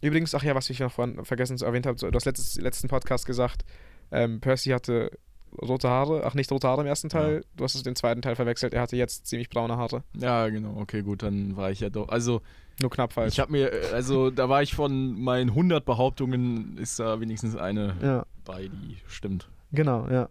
[0.00, 2.88] Übrigens, ach ja, was ich noch vorhin vergessen zu erwähnt habe, du hast letztes, letzten
[2.88, 3.64] Podcast gesagt,
[4.10, 5.12] ähm, Percy hatte
[5.60, 8.34] rote Haare, ach nicht rote Haare im ersten Teil, du hast es im zweiten Teil
[8.34, 10.02] verwechselt, er hatte jetzt ziemlich braune Haare.
[10.14, 10.76] Ja, genau.
[10.80, 12.08] Okay, gut, dann war ich ja doch.
[12.08, 12.40] Also,
[12.80, 13.34] Nur knapp falsch.
[13.34, 17.54] ich habe mir, äh, also da war ich von meinen 100 Behauptungen, ist da wenigstens
[17.54, 19.48] eine ja, bei, die stimmt.
[19.72, 20.28] genau, ja.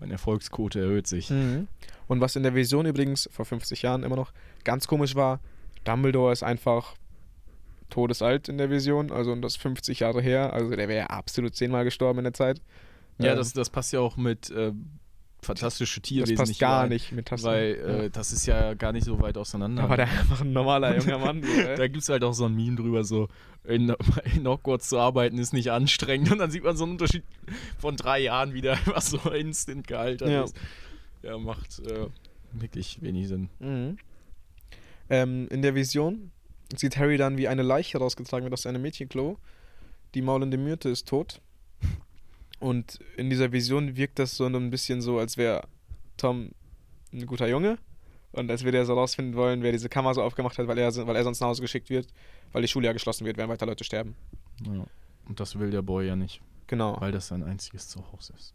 [0.00, 1.30] Meine Erfolgsquote erhöht sich.
[1.30, 1.66] Mhm.
[2.08, 4.32] Und was in der Vision übrigens vor 50 Jahren immer noch
[4.64, 5.40] ganz komisch war,
[5.84, 6.94] Dumbledore ist einfach
[7.90, 11.54] todesalt in der Vision, also und das 50 Jahre her, also der wäre ja absolut
[11.54, 12.60] zehnmal gestorben in der Zeit.
[13.18, 14.72] Ja, Ähm, das, das passt ja auch mit äh,
[15.40, 17.46] fantastische das Tierwesen passt nicht gar rein, nicht mit Tassen.
[17.46, 17.74] Weil
[18.06, 19.88] äh, das ist ja gar nicht so weit auseinander.
[19.88, 21.42] War der einfach ein normaler junger Mann.
[21.48, 23.28] So, da gibt es halt auch so ein Meme drüber, so
[23.64, 23.94] in,
[24.34, 27.22] in Hogwarts zu arbeiten ist nicht anstrengend und dann sieht man so einen Unterschied
[27.78, 30.44] von drei Jahren wieder, was so instant gealtert Ja.
[30.44, 30.56] ist.
[31.28, 32.06] Ja, macht äh,
[32.52, 33.50] wirklich wenig Sinn.
[33.58, 33.98] Mhm.
[35.10, 36.30] Ähm, in der Vision
[36.74, 39.38] sieht Harry dann, wie eine Leiche rausgetragen wird aus seinem Mädchenklo.
[40.14, 41.40] Die maulende Myrte ist tot.
[42.60, 45.66] Und in dieser Vision wirkt das so ein bisschen so, als wäre
[46.16, 46.50] Tom
[47.12, 47.78] ein guter Junge.
[48.32, 50.94] Und als würde er so rausfinden wollen, wer diese Kammer so aufgemacht hat, weil er,
[51.06, 52.08] weil er sonst nach Hause geschickt wird,
[52.52, 54.14] weil die Schule ja geschlossen wird, während weiter Leute sterben.
[54.66, 54.84] Ja.
[55.26, 57.00] Und das will der Boy ja nicht, Genau.
[57.00, 58.54] weil das sein einziges Zuhause ist.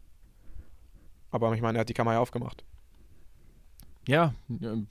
[1.34, 2.62] Aber ich meine, er hat die Kammer ja aufgemacht.
[4.06, 4.34] Ja,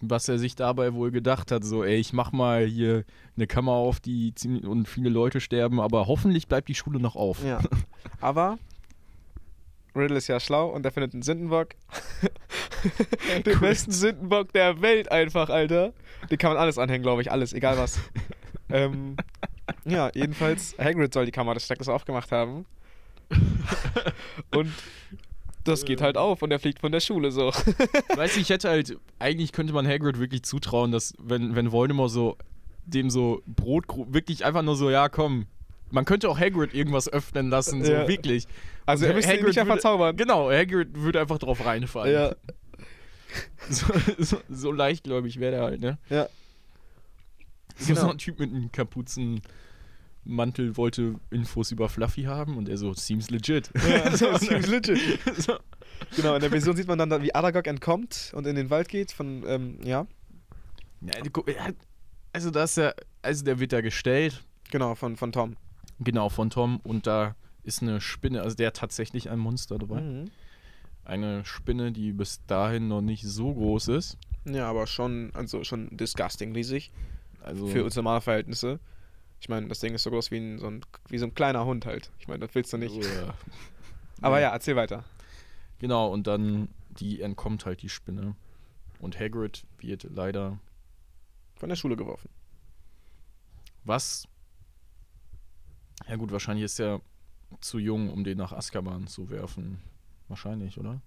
[0.01, 3.05] was er sich dabei wohl gedacht hat, so, ey, ich mach mal hier
[3.37, 7.15] eine Kammer auf, die ziemlich und viele Leute sterben, aber hoffentlich bleibt die Schule noch
[7.15, 7.41] auf.
[7.45, 7.61] Ja.
[8.19, 8.57] Aber
[9.95, 11.69] Riddle ist ja schlau und er findet einen Sündenbock.
[13.45, 15.93] Den besten Sündenbock der Welt einfach, Alter.
[16.29, 17.31] Den kann man alles anhängen, glaube ich.
[17.31, 18.01] Alles, egal was.
[18.69, 19.15] ähm,
[19.85, 22.65] ja, jedenfalls, Hagrid soll die Kammer des Schreckens aufgemacht haben.
[24.53, 24.73] und
[25.63, 27.47] das geht halt auf und er fliegt von der Schule so.
[28.15, 32.11] Weißt du, ich hätte halt, eigentlich könnte man Hagrid wirklich zutrauen, dass, wenn, wenn Voldemort
[32.11, 32.37] so
[32.85, 35.45] dem so Brot, wirklich einfach nur so, ja, komm,
[35.91, 38.07] man könnte auch Hagrid irgendwas öffnen lassen, so Ja.
[38.07, 38.45] wirklich.
[38.85, 40.17] Also er müsste ihn nicht ja verzaubern.
[40.17, 42.13] Genau, Hagrid würde einfach drauf reinfallen.
[42.13, 42.35] Ja,
[43.69, 43.87] So,
[44.19, 45.97] so, so leichtgläubig wäre der halt, ne?
[46.09, 46.27] ja.
[47.77, 48.01] So, Genau.
[48.01, 48.71] so ein Typ mit einem
[50.23, 53.69] Kapuzenmantel wollte Infos über Fluffy haben und er so, seems legit.
[53.87, 54.99] Ja, so, seems legit.
[55.37, 55.57] So.
[56.15, 59.11] Genau, in der Vision sieht man dann, wie Aragog entkommt und in den Wald geht
[59.11, 60.05] von, ähm, ja.
[61.01, 61.13] Ja,
[62.33, 65.55] Also das ist ja, also der wird da gestellt, Genau, von, von Tom.
[65.99, 70.01] genau, von Tom und da ist eine Spinne, also der hat tatsächlich ein Monster dabei.
[70.01, 70.31] Mhm.
[71.05, 74.17] Eine Spinne, die bis dahin noch nicht so groß ist.
[74.45, 76.91] Ja, aber schon, also schon disgusting riesig
[77.41, 78.79] Also für uns normale Verhältnisse.
[79.43, 80.79] Ich meine, das Ding ist so groß wie, ein, so ein,
[81.09, 82.09] wie so ein kleiner Hund halt.
[82.17, 82.95] Ich meine, das willst du nicht.
[82.95, 83.33] Uah.
[84.21, 84.43] Aber Nee.
[84.43, 85.03] ja, erzähl weiter.
[85.79, 88.37] Genau, und dann die entkommt halt die Spinne.
[88.99, 90.59] Und Hagrid wird leider
[91.57, 92.29] Von der Schule geworfen.
[93.83, 94.29] was?
[96.07, 97.01] Ja gut, wahrscheinlich ist er
[97.59, 99.81] zu jung, um den nach Azkaban zu werfen.
[100.29, 101.01] Wahrscheinlich, oder?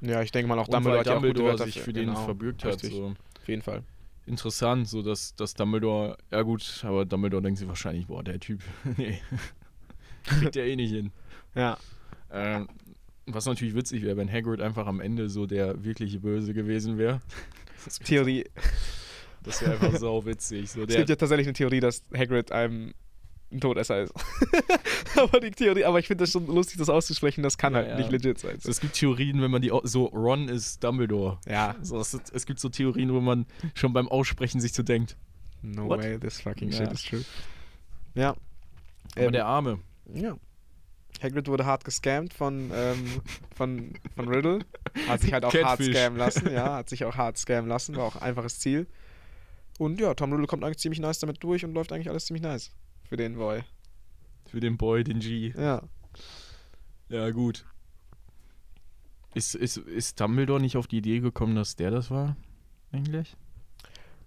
[0.00, 2.64] Ja, ich denke mal auch Und weil Dumbledore ja Dumbledore sich für- den genau, verbürgt
[2.64, 2.80] hat.
[2.80, 3.14] So.
[3.42, 3.82] Auf jeden Fall.
[4.28, 8.60] Interessant, so dass, dass Dumbledore, ja gut, aber Dumbledore denkt sich wahrscheinlich, boah, der Typ,
[8.96, 9.20] nee,
[10.24, 11.10] kriegt der eh nicht hin.
[11.54, 11.78] Ja.
[12.30, 12.68] Ähm,
[13.26, 17.20] was natürlich witzig wäre, wenn Hagrid einfach am Ende so der wirkliche Böse gewesen wäre.
[18.04, 18.44] Theorie.
[19.42, 20.70] Das wäre einfach sau witzig.
[20.70, 22.94] So Es gibt ja tatsächlich eine Theorie, dass Hagrid ein,
[23.50, 24.12] ein Todesser ist.
[25.16, 27.88] aber die Theorie, aber ich finde das schon lustig, das auszusprechen, das kann Ja, halt
[27.90, 27.96] ja.
[27.96, 28.58] nicht legit sein.
[28.62, 31.38] es gibt Theorien, wenn man die so Ron ist Dumbledore.
[31.46, 31.74] Ja.
[31.82, 35.16] So, es, es gibt so Theorien, wo man schon beim Aussprechen sich so denkt.
[35.62, 36.00] No What?
[36.02, 36.76] way, this fucking Ja.
[36.78, 37.24] shit is true.
[38.14, 38.30] Ja.
[39.16, 39.78] Aber Ähm, der Arme.
[40.12, 40.36] Ja.
[41.22, 43.04] Hagrid wurde hart gescammt von, ähm,
[43.56, 44.60] von, von Riddle.
[45.08, 45.96] Hat sich halt auch hart Catfish.
[45.96, 46.74] scammen lassen, ja.
[46.76, 48.86] Hat sich auch hart scammen lassen, war auch ein einfaches Ziel.
[49.78, 52.42] Und ja, Tom Riddle kommt eigentlich ziemlich nice damit durch und läuft eigentlich alles ziemlich
[52.42, 52.70] nice.
[53.08, 53.62] Für den Boy.
[54.46, 55.52] Für den Boy, den G.
[55.56, 55.82] Ja.
[57.08, 57.64] Ja, gut.
[59.34, 62.36] Ist, ist, ist Dumbledore nicht auf die Idee gekommen, dass der das war?
[62.92, 63.36] Eigentlich?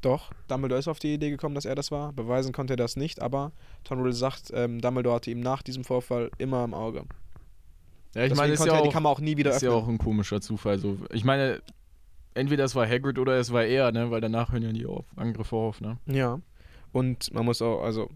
[0.01, 2.11] Doch, Dumbledore ist auf die Idee gekommen, dass er das war.
[2.11, 3.51] Beweisen konnte er das nicht, aber
[3.83, 7.05] Tom Riddle sagt, ähm, Dumbledore hatte ihm nach diesem Vorfall immer im Auge.
[8.15, 9.69] Ja, ich Deswegen meine, ist ja er die auch, Kammer auch nie wieder ist ja
[9.69, 9.83] öffnen.
[9.83, 10.79] auch ein komischer Zufall.
[10.79, 10.97] So.
[11.11, 11.61] Ich meine,
[12.33, 14.09] entweder es war Hagrid oder es war er, ne?
[14.09, 15.97] Weil danach hören ja die auf, Angriffe auf, ne?
[16.07, 16.41] Ja.
[16.91, 18.09] Und man muss auch, also,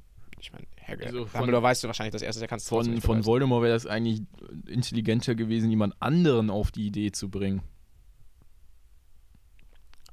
[0.46, 3.26] ich meine, Hagrid, Also von- Dumbledore weißt du wahrscheinlich das erste, der kannst Von, von.
[3.26, 4.22] Voldemort wäre das eigentlich
[4.68, 7.62] intelligenter gewesen, jemand anderen auf die Idee zu bringen.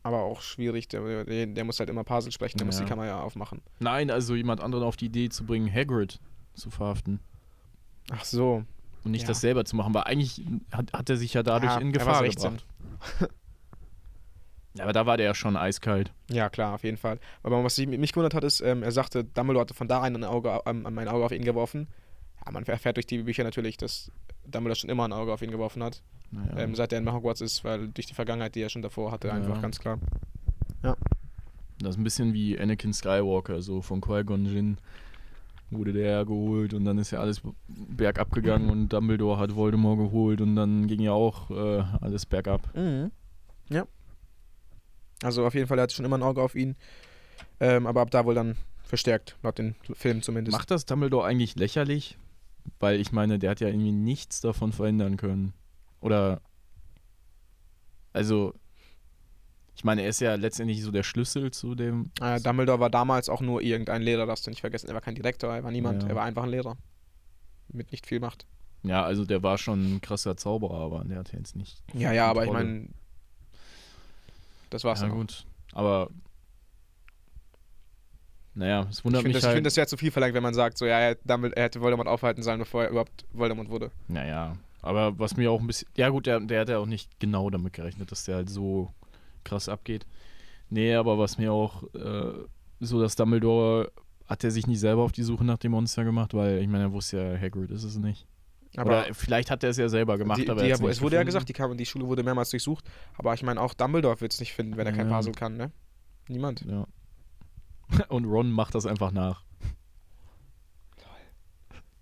[0.04, 2.84] Aber auch schwierig, der, der, der muss halt immer Parsel sprechen, der muss Ja.
[2.84, 3.62] die Kammer ja aufmachen.
[3.78, 6.18] Nein, also jemand anderen auf die Idee zu bringen, Hagrid
[6.54, 7.20] zu verhaften.
[8.10, 8.64] Ach so.
[9.04, 9.28] Und nicht Ja.
[9.28, 11.92] das selber zu machen, weil eigentlich hat, hat er sich ja dadurch Ja, in war
[11.92, 12.50] Gefahr 16.
[12.56, 12.66] gebracht.
[14.74, 16.12] Ja, aber da war der ja schon eiskalt.
[16.30, 17.18] Ja, klar, auf jeden Fall.
[17.42, 20.24] Aber was mich gewundert hat, ist, ähm, er sagte, Dumbledore hatte von da an ein
[20.24, 21.88] Auge, ähm, ein Auge auf ihn geworfen.
[22.44, 24.10] Ja, man erfährt durch die Bücher natürlich, dass
[24.46, 26.02] Dumbledore schon immer ein Auge auf ihn geworfen hat.
[26.30, 26.56] Naja.
[26.64, 29.28] ähm, seit er in Hogwarts ist, weil durch die Vergangenheit, die er schon davor hatte,
[29.28, 29.34] Ja.
[29.34, 29.98] einfach ganz klar.
[31.78, 34.78] Das ist ein bisschen wie Anakin Skywalker, so von Qui-Gon Jinn
[35.70, 39.98] wurde der ja geholt und dann ist ja alles bergab gegangen und Dumbledore hat Voldemort
[39.98, 42.70] geholt und dann ging ja auch äh, alles bergab.
[43.68, 43.86] Ja.
[45.22, 46.76] Also auf jeden Fall, er hatte schon immer ein Auge auf ihn.
[47.60, 50.56] Ähm, aber ab da wohl dann verstärkt, laut den Filmen zumindest.
[50.56, 52.18] Macht das Dumbledore eigentlich lächerlich?
[52.78, 55.52] Weil ich meine, der hat ja irgendwie nichts davon verändern können.
[56.00, 56.40] Oder.
[58.12, 58.54] Also.
[59.74, 62.10] Ich meine, er ist ja letztendlich so der Schlüssel zu dem.
[62.20, 64.88] Äh, Dumbledore war damals auch nur irgendein Lehrer, darfst du nicht vergessen.
[64.88, 66.10] Er war kein Direktor, er war niemand, Ja.
[66.10, 66.76] er war einfach ein Lehrer.
[67.68, 68.46] Mit nicht viel Macht.
[68.82, 71.82] Ja, also der war schon ein krasser Zauberer, aber der hat jetzt nicht.
[71.94, 72.88] Ja, ja, aber ich meine,
[74.72, 75.16] das war's Ja, dann.
[75.16, 75.46] gut.
[75.72, 76.08] Aber.
[78.54, 79.56] Naja, es Ich wundert finde mich das, ich halt.
[79.56, 82.08] find das wäre zu viel verlangt, wenn man sagt, so, ja, er, er hätte Voldemort
[82.08, 83.90] aufhalten sollen, bevor er überhaupt Voldemort wurde.
[84.08, 85.88] Naja, aber was mir auch ein bisschen.
[85.96, 88.92] Ja, gut, der, der hat ja auch nicht genau damit gerechnet, dass der halt so
[89.44, 90.06] krass abgeht.
[90.68, 91.82] Nee, aber was mir auch.
[91.94, 92.32] Äh,
[92.80, 93.90] so, dass Dumbledore.
[94.26, 96.32] Hat er sich nicht selber auf die Suche nach dem Monster gemacht?
[96.32, 98.26] Weil ich meine, er wusste ja, Hagrid ist es nicht.
[98.76, 100.98] Aber Oder vielleicht hat er es ja selber gemacht, die, aber die, es wurde ja
[101.00, 101.26] gefunden.
[101.26, 102.84] gesagt, die, Kam die Schule wurde mehrmals durchsucht.
[103.16, 105.16] Aber ich meine, auch Dumbledore wird es nicht finden, wenn er kein Ja.
[105.16, 105.72] Puzzle kann, ne?
[106.28, 106.62] Niemand.
[106.62, 106.86] Ja.
[108.08, 109.44] Und Ron macht das einfach nach.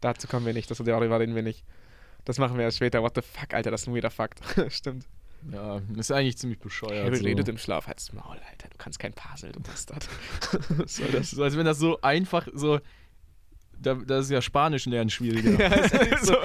[0.00, 1.64] Dazu kommen wir nicht, das darüber reden wir nicht.
[2.24, 3.02] Das machen wir erst später.
[3.02, 4.40] What the fuck, Alter, das ist ein weirder Fakt.
[4.68, 5.06] Stimmt.
[5.50, 7.04] Ja, ist eigentlich ziemlich bescheuert.
[7.04, 7.24] Harry so.
[7.24, 8.68] redet im Schlaf, halt's Maul, Alter.
[8.70, 10.06] Du kannst kein Puzzle, du Bastard.
[10.70, 11.30] Was soll das?
[11.30, 12.80] So, als wenn das so einfach so.
[13.80, 15.50] Da, das ist ja Spanisch lernen schwieriger.
[15.58, 16.36] Ja, ist echt so.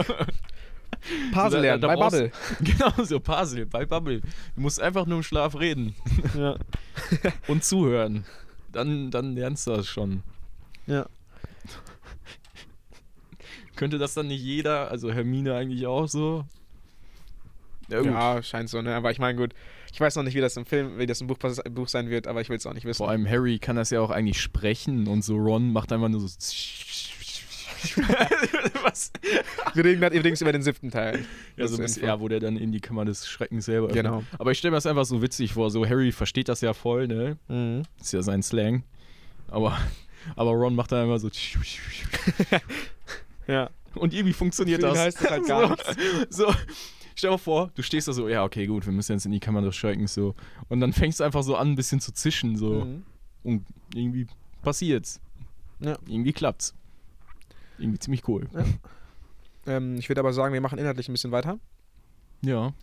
[1.32, 2.32] Puzzle lernen, bei Bubble.
[2.62, 4.22] genau, so Puzzle, bei Bubble.
[4.22, 5.96] Du musst einfach nur im Schlaf reden
[6.36, 6.58] Ja.
[7.48, 8.26] und zuhören.
[8.72, 10.24] Dann, dann lernst du das schon.
[10.88, 11.08] Ja.
[13.76, 16.46] Könnte das dann nicht jeder, also Hermine eigentlich auch so?
[17.90, 18.02] Ja.
[18.02, 18.96] Ja, scheint so, ne?
[18.96, 19.54] Aber ich meine, gut,
[19.92, 22.28] ich weiß noch nicht, wie das im Film, wie das im Buch, Buch sein wird,
[22.28, 22.98] aber ich will es auch nicht wissen.
[22.98, 26.22] Vor allem Harry kann das ja auch eigentlich sprechen und so Ron macht einfach nur
[26.22, 26.28] so.
[28.84, 29.12] Was?
[29.74, 31.26] Wir reden gerade übrigens über den siebten Teil.
[31.58, 34.04] Ja, so bisschen, ja, wo der dann in die Kammer des Schreckens selber öffnet.
[34.04, 34.24] Genau.
[34.38, 35.70] Aber ich stelle mir das einfach so witzig vor.
[35.70, 37.38] So, Harry versteht das ja voll, ne?
[37.48, 37.84] Mhm.
[38.00, 38.84] ist ja sein Slang.
[39.48, 39.78] Aber,
[40.36, 41.30] aber Ron macht dann immer so.
[43.48, 43.70] Ja.
[43.96, 44.98] Und irgendwie funktioniert das.
[44.98, 45.78] heißt das halt gar
[46.30, 46.54] so, so,
[47.16, 49.32] stell dir mal vor, du stehst da so, ja, okay, gut, wir müssen jetzt in
[49.32, 50.36] die Kamera schalten, so.
[50.68, 52.86] Und dann fängst du einfach so an, ein bisschen zu zischen, so.
[52.86, 53.04] Mhm.
[53.44, 54.28] Und irgendwie
[54.64, 55.22] passiert's.
[55.80, 55.98] Ja.
[56.08, 56.74] Irgendwie klappt's.
[57.78, 58.48] Irgendwie ziemlich cool.
[59.68, 61.60] Ähm, ich würde aber sagen, wir machen inhaltlich ein bisschen weiter.
[62.42, 62.74] Ja.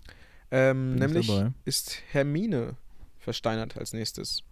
[0.51, 1.53] Ähm, nämlich dabei.
[1.65, 2.75] ist Hermine
[3.19, 4.43] versteinert als nächstes.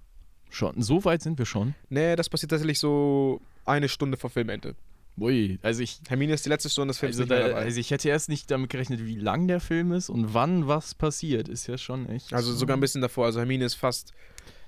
[0.49, 0.81] Schon.
[0.83, 1.75] So weit sind wir schon.
[1.89, 4.75] Nee, das passiert tatsächlich so eine Stunde vor Filmende.
[5.19, 6.01] Ui, also ich.
[6.09, 7.55] Hermine ist die letzte Stunde des Films Also, da, dabei.
[7.61, 10.95] also ich hätte erst nicht damit gerechnet, wie lang der Film ist und wann was
[10.95, 11.49] passiert.
[11.49, 12.33] Ist ja schon echt.
[12.33, 13.27] Also sogar ein bisschen davor.
[13.27, 14.13] Also Hermine ist fast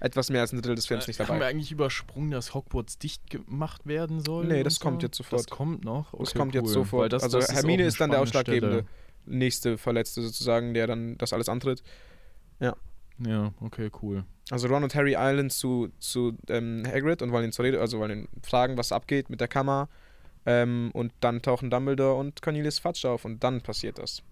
[0.04, 1.46] etwas mehr als ein Drittel des Films nicht Haben wir dabei.
[1.46, 4.46] eigentlich übersprungen, dass Hogwarts dicht gemacht werden soll?
[4.46, 4.80] Nee, das so?
[4.84, 5.40] kommt jetzt sofort.
[5.42, 6.10] Das kommt noch.
[6.12, 6.72] Das Okay, kommt jetzt cool.
[6.72, 7.02] sofort.
[7.02, 9.38] Weil das, also das ist Hermine auch ist, dann der ausschlaggebende Stelle.
[9.38, 11.82] nächste Verletzte sozusagen, der dann das alles antritt.
[13.18, 14.24] Ja, okay, cool.
[14.50, 18.00] Also Ron und Harry eilen zu, zu ähm, Hagrid und wollen ihn zur Rede, also
[18.00, 19.88] wollen ihn fragen, was abgeht mit der Kammer.
[20.46, 24.22] Ähm, und dann tauchen Dumbledore und Cornelius Fudge auf und dann passiert das.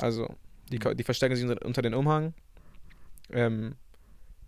[0.00, 0.28] Also,
[0.70, 2.32] die, ko- die verstecken sich unter, unter den Umhang.
[3.32, 3.76] Ähm,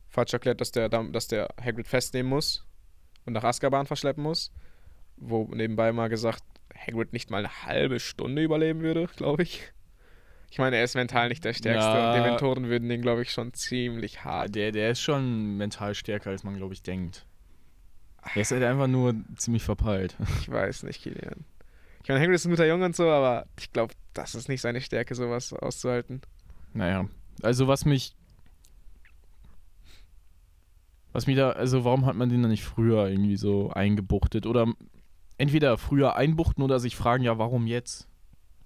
[0.09, 2.67] Fudge erklärt, dass der, dass der Hagrid festnehmen muss
[3.25, 4.53] und nach Azkaban verschleppen muss.
[5.17, 6.43] Wo nebenbei mal gesagt,
[6.77, 9.73] Hagrid nicht mal eine halbe Stunde überleben würde, glaube ich.
[10.51, 12.13] Ich meine, er ist mental nicht der Stärkste Ja.
[12.13, 14.55] und Dementoren würden den, glaube ich, schon ziemlich hart.
[14.55, 17.25] der, der ist schon mental stärker, als man, glaube ich, denkt.
[18.35, 20.15] Er ist halt einfach nur ziemlich verpeilt.
[20.41, 21.45] Ich weiß nicht, Kilian.
[22.03, 24.61] Ich meine, Hagrid ist ein guter Junge und so, aber ich glaube, das ist nicht
[24.61, 26.21] seine Stärke, sowas auszuhalten.
[26.75, 27.09] Naja,
[27.43, 28.15] also was mich.
[31.13, 34.47] Was mich da, also warum hat man den dann nicht früher irgendwie so eingebuchtet?
[34.47, 34.73] Oder
[35.39, 38.09] entweder früher einbuchten oder sich fragen, ja, warum jetzt?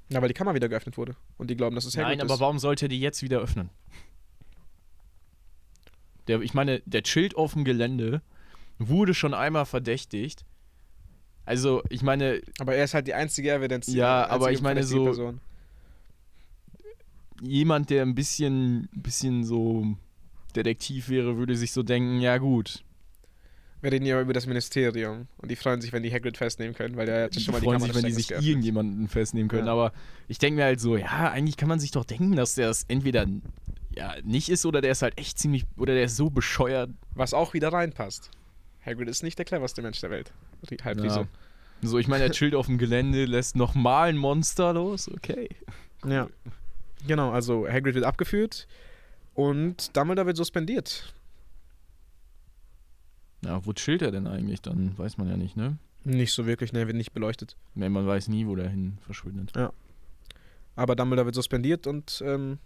[0.08, 1.16] Ja, weil die Kammer wieder geöffnet wurde.
[1.38, 2.40] Und die glauben, dass es Nein, aber ist.
[2.40, 3.70] warum sollte er die jetzt wieder öffnen?
[6.28, 8.22] Der, ich meine, der chillt auf dem Gelände,
[8.78, 10.44] wurde schon einmal verdächtigt.
[11.44, 13.86] Also, ich meine, Aber er ist halt die einzige Evidenz.
[13.86, 15.40] die Ja, aber ich meine so- Person.
[17.40, 19.96] jemand, der ein bisschen, bisschen so
[20.56, 22.82] Detektiv wäre, würde sich so denken, ja gut,
[23.82, 25.28] Wir reden ja über das Ministerium.
[25.36, 27.60] Und die freuen sich, wenn die Hagrid festnehmen können, weil der hat die schon mal
[27.60, 28.48] die freuen Kammer sich, wenn die sich geöffnet.
[28.48, 29.66] irgendjemanden festnehmen können.
[29.66, 29.72] Ja.
[29.72, 29.92] Aber
[30.28, 32.84] ich denke mir halt so, ja, eigentlich kann man sich doch denken, dass der es
[32.88, 33.26] entweder
[33.94, 36.90] ja, nicht ist oder der ist halt echt ziemlich, oder der ist so bescheuert.
[37.14, 38.30] Was auch wieder reinpasst.
[38.84, 40.32] Hagrid ist nicht der cleverste Mensch der Welt.
[40.82, 41.20] Halbriese.
[41.20, 41.28] Ja.
[41.82, 45.48] So, ich meine, er chillt auf dem Gelände, lässt nochmal ein Monster los, okay.
[46.04, 46.28] Ja.
[47.06, 48.66] Genau, also Hagrid wird abgeführt
[49.36, 51.14] und Dumbledore wird suspendiert.
[53.44, 54.62] Ja, wo chillt er denn eigentlich?
[54.62, 55.78] Dann weiß man ja nicht, ne?
[56.04, 57.56] Nicht so wirklich, ne, wird nicht beleuchtet.
[57.74, 59.52] Nee, man weiß nie, wo der hin verschwindet.
[60.74, 62.58] Aber Dumbledore wird suspendiert und ähm,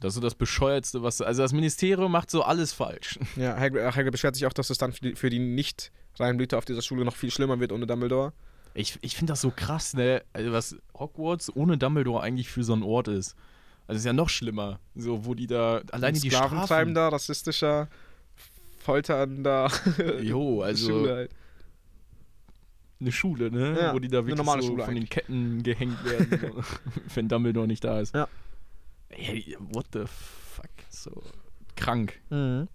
[0.00, 1.20] Das ist so das Bescheuertste, was.
[1.20, 3.18] Also, das Ministerium macht so alles falsch.
[3.36, 6.58] ja, Hagrid, Hagrid beschwert sich auch, dass es dann für die, für die nicht Reinblüter
[6.58, 8.32] auf dieser Schule noch viel schlimmer wird ohne Dumbledore.
[8.74, 10.22] Ich, ich finde das so krass, ne?
[10.32, 13.36] Also, was Hogwarts ohne Dumbledore eigentlich für so ein Ort ist.
[13.90, 14.78] Also, ist ja noch schlimmer.
[14.94, 15.82] So, wo die da.
[15.90, 16.58] Alleine die Strafen.
[16.58, 17.88] Sklaventreibender, rassistischer,
[18.78, 19.68] folternder
[20.22, 20.90] Jo, also.
[21.00, 21.30] Schule halt.
[23.00, 23.76] eine Schule, ne?
[23.76, 25.10] Ja, Wo die da wirklich so Schule von den eigentlich.
[25.10, 26.64] Ketten gehängt werden,
[27.14, 28.14] wenn Dumbledore nicht da ist.
[28.14, 28.28] Ja.
[29.08, 30.70] Ey, what the fuck?
[30.88, 31.10] So
[31.74, 32.20] krank.
[32.30, 32.68] Mhm.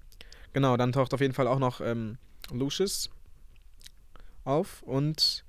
[0.52, 2.18] Genau, dann taucht auf jeden Fall auch noch ähm,
[2.52, 3.10] Lucius
[4.44, 5.46] auf und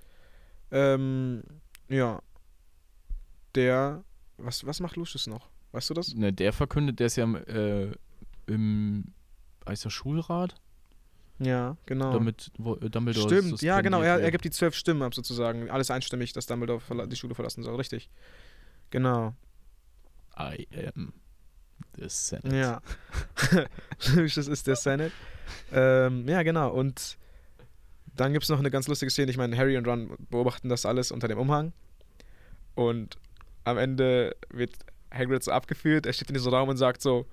[0.70, 1.42] ähm,
[1.88, 2.22] ja,
[3.56, 4.04] der,
[4.36, 5.48] was, was macht Lucius noch?
[5.76, 6.14] Weißt du das?
[6.14, 7.92] Ne, der verkündet, der ist ja im, äh,
[8.46, 9.12] im
[9.68, 10.54] heißt Schulrat,
[11.38, 12.14] Ja, genau.
[12.14, 15.68] damit wo, äh, Dumbledore Stimmt, ja genau, er, er gibt die zwölf Stimmen ab sozusagen.
[15.68, 18.08] Alles einstimmig, dass Dumbledore die Schule verlassen soll, richtig.
[18.88, 19.34] Genau.
[20.38, 21.12] I am
[21.98, 22.56] the Senate.
[22.56, 22.80] ja.
[24.14, 25.12] Lucius ist der Senate.
[25.72, 27.18] Ähm, ja, genau, und
[28.14, 29.30] dann gibt es noch eine ganz lustige Szene.
[29.30, 31.74] Ich meine, Harry und Ron beobachten das alles unter dem Umhang.
[32.74, 33.18] Und
[33.64, 34.72] am Ende wird
[35.12, 36.06] Hagrid so abgeführt.
[36.06, 37.26] Er steht in diesem Raum und sagt so: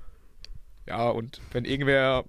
[0.88, 2.26] Ja, und wenn irgendwer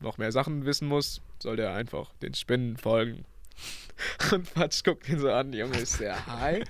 [0.00, 3.24] noch mehr Sachen wissen muss, soll der einfach den Spinnen folgen.
[4.32, 6.62] Und Fatsch guckt ihn so an: Junge, ist der high?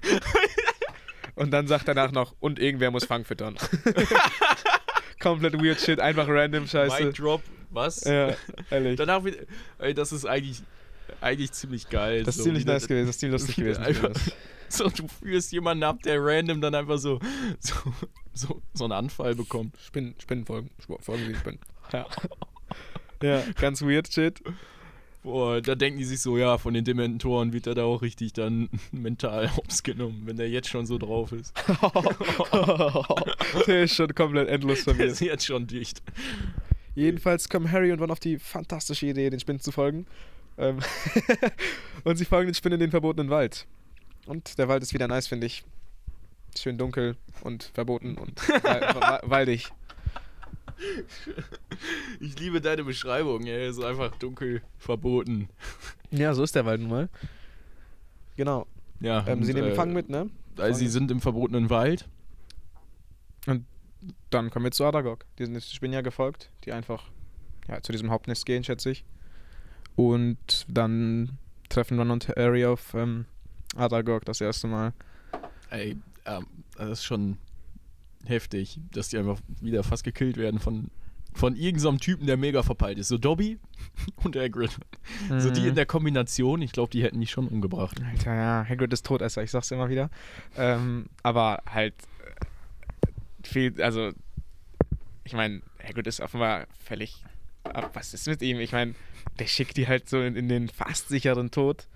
[1.35, 3.57] Und dann sagt er danach noch: Und irgendwer muss Fang füttern.
[5.21, 7.05] Komplett weird shit, einfach random Scheiße.
[7.05, 8.05] Mic Drop, was?
[8.05, 8.35] Ja,
[8.71, 8.97] ehrlich.
[8.97, 9.39] Danach wieder,
[9.79, 10.63] ey, das ist eigentlich,
[11.21, 12.23] eigentlich ziemlich geil.
[12.23, 13.83] Das ist so, ziemlich nice gewesen, das ist ziemlich lustig gewesen.
[13.83, 14.11] einfach-
[14.69, 17.19] So, du führst jemanden ab, der random dann einfach so,
[17.61, 17.75] so,
[18.33, 19.77] so, so einen Anfall bekommt.
[19.81, 20.71] Spinnen, Spinnenfolgen,
[21.01, 21.61] Folgen Sie Spinnen.
[21.93, 22.07] Ja.
[23.23, 24.43] ja, ganz weird shit.
[25.23, 28.33] Boah, da denken die sich so, ja, von den Dementoren wird er da auch richtig
[28.33, 31.53] dann mental hops genommen, wenn der jetzt schon so drauf ist.
[33.67, 35.13] Der ist schon komplett endlos Der verwirrt.
[35.13, 36.01] ist jetzt schon dicht.
[36.95, 40.07] Jedenfalls kommen Harry und Ron auf die fantastische Idee, den Spinnen zu folgen.
[40.59, 40.79] Ähm
[42.05, 43.67] und sie folgen den Spinnen in den verbotenen Wald.
[44.27, 45.65] Und der Wald ist wieder nice, finde ich.
[46.59, 49.71] Schön dunkel und verboten und wa waldig.
[52.21, 53.73] Ich liebe deine Beschreibung, ey.
[53.73, 55.49] So einfach dunkel, verboten.
[56.11, 57.09] Ja, so ist der Wald nun mal.
[58.37, 58.67] Genau.
[59.01, 59.27] Ja.
[59.27, 60.31] Ähm, sie und, nehmen äh, den Fang mit, ne?
[60.59, 62.09] Also sie sind im verbotenen Wald.
[64.31, 65.25] Dann kommen wir zu Aragog.
[65.39, 67.11] Die sind jetzt Spinnen ja gefolgt, die einfach
[67.69, 69.05] ja, zu diesem Hauptnest gehen, schätze ich.
[69.95, 71.39] Und dann
[71.69, 73.27] treffen Ron und Harry auf ähm,
[73.77, 74.93] Aragog das erste Mal.
[75.71, 76.47] Ey, ähm,
[76.77, 77.39] das ist schon
[78.25, 80.91] heftig, dass die einfach wieder fast gekillt werden von,
[81.35, 83.09] von irgendeinem Typen, der mega verpeilt ist.
[83.09, 83.59] So Dobby
[84.25, 84.77] und Hagrid.
[85.39, 88.01] So die in der Kombination, ich glaube, die hätten die schon umgebracht.
[88.03, 90.11] Alter, ja, Hagrid ist Todesser, ich sag's immer wieder.
[90.57, 91.95] Ähm, aber halt
[92.25, 94.11] äh, viel, also
[95.25, 97.25] ich meine, Hagrid ist offenbar völlig.
[97.65, 98.59] ab- Was ist mit ihm?
[98.61, 98.95] Ich meine,
[99.39, 101.87] der schickt die halt so in, in den fast sicheren Tod.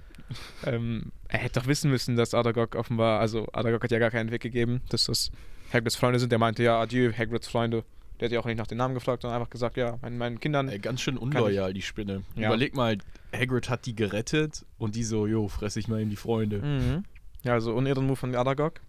[0.64, 4.30] Ähm, er hätte doch wissen müssen, dass Aragog offenbar, also Aragog hat ja gar keinen
[4.30, 5.30] Weg gegeben, dass das
[5.72, 6.30] Hagrids Freunde sind.
[6.32, 7.84] Der meinte ja, adieu, Hagrids Freunde.
[8.18, 10.40] Der hat ja auch nicht nach den Namen gefragt, sondern einfach gesagt, ja, meinen, meinen
[10.40, 10.68] Kindern.
[10.68, 12.22] Ey, ganz schön unloyal, die Spinne.
[12.36, 12.48] Ja.
[12.48, 12.98] Überleg mal,
[13.34, 16.58] Hagrid hat die gerettet und die so, jo, fress ich mal eben die Freunde.
[16.60, 17.04] Mhm.
[17.44, 18.80] Ja, also Unehrenmove von Aragog.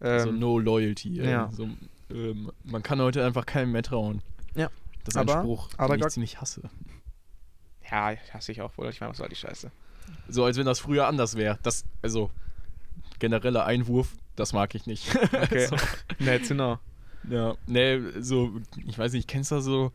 [0.00, 1.18] Ähm, so no loyalty.
[1.20, 1.30] Ey.
[1.30, 1.50] ja.
[1.50, 1.68] So,
[2.10, 4.22] ähm, man kann heute einfach keinem mehr trauen.
[4.54, 4.70] Ja.
[5.04, 6.62] Das ist ein Aber Spruch, den Aragog- ich ziemlich hasse.
[7.90, 8.88] ja, hasse ich auch wohl.
[8.90, 9.70] Ich meine, was soll die Scheiße?
[10.28, 11.58] So, als wenn das früher anders wäre.
[11.62, 12.30] Das, also,
[13.18, 15.06] genereller Einwurf, das mag ich nicht.
[15.32, 15.66] Okay.
[15.66, 15.76] so,
[16.18, 16.78] ne, genau.
[17.30, 18.52] ja, nee, so,
[18.86, 19.92] ich weiß nicht, kennst du so,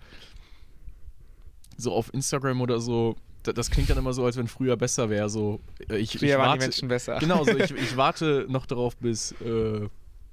[1.77, 5.09] so auf Instagram oder so, da- das klingt dann immer so, als wenn früher besser
[5.09, 5.29] wäre.
[5.29, 5.59] So,
[5.89, 7.17] äh, ich, Früher ich waren warte, die Menschen besser.
[7.19, 9.87] Genau, so, ich, ich warte noch darauf, bis äh,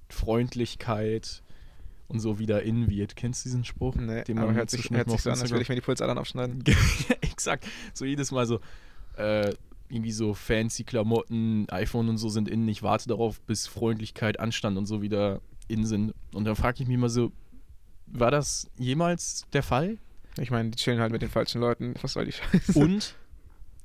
[0.08, 1.42] Freundlichkeit
[2.08, 3.16] und so wieder in wird.
[3.16, 3.94] Kennst du diesen Spruch?
[3.96, 6.16] Nee, Den man hört sich, hört sich so an, als würde ich mir die Pulsadern
[6.18, 6.62] aufschneiden.
[7.20, 7.66] Exakt.
[7.94, 8.60] So jedes Mal so,
[9.16, 9.52] äh,
[9.90, 12.68] irgendwie so fancy Klamotten, iPhone und so sind innen.
[12.68, 16.14] Ich warte darauf, bis Freundlichkeit, Anstand und so wieder in sind.
[16.34, 17.32] Und dann frage ich mich mal so,
[18.06, 19.98] war das jemals der Fall?
[20.38, 21.94] Ich meine, die chillen halt mit den falschen Leuten.
[22.00, 22.78] Was soll die Scheiße?
[22.78, 23.14] Und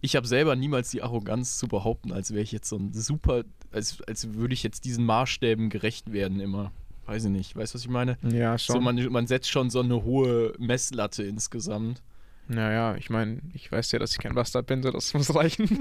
[0.02, 3.44] ich habe selber niemals die Arroganz zu behaupten, als wäre ich jetzt so ein super,
[3.72, 6.72] als, als würde ich jetzt diesen Maßstäben gerecht werden immer.
[7.06, 7.56] Weiß ich nicht.
[7.56, 8.18] Weißt du, was ich meine?
[8.22, 8.84] Ja, So, schon.
[8.84, 12.02] man, man setzt schon so eine hohe Messlatte insgesamt.
[12.48, 15.80] Naja, ich meine, ich weiß ja, dass ich kein Bastard bin, so das muss reichen.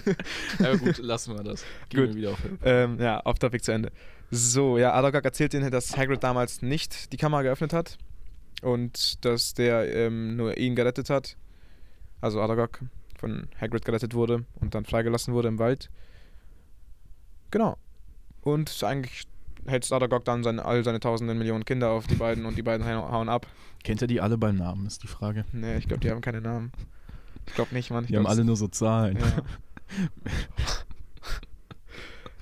[0.58, 1.64] Aber gut, lassen wir das.
[1.88, 2.08] Gehen Gut.
[2.10, 2.38] wir wieder auf.
[2.62, 3.90] ähm, ja, auf Topic zu Ende.
[4.30, 7.98] So, ja, Aragog erzählt ihnen, dass Hagrid damals nicht die Kammer geöffnet hat
[8.62, 11.36] und dass der ähm, nur ihn gerettet hat.
[12.20, 12.80] Also Aragog
[13.18, 15.90] von Hagrid gerettet wurde und dann freigelassen wurde im Wald.
[17.50, 17.76] Genau.
[18.42, 19.24] Und eigentlich
[19.66, 22.86] hetzt Aragog dann seine, all seine tausenden Millionen Kinder auf die beiden und die beiden
[22.86, 23.46] hau- hauen ab.
[23.82, 25.44] Kennt ihr die alle beim Namen, ist die Frage.
[25.52, 26.72] Nee, ich glaube, die haben keine Namen.
[27.46, 28.04] Ich glaube nicht, Mann.
[28.04, 29.18] Ich Die haben alle nur so Zahlen.
[29.18, 29.42] Ja.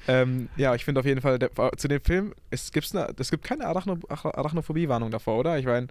[0.09, 3.31] ähm, ja, ich finde auf jeden Fall, der, zu dem Film, es, gibt's ne, es
[3.31, 5.59] gibt keine Arachno, Ach- Arachnophobie-Warnung davor, oder?
[5.59, 5.89] Ich meine,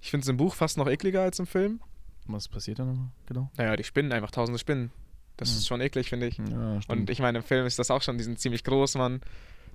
[0.00, 1.80] ich finde es im Buch fast noch ekliger als im Film.
[2.26, 3.08] Was passiert da nochmal?
[3.26, 3.50] Genau.
[3.56, 4.90] Naja, die Spinnen, einfach tausende Spinnen.
[5.36, 5.56] Das Hm.
[5.58, 6.38] ist schon eklig, finde ich.
[6.38, 6.80] Ja.
[6.88, 9.20] Und ich meine, im Film ist das auch schon, die sind ziemlich groß, Mann.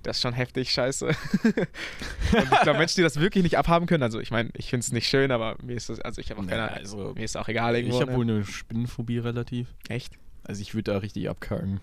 [0.04, 1.08] Das ist schon heftig, scheiße.
[1.44, 4.84] und ich glaube, Menschen, die das wirklich nicht abhaben können, also ich meine, ich finde
[4.84, 7.24] es nicht schön, aber mir ist das, also ich habe auch Naja, keine, also, mir
[7.24, 7.96] ist auch egal irgendwo.
[7.96, 8.18] ich habe ne?
[8.18, 9.68] wohl eine Spinnenphobie relativ.
[9.90, 10.14] Echt?
[10.44, 11.80] Also ich würde da richtig abkacken.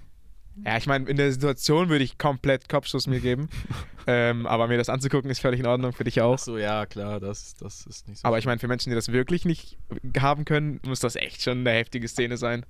[0.65, 3.49] Ja, ich meine, in der Situation würde ich komplett Kopfschuss mir geben.
[4.07, 6.35] ähm, aber mir das anzugucken ist völlig in Ordnung, für dich auch.
[6.35, 8.27] Ach so, ja, klar, das, das ist nicht so.
[8.27, 9.79] Aber ich meine, für Menschen, die das wirklich nicht
[10.19, 12.65] haben können, muss das echt schon eine heftige Szene sein.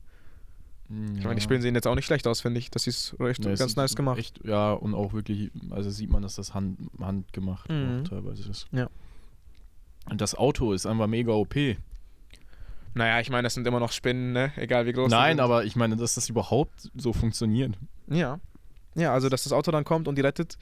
[0.91, 2.71] Ich meine, die Spinnen sehen jetzt auch nicht schlecht aus, finde ich.
[2.71, 4.19] Das ist recht Nee, ganz nice gemacht.
[4.19, 8.05] Echt, ja, und auch wirklich, also sieht man, dass das hand, handgemacht Mhm.
[8.05, 8.67] teilweise ist.
[8.73, 8.89] Ja.
[10.09, 11.55] Und das Auto ist einfach mega OP.
[12.95, 14.51] Naja, ich meine, das sind immer noch Spinnen, ne?
[14.57, 17.77] Egal wie groß Nein, aber ich meine, dass das überhaupt so funktioniert.
[18.09, 18.41] Ja.
[18.95, 20.57] Ja, also, dass das Auto dann kommt und die rettet.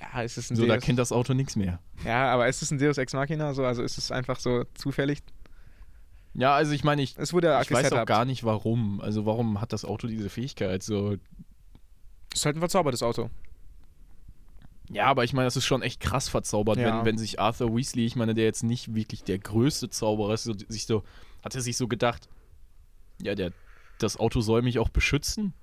[0.00, 1.78] Ja, ist es ein So, da Deus, kennt das Auto nichts mehr.
[2.04, 3.52] Ja, aber ist es ein Deus Ex Machina?
[3.52, 5.22] So, also ist es einfach so zufällig?
[6.34, 9.00] Ja, also ich meine, ich, Es wurde ja ich weiß auch gar nicht warum.
[9.00, 10.82] Also warum hat das Auto diese Fähigkeit?
[10.82, 11.12] So,
[12.32, 13.30] Es ist halt ein verzaubertes Auto.
[14.90, 16.98] ja, aber ich meine, das ist schon echt krass verzaubert, Ja.
[16.98, 20.44] wenn, wenn sich Arthur Weasley, ich meine, der jetzt nicht wirklich der größte Zauberer ist,
[20.44, 21.04] so, sich so,
[21.44, 22.28] hat er sich so gedacht,
[23.22, 23.52] ja, der,
[23.98, 25.54] das Auto soll mich auch beschützen?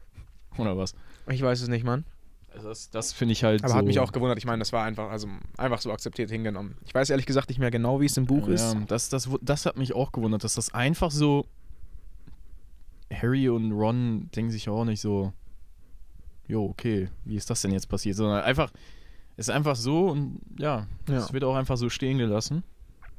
[0.57, 0.95] Oder was?
[1.30, 2.06] Ich weiß es nicht, Mann.
[2.53, 3.78] Also das, das finde ich halt Aber so.
[3.78, 4.38] hat mich auch gewundert.
[4.38, 6.78] Ich meine, das war einfach, also einfach so akzeptiert hingenommen.
[6.86, 8.76] Ich weiß ehrlich gesagt nicht mehr genau, wie es im Buch ja, ist.
[8.88, 11.45] Das, das, das hat mich auch gewundert, dass das einfach so.
[13.14, 15.34] Harry und Ron denken sich auch nicht so,
[16.48, 18.15] jo, okay, wie ist das denn jetzt passiert?
[18.15, 18.72] Sondern einfach,
[19.36, 21.18] es ist einfach so und ja, Ja.
[21.18, 22.64] es wird auch einfach so stehen gelassen.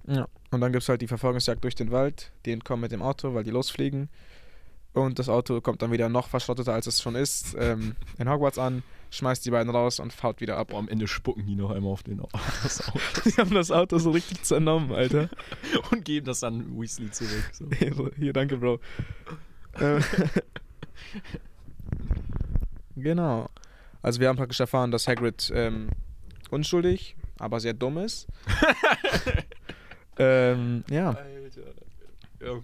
[0.06, 0.26] Ja.
[0.50, 2.32] Und dann gibt es halt die Verfolgungsjagd durch den Wald.
[2.44, 4.08] Die entkommen mit dem Auto, weil die losfliegen.
[4.94, 8.58] Und das Auto kommt dann wieder noch verschrotteter, als es schon ist, ähm, in Hogwarts
[8.58, 10.68] an, schmeißt die beiden raus und haut wieder ab.
[10.68, 12.38] Boah, am Ende spucken die noch einmal auf den Auto
[13.24, 15.30] Die haben das Auto so richtig zernommen, Alter.
[15.90, 17.50] und geben das dann Weasley zurück.
[17.52, 17.68] So.
[18.16, 18.80] Hier, danke, Bro.
[19.80, 20.04] Ähm,
[22.96, 23.48] genau.
[24.02, 25.88] Also wir haben praktisch erfahren, dass Hagrid ähm,
[26.50, 28.26] unschuldig, aber sehr dumm ist.
[30.18, 31.10] ähm, ja.
[31.10, 31.62] Alter.
[32.40, 32.60] Ja.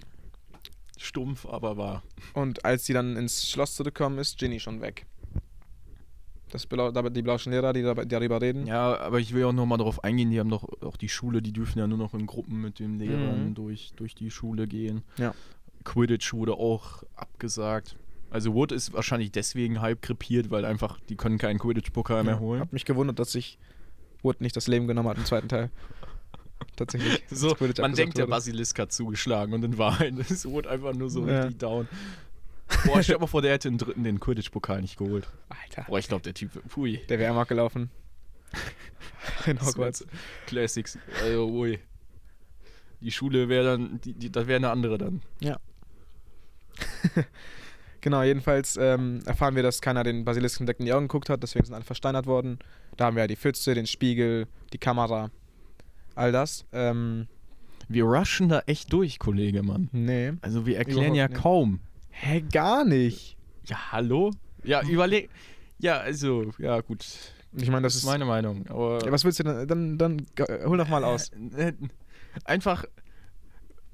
[1.08, 2.02] Stumpf, aber wahr.
[2.34, 5.06] Und als sie dann ins Schloss zurückkommen, ist Ginny schon weg.
[6.50, 8.66] Das Blau, die blauen Lehrer, die darüber reden.
[8.66, 11.52] Ja, aber ich will auch nochmal darauf eingehen, die haben doch auch die Schule, die
[11.52, 13.54] dürfen ja nur noch in Gruppen mit den Lehrern Mhm.
[13.54, 15.02] durch, durch die Schule gehen.
[15.18, 15.34] Ja.
[15.84, 17.96] Quidditch wurde auch abgesagt.
[18.30, 22.60] Also Wood ist wahrscheinlich deswegen halb krepiert, weil einfach, die können keinen Quidditch-Pokal mehr holen.
[22.60, 23.58] Hab mich gewundert, dass sich
[24.22, 25.70] Wood nicht das Leben genommen hat im zweiten Teil.
[26.76, 27.22] Tatsächlich.
[27.30, 28.30] So, man denkt, der wurde.
[28.30, 31.40] Basilisk hat zugeschlagen und in Wahrheit ist Wood einfach nur so Ja.
[31.42, 31.88] richtig down.
[32.84, 35.26] Boah, stell mal vor, der hätte den dritten den Quidditch-Pokal nicht geholt.
[35.48, 35.84] Alter.
[35.88, 37.00] Boah, ich glaube, der Typ, pui.
[37.08, 37.90] Der wäre amok gelaufen.
[39.46, 40.06] In Hogwarts.
[40.46, 40.98] Classics.
[41.22, 41.78] Also, ui.
[43.00, 45.22] Die Schule wäre dann, die, die, das wäre eine andere dann.
[48.00, 51.42] Genau, jedenfalls ähm, erfahren wir, dass keiner den Basilisken direkt in die Augen geguckt hat,
[51.42, 52.58] deswegen sind alle versteinert worden.
[52.96, 55.30] Da haben wir ja die Pfütze, den Spiegel, die Kamera,
[56.18, 56.66] all das.
[56.72, 57.26] Ähm,
[57.88, 59.88] Wir rushen da echt durch, Kollege, Mann.
[59.92, 60.32] nee.
[60.42, 61.40] Also wir erklären ja nicht.
[61.40, 61.80] kaum.
[62.10, 63.36] Hä, gar nicht.
[63.64, 64.32] Ja, hallo?
[64.64, 65.30] Ja, überleg.
[65.78, 67.06] Ja, also, ja, gut.
[67.52, 68.66] Ich meine, das ist meine Meinung.
[68.68, 69.66] Aber Ja, was willst du denn?
[69.68, 70.26] Dann, dann
[70.66, 71.30] hol doch mal aus.
[71.56, 71.72] Äh, äh,
[72.44, 72.84] Einfach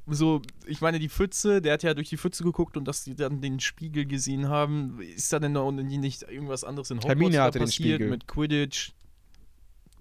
[0.07, 3.15] so, ich meine, die Pfütze, der hat ja durch die Pfütze geguckt und dass die
[3.15, 5.01] dann den Spiegel gesehen haben.
[5.01, 8.11] Ist da denn noch nicht irgendwas anderes in Hogwarts Hermine hatte den passiert Spiegel.
[8.11, 8.93] mit Quidditch?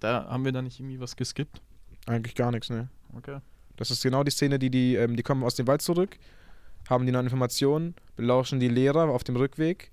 [0.00, 1.62] Da haben wir da nicht irgendwie was geskippt?
[2.06, 2.88] Eigentlich gar nichts, ne?
[3.16, 3.38] Okay.
[3.76, 6.16] Das ist genau die Szene, die die, ähm, die kommen aus dem Wald zurück,
[6.88, 9.90] haben die neuen Informationen, belauschen die Lehrer auf dem Rückweg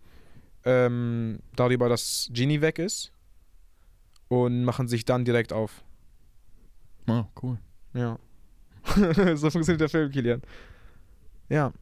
[0.65, 3.11] ähm, darüber, dass Genie weg ist
[4.27, 5.83] und machen sich dann direkt auf.
[7.07, 7.57] Ah, cool.
[7.93, 8.19] Ja.
[9.35, 10.41] so funktioniert der Film, Kilian.
[11.49, 11.73] Ja.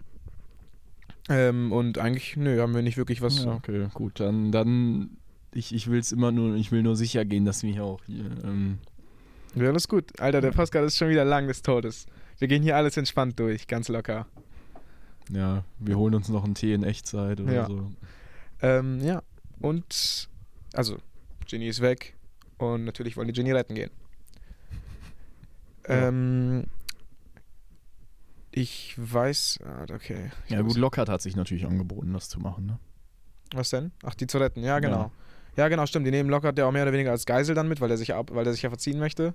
[1.29, 3.43] Ähm, und eigentlich, nö, haben wir nicht wirklich was.
[3.43, 4.19] Ja, okay, gut.
[4.19, 5.17] Dann, dann
[5.53, 8.03] ich, ich will es immer nur, ich will nur sicher gehen, dass wir hier auch
[8.05, 8.79] hier, ähm,
[9.55, 10.19] Ja, alles gut.
[10.19, 12.05] Alter, der Podcast ist schon wieder lang des Todes.
[12.37, 14.27] Wir gehen hier alles entspannt durch, ganz locker.
[15.31, 17.65] ja, wir holen uns noch einen Tee in Echtzeit oder Ja.
[17.67, 17.91] so.
[18.61, 19.21] Ähm, ja.
[19.59, 20.29] Und,
[20.73, 20.97] also,
[21.47, 22.15] Ginny ist weg
[22.57, 23.91] und natürlich wollen die Ginny retten gehen.
[25.87, 26.07] Ja.
[26.07, 26.65] Ähm,
[28.51, 30.31] ich weiß, ah, okay.
[30.45, 32.79] Ich Ja gut, Lockhart hat sich natürlich angeboten, das zu machen, ne?
[33.53, 33.91] Was denn?
[34.03, 35.03] Ach, die zu retten, ja, genau.
[35.03, 35.11] Ja,
[35.55, 36.05] genau, stimmt.
[36.07, 38.13] Die nehmen Lockhart ja auch mehr oder weniger als Geisel dann mit, weil er sich,
[38.13, 39.33] ab, weil er sich ja verziehen möchte.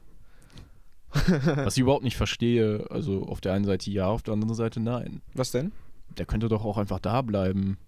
[1.13, 4.81] Was ich überhaupt nicht verstehe, also auf der einen Seite ja, auf der anderen Seite
[4.81, 5.21] nein.
[5.35, 5.73] Was denn?
[6.19, 7.79] Der könnte doch auch einfach da bleiben.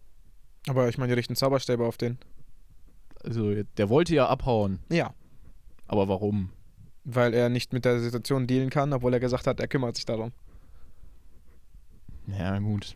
[0.69, 2.19] Aber ich meine, die richten Zauberstäbe auf den.
[3.25, 5.13] Also der wollte ja abhauen, Ja.
[5.89, 6.51] aber warum?
[7.05, 10.05] Weil er nicht mit der Situation dealen kann, obwohl er gesagt hat, er kümmert sich
[10.07, 10.33] darum.
[12.27, 12.95] Ja gut.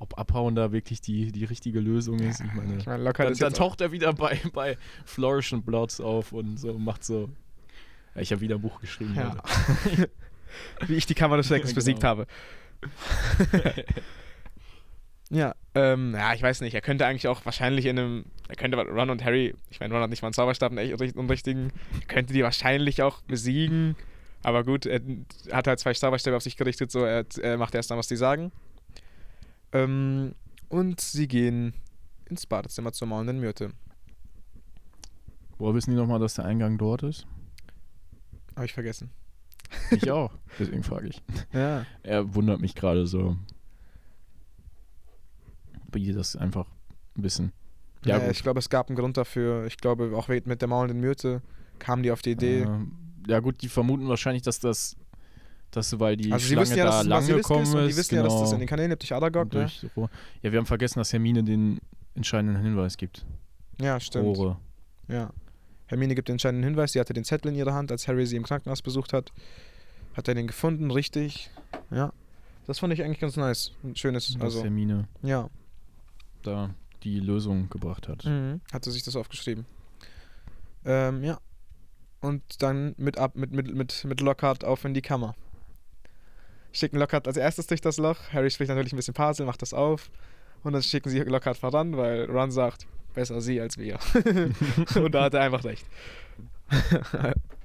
[0.00, 2.78] Ob abhauen da wirklich die, die richtige Lösung ist, ich meine.
[2.78, 6.76] Ich meine, Dann, dann taucht er wieder bei, bei Flourish and Bloods auf und so
[6.78, 7.28] macht so.
[8.14, 9.14] Ja, ich habe wieder ein Buch geschrieben.
[9.14, 9.36] Ja.
[10.86, 11.76] Wie ich die Kammer des Schreckens Genau.
[11.76, 12.26] besiegt habe.
[15.32, 16.74] Ja, ähm, ja, ich weiß nicht.
[16.74, 18.24] Er könnte eigentlich auch wahrscheinlich in einem.
[18.48, 19.54] Er könnte Ron und Harry.
[19.70, 21.72] Ich meine, Ron hat nicht mal einen Zauberstab, einen echt unrichtigen.
[22.00, 23.94] Er könnte die wahrscheinlich auch besiegen.
[24.42, 25.00] Aber gut, er
[25.52, 28.16] hat halt zwei Zauberstäbe auf sich gerichtet, so er, er macht erst dann, was die
[28.16, 28.50] sagen.
[29.72, 30.34] Ähm,
[30.68, 31.74] und sie gehen
[32.26, 33.72] ins Badezimmer zur maulenden Myrte.
[35.58, 37.26] Woher wissen die nochmal, dass der Eingang dort ist?
[38.56, 39.10] Habe ich vergessen.
[39.90, 40.32] Ich auch.
[40.58, 41.22] Deswegen frage ich.
[41.52, 41.84] Ja.
[42.02, 43.36] Er wundert mich gerade so.
[45.92, 46.66] Wie die das einfach
[47.14, 47.52] wissen.
[48.04, 49.66] Ja, Ja, ich glaube, es gab einen Grund dafür.
[49.66, 51.42] Ich glaube, auch mit der maulenden Myrte
[51.78, 52.62] kamen die auf die Idee.
[52.62, 52.92] Ähm,
[53.26, 54.96] ja, gut, die vermuten wahrscheinlich, dass das.
[55.70, 57.96] Dass, weil die also sie Schlange wissen ja, da dass lang gekommen ist und die
[57.96, 58.54] wissen ja, dass das genau.
[58.54, 60.10] in den Kanälen Aragog, Und ne?
[60.42, 61.80] Ja, wir haben vergessen, dass Hermine den
[62.14, 63.24] entscheidenden Hinweis gibt.
[63.80, 64.24] Ja, stimmt.
[64.24, 64.56] Rohre.
[65.08, 65.30] Ja.
[65.86, 68.36] Hermine gibt den entscheidenden Hinweis, sie hatte den Zettel in ihrer Hand, als Harry sie
[68.36, 69.32] im Krankenhaus besucht hat.
[70.14, 71.50] Hat er den gefunden, richtig.
[71.90, 72.12] Ja.
[72.66, 73.72] Das fand ich eigentlich ganz nice.
[73.82, 75.48] Ein schönes, Dass also, Hermine ja.
[76.42, 76.70] da
[77.02, 78.24] die Lösung gebracht hat.
[78.24, 78.60] Mhm.
[78.72, 79.66] Hatte sich das aufgeschrieben.
[80.84, 81.38] Ähm, ja.
[82.20, 85.34] Und dann mit ab, mit, mit, mit, mit Lockhart auf in die Kammer.
[86.72, 88.16] Schicken Lockhart als erstes durch das Loch.
[88.32, 90.10] Harry spricht natürlich ein bisschen Parsel, macht das auf.
[90.62, 93.98] Und dann schicken sie Lockhart voran, weil Ron sagt, besser sie als wir.
[94.94, 95.86] und da hat er einfach recht.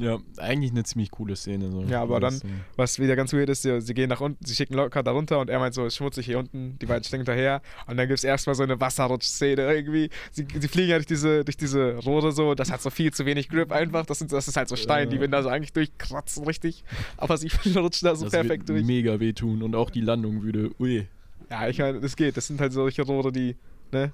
[0.00, 1.70] Ja, eigentlich eine ziemlich coole Szene.
[1.70, 1.82] So.
[1.82, 2.40] Ja, aber dann- äh,
[2.76, 5.38] Was wieder ganz weird ist, sie, sie gehen nach unten, sie schicken Lockhart da runter
[5.40, 8.08] und er meint so, es ist schmutzig hier unten, die beiden stehen hinterher und dann
[8.08, 10.08] gibt es erstmal so eine Wasserrutschszene irgendwie.
[10.32, 13.26] Sie, sie fliegen ja durch diese, durch diese Rohre so, das hat so viel zu
[13.26, 15.20] wenig Grip einfach, das, sind, das ist halt so Stein, die Ja.
[15.20, 16.82] werden da so eigentlich durchkratzen, richtig,
[17.18, 18.84] aber sie rutschen da so das perfekt durch.
[18.84, 21.06] mega wehtun und auch die Landung würde, ui.
[21.50, 23.56] Ja, ich meine, das geht, das sind halt solche Rohre, die,
[23.92, 24.12] ne,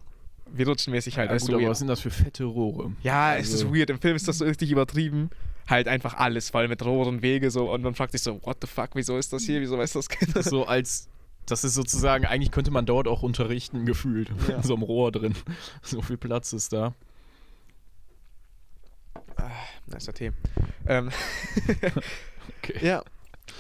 [0.54, 1.30] wie rutschenmäßig halt.
[1.30, 1.70] Ja, gut, so aber weird.
[1.70, 2.92] was sind das für fette Rohre?
[3.02, 3.90] Ja, es ist Also- weird.
[3.90, 5.28] Im Film ist das so richtig übertrieben.
[5.68, 7.72] Halt einfach alles voll mit Rohren, Wege so.
[7.72, 9.60] Und man fragt sich so, what the fuck, wieso ist das hier?
[9.60, 10.42] Wieso weiß das keiner?
[10.42, 11.08] so als,
[11.46, 14.30] das ist sozusagen, eigentlich könnte man dort auch unterrichten, gefühlt.
[14.48, 14.62] Ja.
[14.62, 15.34] So einem Rohr drin.
[15.82, 16.94] So viel Platz ist da.
[19.86, 20.32] Nicer Tee.
[20.86, 21.10] Ähm,
[22.62, 22.78] Okay.
[22.86, 23.02] ja,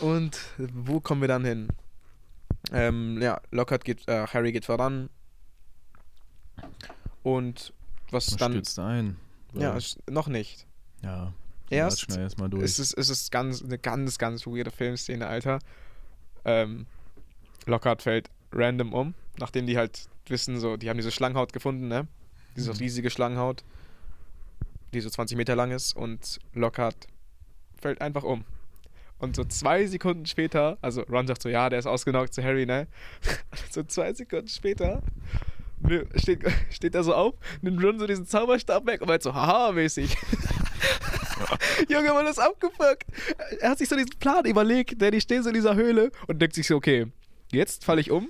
[0.00, 1.68] und wo kommen wir dann hin?
[2.72, 5.10] Ähm, ja, Lockhart geht, äh, Harry geht voran.
[7.22, 7.72] Und
[8.10, 8.52] was Man dann.
[8.52, 9.16] stürzt ein.
[9.54, 9.76] Ja,
[10.08, 10.66] noch nicht.
[11.02, 11.32] ja.
[11.70, 12.62] Erst Schnell erstmal durch.
[12.64, 15.58] Es ist, es ist ganz, eine ganz, ganz weirde Filmszene, Alter.
[16.44, 16.86] Ähm,
[17.66, 22.06] Lockhart fällt random um, nachdem die halt wissen, so, die haben diese Schlangenhaut gefunden, ne?
[22.56, 22.78] Diese Mhm.
[22.78, 23.64] riesige Schlangenhaut,
[24.94, 27.06] die so 20 Meter lang ist und Lockhart
[27.80, 28.44] fällt einfach um.
[29.18, 32.66] Und so zwei Sekunden später, also Ron sagt so, ja, der ist ausgenockt zu Harry,
[32.66, 32.86] ne?
[33.70, 35.02] so zwei Sekunden später
[36.16, 39.72] steht, steht er so auf, nimmt Ron so diesen Zauberstab weg und meint so, haha,
[39.72, 40.16] mäßig.
[41.88, 43.04] Junge, man ist abgefuckt.
[43.60, 46.40] Er hat sich so diesen Plan überlegt, der die stehen so in dieser Höhle und
[46.40, 47.06] denkt sich so, okay,
[47.52, 48.28] jetzt falle ich um.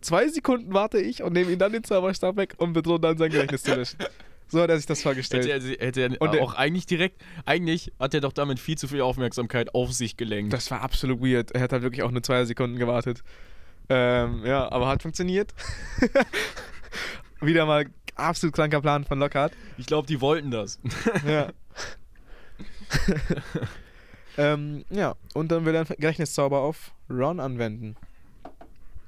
[0.00, 3.30] Zwei Sekunden warte ich und nehme ihm dann den Zauberstab weg und bedrohe dann sein
[3.30, 3.98] Gedächtnis zu löschen.
[4.48, 5.44] So hat er sich das vorgestellt.
[5.48, 8.78] Hätte er, hätte er Und der- auch eigentlich direkt, eigentlich hat er doch damit viel
[8.78, 10.52] zu viel Aufmerksamkeit auf sich gelenkt.
[10.52, 11.50] Das war absolut weird.
[11.50, 13.22] Er hat halt wirklich auch nur zwei Sekunden gewartet.
[13.88, 15.52] Ähm, ja, aber hat funktioniert.
[17.40, 19.52] Wieder mal absolut kranker Plan von Lockhart.
[19.78, 20.78] ich glaube, die wollten das.
[21.26, 21.48] Ja.
[24.38, 27.96] ähm, ja, und dann will er einen Gedächtniszauber auf Ron anwenden.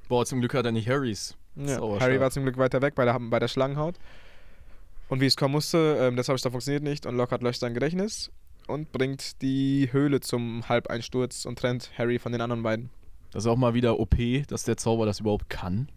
[0.07, 1.35] Boah, zum Glück hat er nicht Harrys.
[1.55, 1.79] Ja.
[1.99, 3.95] Harry war zum Glück weiter weg bei der, bei der Schlangenhaut.
[5.09, 8.31] Und wie es kommen musste, ähm, der Zauberstab funktioniert nicht und Lockhart löscht sein Gedächtnis
[8.67, 12.89] und bringt die Höhle zum Halbeinsturz und trennt Harry von den anderen beiden.
[13.31, 14.15] Das ist auch mal wieder OP,
[14.47, 15.89] dass der Zauber das überhaupt kann.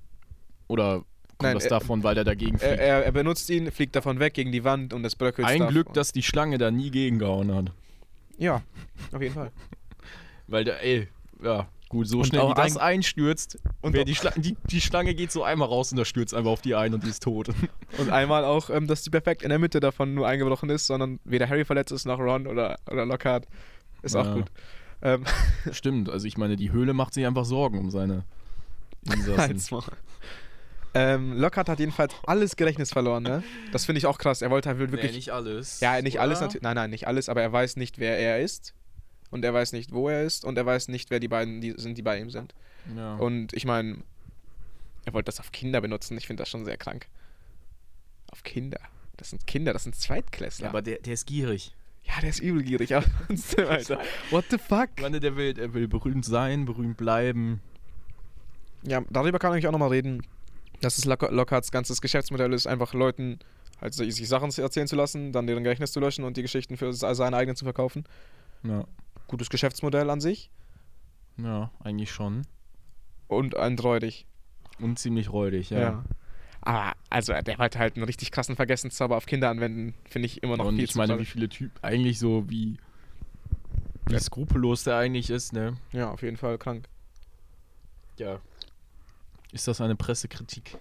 [0.68, 1.04] Oder
[1.42, 2.78] kommt Nein, das er- davon, weil er dagegen fliegt?
[2.78, 5.46] er, er benutzt ihn, fliegt davon weg gegen die Wand und es bröckelt.
[5.46, 5.68] Ein.
[5.68, 7.72] Glück, dass die Schlange da nie gegengehauen hat.
[8.38, 8.62] Ja,
[9.12, 9.50] auf jeden Fall.
[10.48, 11.08] Weil der, ey,
[11.42, 13.58] ja, gut, so Und schnell auch wie das ein- einstürzt.
[13.80, 16.50] Und auch- die, Schla die, die Schlange geht so einmal raus und da stürzt einfach
[16.50, 17.48] auf die ein und die ist tot.
[17.98, 21.20] Und einmal auch, ähm, dass die perfekt in der Mitte davon nur eingebrochen ist, sondern
[21.24, 23.46] weder Harry verletzt ist noch Ron oder, oder Lockhart.
[24.02, 24.34] Ist auch Ja.
[24.34, 24.46] gut.
[25.02, 25.24] Ähm,
[25.72, 28.24] Stimmt, also ich meine, die Höhle macht sich einfach Sorgen um seine
[29.12, 29.82] Insassen.
[30.94, 33.42] Ähm, Lockhart hat jedenfalls alles Gedächtnis verloren, ne?
[33.72, 34.42] Das finde ich auch krass.
[34.42, 35.02] Er wollte halt wirklich.
[35.02, 35.80] nee, nicht alles.
[35.80, 36.46] ja, nicht alles oder?
[36.46, 36.62] natürlich.
[36.62, 38.74] Nein, nein, nicht alles, aber er weiß nicht, wer er ist.
[39.30, 40.44] Und er weiß nicht, wo er ist.
[40.44, 42.54] Und er weiß nicht, wer die beiden die sind, die bei ihm sind.
[42.94, 43.14] Ja.
[43.16, 43.98] Und ich meine,
[45.06, 46.18] er wollte das auf Kinder benutzen.
[46.18, 47.06] Ich finde das schon sehr krank.
[48.30, 48.80] Auf Kinder.
[49.16, 50.64] Das sind Kinder, das sind Zweitklässler.
[50.64, 51.74] ja, aber der, der ist gierig.
[52.04, 54.00] Ja, der ist übelgierig, aber trotzdem, Alter.
[54.30, 54.88] What the fuck?
[54.96, 57.60] Ich meine, der will, der will berühmt sein, berühmt bleiben.
[58.82, 60.26] Ja, darüber kann ich auch nochmal reden,
[60.82, 63.38] dass es Lock Lockharts ganzes Geschäftsmodell ist, einfach Leuten
[63.80, 66.76] halt sich sich Sachen erzählen zu lassen, dann deren Gedächtnis zu löschen und die Geschichten
[66.76, 68.04] für se- seine eigenen zu verkaufen.
[68.62, 68.84] Ja,
[69.28, 70.50] Gutes Geschäftsmodell an sich
[71.38, 72.42] ja eigentlich schon.
[73.28, 74.26] und eindeutig.
[74.78, 75.78] Und ziemlich räudig, ja.
[75.80, 76.04] Ja.
[76.60, 80.56] Aber, also, der wollte halt einen richtig krassen Vergessenszauber auf Kinder anwenden, finde ich immer
[80.56, 82.76] noch und viel ich zu meine, wie viele Typen, eigentlich so wie,
[84.06, 84.20] wie Ja.
[84.20, 85.76] skrupellos der eigentlich ist, ne?
[85.92, 86.88] Ja, auf jeden Fall krank.
[88.18, 88.40] Ja.
[89.52, 90.78] Ist das eine Pressekritik?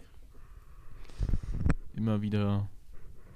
[1.93, 2.67] Immer wieder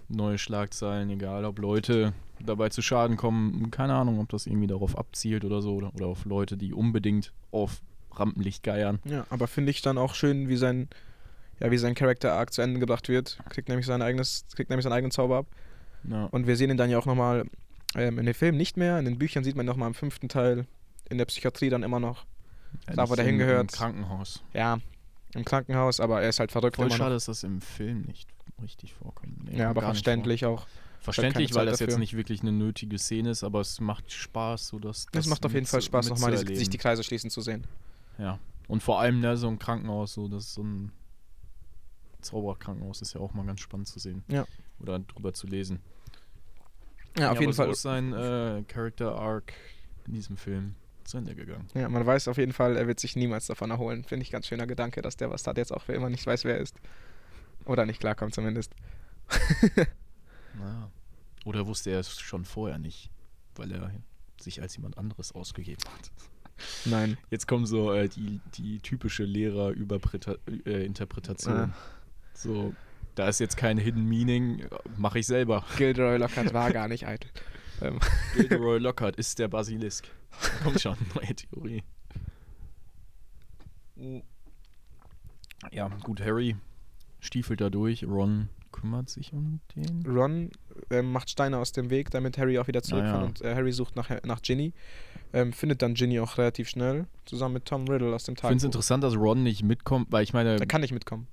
[0.07, 3.69] neue Schlagzeilen, egal ob Leute dabei zu Schaden kommen.
[3.69, 5.75] Keine Ahnung, ob das irgendwie darauf abzielt oder so.
[5.75, 7.81] Oder, oder auf Leute, die unbedingt auf
[8.13, 8.99] Rampenlicht geiern.
[9.03, 10.87] Ja, aber finde ich dann auch schön, wie sein,
[11.59, 13.37] ja, wie sein Character-Arc zu Ende gebracht wird.
[13.49, 15.47] Kriegt nämlich sein eigenes, kriegt nämlich seinen eigenen Zauber ab.
[16.09, 16.25] Ja.
[16.25, 17.45] Und wir sehen ihn dann ja auch nochmal
[17.95, 18.99] ähm, in den Filmen nicht mehr.
[18.99, 20.65] In den Büchern sieht man nochmal im fünften Teil
[21.09, 22.25] in der Psychiatrie dann immer noch.
[22.87, 23.73] da, wo der hingehört.
[23.73, 24.43] Im Krankenhaus.
[24.53, 24.79] Ja,
[25.35, 28.29] im Krankenhaus, aber er ist halt verrückt Voll schade, dass das im Film nicht
[28.61, 29.45] richtig vorkommt.
[29.45, 30.65] Nee, Ja, aber verständlich auch.
[31.01, 31.99] Verständlich, weil das jetzt dafür.
[31.99, 35.53] nicht wirklich eine nötige Szene ist, aber es macht Spaß, so dass Es macht auf
[35.53, 37.67] jeden Fall Spaß, nochmal sich die Kreise schließen zu sehen.
[38.17, 38.39] Ja.
[38.67, 40.91] Und vor allem, ne, so ein Krankenhaus, so das ist so ein
[42.21, 44.23] Zauberkrankenhaus ist ja auch mal ganz spannend zu sehen.
[44.29, 44.45] Ja.
[44.79, 45.79] Oder drüber zu lesen.
[47.19, 47.71] Ja, auf jeden aber so Fall.
[47.71, 49.53] ist sein äh, Character Arc
[50.07, 50.75] in diesem Film
[51.05, 51.67] zu Ende gegangen.
[51.73, 54.03] Ja, man weiß auf jeden Fall, er wird sich niemals davon erholen.
[54.03, 56.45] Finde ich ganz schöner Gedanke, dass der was hat jetzt auch für immer nicht weiß,
[56.45, 56.75] wer er ist.
[57.65, 58.73] Oder nicht klarkommt zumindest.
[60.57, 60.89] Naja.
[61.43, 63.11] Oder wusste er es schon vorher nicht?
[63.57, 63.91] weil er
[64.39, 66.11] sich als jemand anderes ausgegeben hat.
[66.85, 67.17] Nein.
[67.29, 71.53] Jetzt kommen so äh, die, die typische Lehrer-Interpretation.
[71.53, 71.75] Ah.
[72.33, 72.73] So,
[73.15, 74.65] da ist jetzt kein Hidden Meaning,
[74.97, 75.65] mache ich selber.
[75.77, 77.29] Gilderoy Lockhart war gar nicht eitel.
[77.81, 77.99] Ähm,
[78.35, 80.07] Gilderoy Lockhart ist der Basilisk.
[80.63, 81.83] Kommt schon, neue Theorie.
[85.71, 86.55] Ja, gut, Harry
[87.21, 88.03] stiefelt da durch.
[88.05, 90.05] Ron kümmert sich um den.
[90.05, 90.49] Ron
[90.91, 93.13] ähm, macht Steine aus dem Weg, damit Harry auch wieder zurück Ah, ja.
[93.13, 93.23] kann.
[93.23, 94.73] Und äh, Harry sucht nach, nach Ginny.
[95.33, 98.55] Ähm, findet dann Ginny auch relativ schnell, zusammen mit Tom Riddle aus dem Ich finde
[98.57, 100.57] es interessant, dass Ron nicht mitkommt, weil ich meine.
[100.59, 101.27] Er kann nicht mitkommen.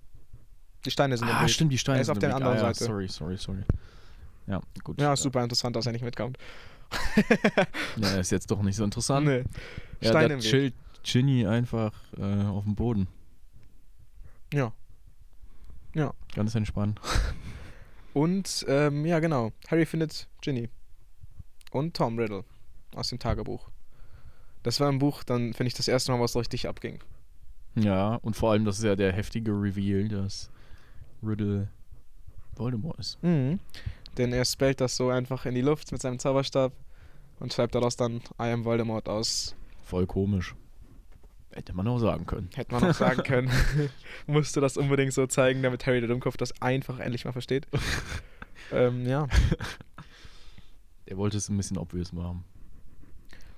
[0.85, 1.51] Die Steine sind im ah, Weg.
[1.51, 2.37] stimmt, die Steine Er ist sind auf im der Weg.
[2.37, 2.85] anderen ah, ja, Seite.
[2.85, 3.63] Sorry, sorry, sorry.
[4.53, 5.01] Ja, gut.
[5.01, 6.37] Ja, super interessant, dass er nicht mitkommt.
[7.97, 9.27] Ja, ist jetzt doch nicht so interessant.
[9.27, 9.45] Nee.
[10.03, 10.51] Ja, Steine da im Weg.
[10.51, 13.09] chillt Ginny einfach äh, auf dem Boden.
[14.53, 14.73] Ja.
[15.95, 16.13] Ja.
[16.35, 17.01] Ganz entspannt.
[18.13, 19.53] Und, ähm, ja, genau.
[19.69, 20.69] Harry findet Ginny.
[21.71, 22.45] Und Tom Riddle
[22.95, 23.71] aus dem Tagebuch.
[24.63, 27.01] Das war ein Buch, dann finde ich das erste Mal, was richtig abging.
[27.75, 30.51] Ja, und vor allem, das ist ja der heftige Reveal, dass
[31.23, 31.69] Riddle
[32.55, 33.23] Voldemort ist.
[33.23, 33.59] Mhm.
[34.19, 36.73] Denn er spellt das so einfach in die Luft mit seinem Zauberstab
[37.41, 39.55] und schreibt daraus dann I am Voldemort aus.
[39.83, 40.55] Voll komisch.
[41.55, 42.49] Hätte man auch sagen können.
[42.55, 43.51] Hätte man auch sagen können.
[44.27, 47.67] Musste das unbedingt so zeigen, damit Harry der Dummkopf das einfach endlich mal versteht.
[48.73, 49.29] ähm, ja.
[51.07, 52.45] Er wollte es ein bisschen obvious machen.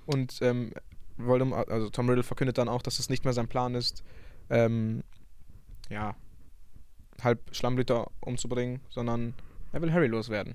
[0.06, 0.72] Und ähm,
[1.16, 4.02] Voldemort, also Tom Riddle verkündet dann auch, dass es nicht mehr sein Plan ist,
[4.50, 5.02] ähm,
[5.88, 6.16] ja,
[7.22, 9.34] halb Schlammblüter umzubringen, sondern
[9.74, 10.54] er will Harry loswerden.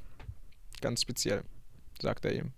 [0.81, 1.43] Ganz speziell,
[2.01, 2.53] sagt er ihm.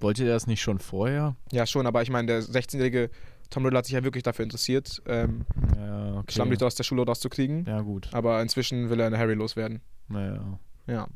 [0.00, 1.36] Wollte er das nicht schon vorher?
[1.52, 3.10] Ja, schon, aber ich meine, der 16-jährige
[3.50, 5.44] Tom Riddle hat sich ja wirklich dafür interessiert, ähm,
[5.76, 6.32] Ja, okay.
[6.32, 7.66] Schlammblüter aus der Schule rauszukriegen.
[7.66, 8.08] Ja, gut.
[8.12, 9.82] Aber inzwischen will er Harry loswerden.
[10.08, 10.58] Naja.
[10.86, 11.06] Ja.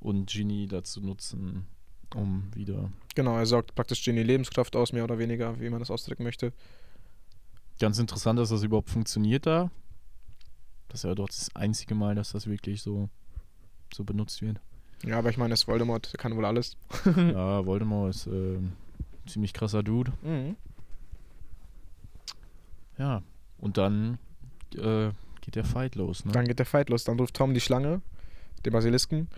[0.00, 1.66] Und Ginny dazu nutzen,
[2.14, 2.90] um wieder.
[3.14, 6.54] Genau, er sorgt praktisch Ginny Lebenskraft aus, mehr oder weniger, wie man das ausdrücken möchte.
[7.78, 9.70] Ganz interessant, dass das überhaupt funktioniert da.
[10.88, 13.10] Das ist ja doch das einzige Mal, dass das wirklich so,
[13.94, 14.60] so benutzt wird.
[15.04, 16.76] Ja, aber ich meine, es ist Voldemort, der kann wohl alles.
[17.16, 18.72] ja, Voldemort ist äh, ein
[19.26, 20.12] ziemlich krasser Dude.
[20.22, 20.56] Mhm.
[22.98, 23.22] Ja.
[23.58, 24.18] Und dann
[24.74, 25.10] äh,
[25.40, 26.32] geht der Fight los, ne?
[26.32, 27.04] Dann geht der Fight los.
[27.04, 28.00] Dann ruft Tom die Schlange,
[28.64, 29.28] den Basilisken.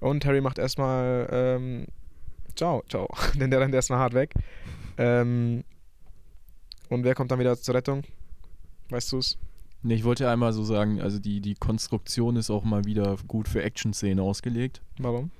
[0.00, 1.86] Und Harry macht erstmal ähm,
[2.58, 3.08] Ciao, ciao.
[3.34, 4.34] Denn der rennt erstmal hart weg.
[4.96, 5.62] Ähm,
[6.88, 8.02] und wer kommt dann wieder zur Rettung?
[8.88, 9.38] Weißt du's?
[9.82, 13.48] Nee, ich wollte einmal so sagen, also die, die Konstruktion ist auch mal wieder gut
[13.48, 14.82] für Action-Szenen ausgelegt.
[14.98, 15.30] Warum?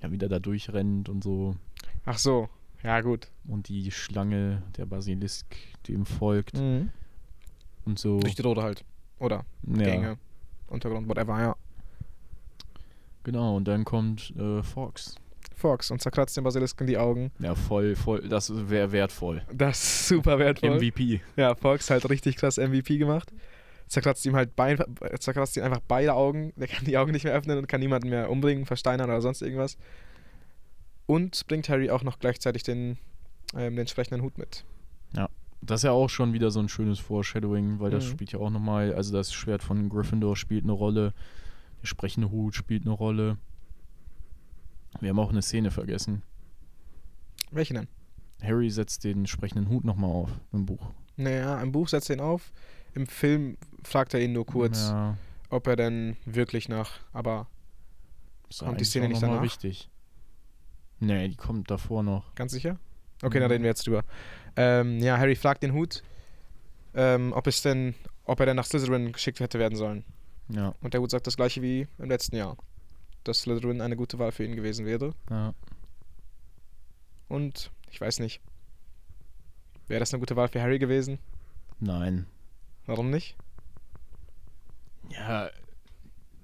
[0.00, 1.56] Ja, wieder da durchrennt und so.
[2.04, 2.48] Ach so.
[2.84, 3.28] Ja, gut.
[3.48, 5.46] Und die Schlange, der Basilisk,
[5.88, 6.90] dem folgt Mhm.
[7.84, 8.20] und so.
[8.20, 8.84] Durch die Rote halt.
[9.18, 10.18] Oder ja, Gänge,
[10.68, 11.56] Untergrund, whatever, ja.
[13.24, 13.56] genau.
[13.56, 15.16] Und dann kommt äh, Fox.
[15.58, 17.30] Fox und zerkratzt den Basilisken die Augen.
[17.40, 19.42] Ja, voll, voll, das wäre wertvoll.
[19.52, 20.76] Das ist super wertvoll.
[20.76, 21.20] MVP.
[21.36, 23.32] Ja, Fox halt richtig krass MVP gemacht.
[23.88, 24.78] Zerkratzt ihm halt bein,
[25.18, 26.52] zerkratzt ihm einfach beide Augen.
[26.56, 29.42] Der kann die Augen nicht mehr öffnen und kann niemanden mehr umbringen, versteinern oder sonst
[29.42, 29.76] irgendwas.
[31.06, 32.98] Und bringt Harry auch noch gleichzeitig den,
[33.54, 34.64] ähm, den entsprechenden Hut mit.
[35.60, 38.10] Das ist ja auch schon wieder so ein schönes Foreshadowing, weil das Mhm.
[38.10, 41.12] spielt ja auch nochmal, also das Schwert von Gryffindor spielt eine Rolle,
[41.82, 43.38] der sprechende Hut spielt eine Rolle.
[45.00, 46.22] Wir haben auch eine Szene vergessen.
[47.50, 47.88] Welche denn?
[48.42, 50.90] Harry setzt den sprechenden Hut nochmal auf im Buch.
[51.16, 52.52] Naja, im Buch setzt er ihn auf.
[52.94, 55.16] Im Film fragt er ihn nur kurz, Ja,
[55.50, 57.00] ob er denn wirklich nach.
[57.12, 57.46] Aber
[58.48, 59.42] ist Kommt die Szene nicht danach?
[59.42, 59.88] wichtig.
[61.00, 62.34] Nee, die kommt davor noch.
[62.34, 62.78] ganz sicher?
[63.22, 63.52] Okay, dann Mhm.
[63.52, 64.04] reden wir jetzt drüber.
[64.56, 66.02] Ähm, ja, Harry fragt den Hut,
[66.94, 67.94] ähm, ob es denn,
[68.24, 70.04] ob er denn nach Slytherin geschickt hätte werden sollen.
[70.48, 72.56] Ja, Und der Hut sagt das gleiche wie im letzten Jahr.
[73.28, 75.12] Dass Slytherin eine gute Wahl für ihn gewesen wäre.
[75.28, 75.52] ja.
[77.28, 78.40] Und ich weiß nicht.
[79.86, 81.18] Wäre das eine gute Wahl für Harry gewesen?
[81.78, 82.26] Nein.
[82.86, 83.36] Warum nicht?
[85.10, 85.50] Ja,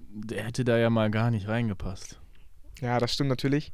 [0.09, 2.19] der hätte da ja mal gar nicht reingepasst.
[2.81, 3.73] Ja, das stimmt natürlich.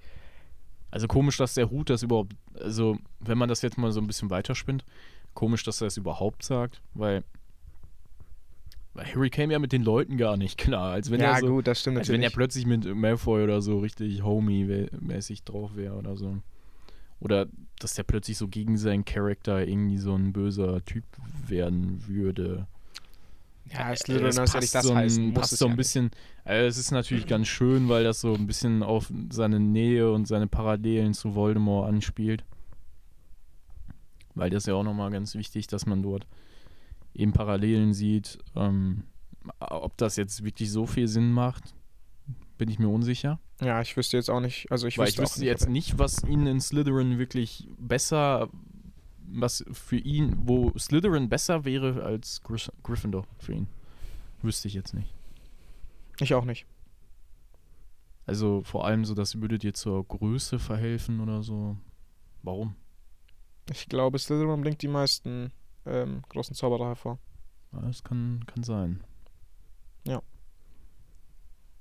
[0.89, 4.07] Also komisch, dass der Hut das überhaupt, also wenn man das jetzt mal so ein
[4.07, 4.85] bisschen weiterspinnt,
[5.33, 7.25] komisch, dass er es überhaupt sagt, weil,
[8.93, 11.47] weil Harry käme ja mit den Leuten gar nicht klar, als wenn ja, er so,
[11.47, 12.35] gut, das stimmt als wenn er natürlich.
[12.35, 16.37] plötzlich mit Malfoy oder so richtig Homie-mäßig drauf wäre oder so.
[17.19, 17.47] Oder
[17.79, 21.03] dass der plötzlich so gegen seinen Charakter irgendwie so ein böser Typ
[21.47, 22.67] werden würde.
[23.71, 25.33] ja, Äh, Slytherin es ja nicht das so ein, heißen.
[25.33, 25.77] Passt so ja ein nicht.
[25.77, 26.11] bisschen.
[26.43, 30.27] Also es ist natürlich ganz schön, weil das so ein bisschen auf seine Nähe und
[30.27, 32.43] seine Parallelen zu Voldemort anspielt.
[34.33, 36.25] Weil das ist ja auch nochmal ganz wichtig, dass man dort
[37.13, 38.39] eben Parallelen sieht.
[38.55, 39.03] Ähm,
[39.59, 41.73] ob das jetzt wirklich so viel Sinn macht,
[42.57, 43.39] bin ich mir unsicher.
[43.61, 44.71] Ja, ich wüsste jetzt auch nicht.
[44.71, 48.49] Also ich Weil wüsste ich wüsste jetzt nicht, was ihn in Slytherin wirklich besser,
[49.27, 53.67] was für ihn, wo Slytherin besser wäre als Gris Gryffindor für ihn.
[54.41, 55.13] Wüsste ich jetzt nicht.
[56.19, 56.65] Ich auch nicht.
[58.25, 61.77] Also vor allem so, das würde dir zur Größe verhelfen oder so.
[62.43, 62.75] Warum?
[63.71, 65.51] Ich glaube, Slytherin bringt die meisten
[65.85, 67.17] ähm, großen Zauberer hervor.
[67.73, 69.03] Ja, das kann, kann sein.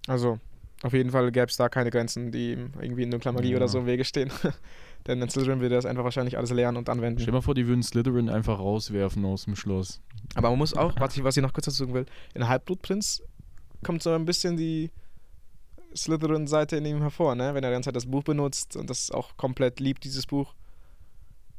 [0.07, 0.39] Also,
[0.83, 3.57] auf jeden Fall gäbe es da keine Grenzen, die ihm irgendwie in dunkler Magie Ja.
[3.59, 4.31] oder so im Wege stehen.
[5.07, 7.33] Denn in Slytherin würde er das einfach wahrscheinlich alles lernen und Stell dir anwenden.
[7.33, 10.01] mal vor, die würden Slytherin einfach rauswerfen aus dem Schloss.
[10.35, 13.23] Aber man muss auch, was ich, was ich noch kurz dazu sagen will, in Halbblutprinz
[13.85, 14.91] kommt so ein bisschen die
[15.95, 17.55] Slytherin-Seite in ihm hervor, ne?
[17.55, 20.55] Wenn er die ganze Zeit das Buch benutzt und das auch komplett liebt, dieses Buch.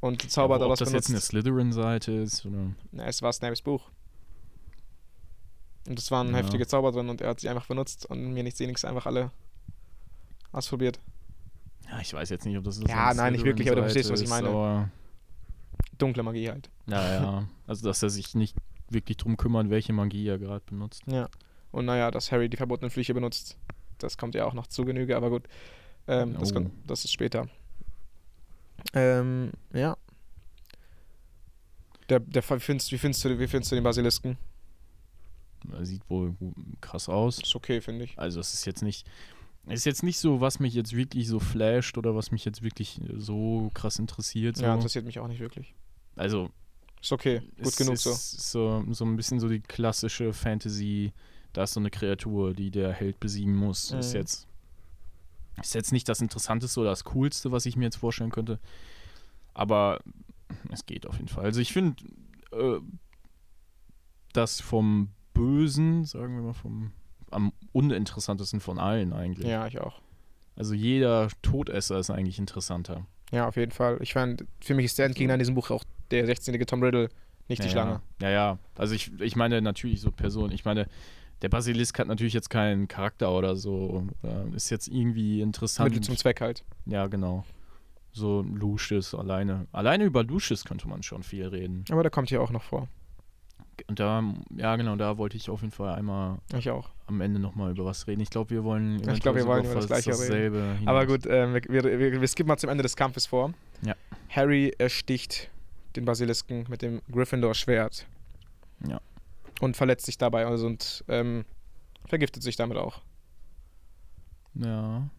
[0.01, 1.27] Und die Zauber Aber ob das jetzt eine benutzt.
[1.27, 2.71] Slytherin-Seite ist oder.
[2.91, 3.89] Na, es war Snapes Buch.
[5.87, 6.37] Und es waren Ja.
[6.37, 9.31] heftige Zauber drin und er hat sie einfach benutzt und mir nichts wenigstens einfach alle
[10.51, 10.99] ausprobiert.
[11.89, 14.09] Ja, ich weiß jetzt nicht, ob das Ja, eine nein, nicht wirklich, aber du verstehst,
[14.11, 14.49] was ich ist, meine.
[14.49, 14.89] Aber
[15.97, 16.69] Dunkle Magie halt.
[16.87, 17.47] Ja, ja.
[17.67, 18.55] Also, dass er sich nicht
[18.89, 21.03] wirklich drum kümmert, welche Magie er gerade benutzt.
[21.07, 21.29] Ja.
[21.71, 23.57] Und naja, dass Harry die verbotenen Flüche benutzt,
[23.99, 25.43] das kommt ja auch noch zu Genüge, aber gut.
[26.07, 26.55] Ähm, das, Oh.
[26.55, 27.47] kommt, das ist später.
[28.93, 29.97] Ähm, ja.
[32.09, 34.37] Der, der, wie, findest, wie, findest du, wie findest du den Basilisken?
[35.71, 36.35] Er sieht wohl
[36.81, 37.39] krass aus.
[37.39, 38.17] Ist okay, finde ich.
[38.17, 39.07] Also, es ist jetzt nicht.
[39.67, 42.63] Es ist jetzt nicht so, was mich jetzt wirklich so flasht oder was mich jetzt
[42.63, 44.57] wirklich so krass interessiert.
[44.57, 44.63] So.
[44.63, 45.75] Ja, interessiert mich auch nicht wirklich.
[46.15, 46.49] also,
[46.99, 48.81] Ist okay, gut es genug ist so.
[48.83, 48.93] so.
[48.93, 51.13] So ein bisschen so die klassische Fantasy.
[51.53, 53.91] Da ist so eine Kreatur, die der Held besiegen muss.
[53.91, 54.19] Ist Mhm.
[54.19, 54.47] jetzt.
[55.61, 58.59] Ist jetzt nicht das Interessanteste oder das Coolste, was ich mir jetzt vorstellen könnte.
[59.53, 59.99] Aber
[60.71, 61.45] es geht auf jeden Fall.
[61.45, 62.03] Also ich finde
[62.51, 62.79] äh,
[64.33, 66.91] das vom Bösen, sagen wir mal, vom
[67.31, 69.47] am uninteressantesten von allen eigentlich.
[69.47, 70.01] Ja, ich auch.
[70.55, 73.05] Also jeder Todesser ist eigentlich interessanter.
[73.31, 73.97] Ja, auf jeden Fall.
[74.01, 77.09] Ich fand, für mich ist der Endgegner in diesem Buch auch der 16-jährige Tom Riddle,
[77.47, 78.01] nicht die ja, Schlange.
[78.21, 78.59] Ja, ja.
[78.75, 80.51] Also ich, ich meine natürlich so Person.
[80.51, 80.87] Ich meine,
[81.41, 84.03] der Basilisk hat natürlich jetzt keinen Charakter oder so.
[84.23, 85.89] Oder ist jetzt irgendwie interessant.
[85.91, 86.63] Mittel zum Zweck halt.
[86.85, 87.45] ja, genau.
[88.13, 89.67] So Lucius alleine.
[89.71, 91.85] Alleine über Lucius könnte man schon viel reden.
[91.91, 92.87] Aber der kommt hier auch noch vor.
[93.87, 94.21] Und da,
[94.55, 96.89] ja genau, da wollte ich auf jeden Fall einmal Ich auch.
[97.07, 98.19] am Ende nochmal über was reden.
[98.21, 100.77] Ich glaube, wir wollen Ich glaube, wir wollen über das Gleiche reden.
[100.79, 100.87] hinaus.
[100.87, 103.53] Aber gut, wir, wir, wir, wir skippen mal zum Ende des Kampfes vor.
[103.83, 103.95] Ja.
[104.29, 105.49] Harry ersticht
[105.95, 108.05] den Basilisken mit dem Gryffindor-Schwert.
[108.87, 108.99] Ja.
[109.61, 111.45] Und verletzt sich dabei also und ähm,
[112.05, 113.01] vergiftet sich damit auch.
[114.55, 115.09] Ja.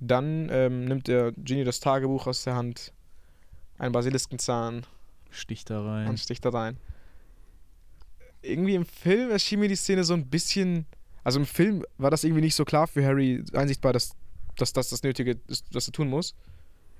[0.00, 2.92] Dann ähm, nimmt der Genie das Tagebuch aus der Hand,
[3.78, 4.86] einen Basiliskenzahn
[5.30, 6.08] Stich da rein.
[6.08, 6.78] und sticht da rein.
[8.42, 10.86] Irgendwie im Film erschien mir die Szene so ein bisschen.
[11.22, 14.14] Also im Film war das irgendwie nicht so klar für Harry einsichtbar, dass,
[14.56, 16.34] dass das das Nötige ist, was er tun muss.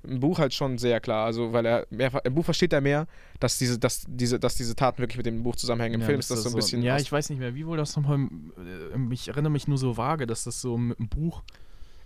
[0.06, 1.24] Im Buch halt schon sehr klar.
[1.26, 3.06] Also, weil er mehr, im Buch versteht er mehr,
[3.40, 5.94] dass diese, dass diese, dass diese Taten wirklich mit dem Buch zusammenhängen.
[5.97, 6.82] Im Ja, Film ist das so ein bisschen.
[6.82, 8.28] Ja, ich weiß nicht mehr, wie wohl das nochmal.
[8.59, 11.43] äh, Ich erinnere mich nur so vage, dass das so mit dem Buch.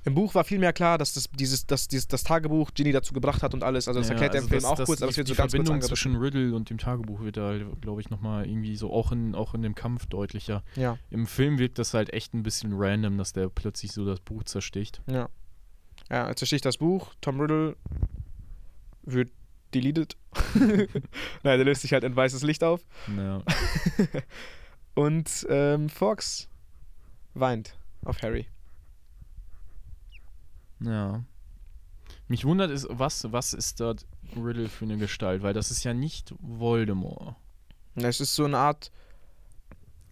[0.05, 3.13] Im Buch war viel mehr klar, dass das, dieses, dass dieses, das Tagebuch Ginny dazu
[3.13, 3.89] gebracht hat und alles.
[3.89, 5.17] Also, das Ja, erklärt er im also Film das- auch das- kurz, aber die, es
[5.19, 5.97] wird so ganz kurz Verbindung angerissen.
[5.97, 9.55] zwischen Riddle und dem Tagebuch wird da, glaube ich, nochmal irgendwie so auch in, auch
[9.55, 10.63] in dem Kampf deutlicher.
[10.77, 14.21] Ja, Im Film wirkt das halt echt ein bisschen random, dass der plötzlich so das
[14.21, 15.03] Buch zersticht.
[15.11, 15.29] ja.
[16.11, 17.13] Ja, er zersticht das Buch.
[17.21, 17.77] Tom Riddle
[19.03, 19.31] wird
[19.75, 20.17] deleted.
[20.55, 20.89] Nein,
[21.43, 22.83] der löst sich halt in weißes Licht auf.
[23.17, 23.43] Ja.
[24.95, 26.49] Und ähm, Fox
[27.35, 28.47] weint auf Harry.
[30.81, 31.25] ja.
[32.31, 34.07] Mich wundert ist, was, was ist dort
[34.37, 35.43] Riddle für eine Gestalt?
[35.43, 37.37] Weil das ist ja nicht Voldemort.
[37.95, 38.91] Es ist so eine Art.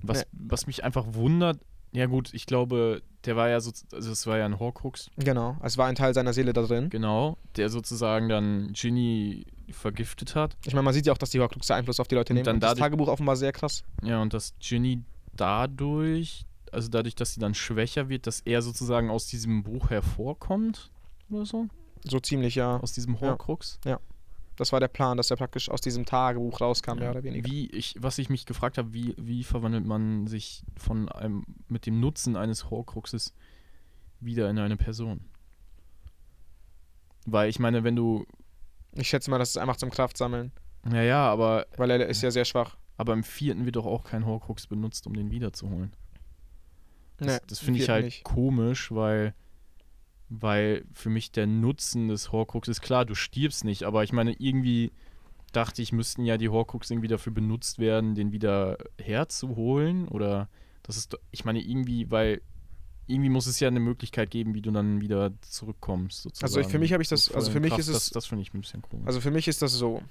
[0.01, 0.25] Was, Nee.
[0.49, 1.59] was mich einfach wundert,
[1.97, 5.57] ja gut, ich glaube, der war ja so, also es war ja ein Horcrux, Genau,
[5.63, 6.91] es war ein Teil seiner Seele da drin.
[6.91, 10.57] genau, der sozusagen dann Ginny vergiftet hat.
[10.65, 12.45] Ich meine, man sieht ja auch, dass die Horcruxe Einfluss auf die Leute Und nehmen.
[12.45, 13.83] dann Und das dadurch- Tagebuch offenbar sehr krass.
[14.03, 15.03] Ja, und dass Ginny
[15.35, 20.91] dadurch, also dadurch, dass sie dann schwächer wird, dass er sozusagen aus diesem Buch hervorkommt
[21.31, 21.67] oder so,
[22.05, 22.79] So ziemlich, ja.
[22.81, 23.21] aus diesem Ja.
[23.23, 23.79] Horcrux.
[24.57, 27.11] Das war der Plan, dass er praktisch aus diesem Tagebuch rauskam, mehr Ja.
[27.11, 27.49] oder weniger.
[27.51, 31.85] Wie ich, was ich mich gefragt habe, wie, wie verwandelt man sich von einem, mit
[31.87, 33.35] dem Nutzen eines Horcruxes
[34.21, 35.21] wieder in eine Person?
[37.27, 38.27] Weil ich meine, wenn du,
[38.93, 40.53] Ich schätze mal, das ist einfach zum Kraftsammeln.
[40.85, 42.77] naja, aber, Weil er ist ja sehr schwach.
[42.97, 45.93] aber im vierten wird doch auch kein Horcrux benutzt, um den wiederzuholen.
[47.19, 48.25] Das, Nee, das finde ich halt nicht.
[48.25, 49.35] komisch, weil,
[50.29, 54.33] weil für mich der Nutzen des Horcrux ist klar, du stirbst nicht, aber ich meine,
[54.33, 54.91] irgendwie
[55.53, 60.49] dachte ich, müssten ja die Horcrux irgendwie dafür benutzt werden, den wieder herzuholen oder
[60.83, 62.43] das ist, doch- ich meine, irgendwie, weil
[63.07, 66.23] irgendwie muss es ja eine Möglichkeit geben, wie du dann wieder zurückkommst.
[66.23, 66.45] Sozusagen.
[66.47, 68.11] Also ich- für mich habe ich das- So also für mich Kraft, ist es- Das,
[68.11, 69.07] das finde ich ein bisschen komisch.
[69.07, 70.03] Also für mich ist das so.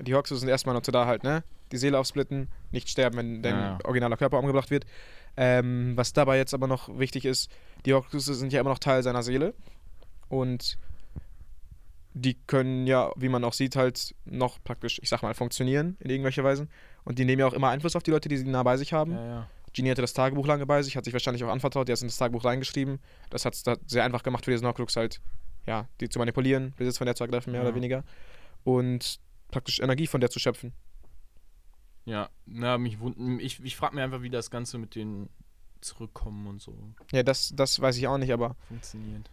[0.00, 1.44] Die Hoxus sind erstmal dazu da halt, ne?
[1.72, 3.78] Die Seele aufsplitten, nicht sterben, wenn dein ja.
[3.84, 4.86] originaler Körper umgebracht wird.
[5.36, 7.50] Ähm, was dabei jetzt aber noch wichtig ist,
[7.86, 9.54] die Hoxus sind ja immer noch Teil seiner Seele.
[10.28, 10.78] Und
[12.12, 16.10] die können ja, wie man auch sieht, halt noch praktisch, ich sag mal, funktionieren in
[16.10, 16.68] irgendwelcher Weise.
[17.04, 18.92] Und die nehmen ja auch immer Einfluss auf die Leute, die sie nah bei sich
[18.92, 19.12] haben.
[19.12, 19.48] ja, ja.
[19.72, 22.02] Genie hatte das Tagebuch lange bei sich, hat sich wahrscheinlich auch anvertraut, die hat es
[22.02, 23.00] in das Tagebuch reingeschrieben.
[23.30, 25.20] Das hat es da sehr einfach gemacht für diesen Horcrux halt,
[25.66, 27.66] ja, die zu manipulieren, Besitz von der zu ergreifen, mehr Ja.
[27.66, 28.04] oder weniger.
[28.62, 29.18] Und
[29.50, 30.72] praktisch Energie von der zu schöpfen.
[32.06, 35.28] Ja, na, mich wund- ich, ich frage mir einfach, wie das Ganze mit den
[35.80, 36.76] Zurückkommen und so
[37.12, 39.30] Ja, das, das weiß ich auch nicht, aber funktioniert.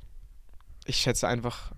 [0.86, 1.72] ich schätze einfach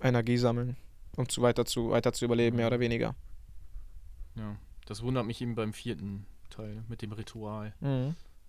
[0.00, 0.76] Energie sammeln,
[1.16, 3.14] um zu weiter zu, weiter zu überleben, mehr oder weniger.
[4.36, 4.56] Ja,
[4.86, 7.72] das wundert mich eben beim vierten Teil mit dem Ritual,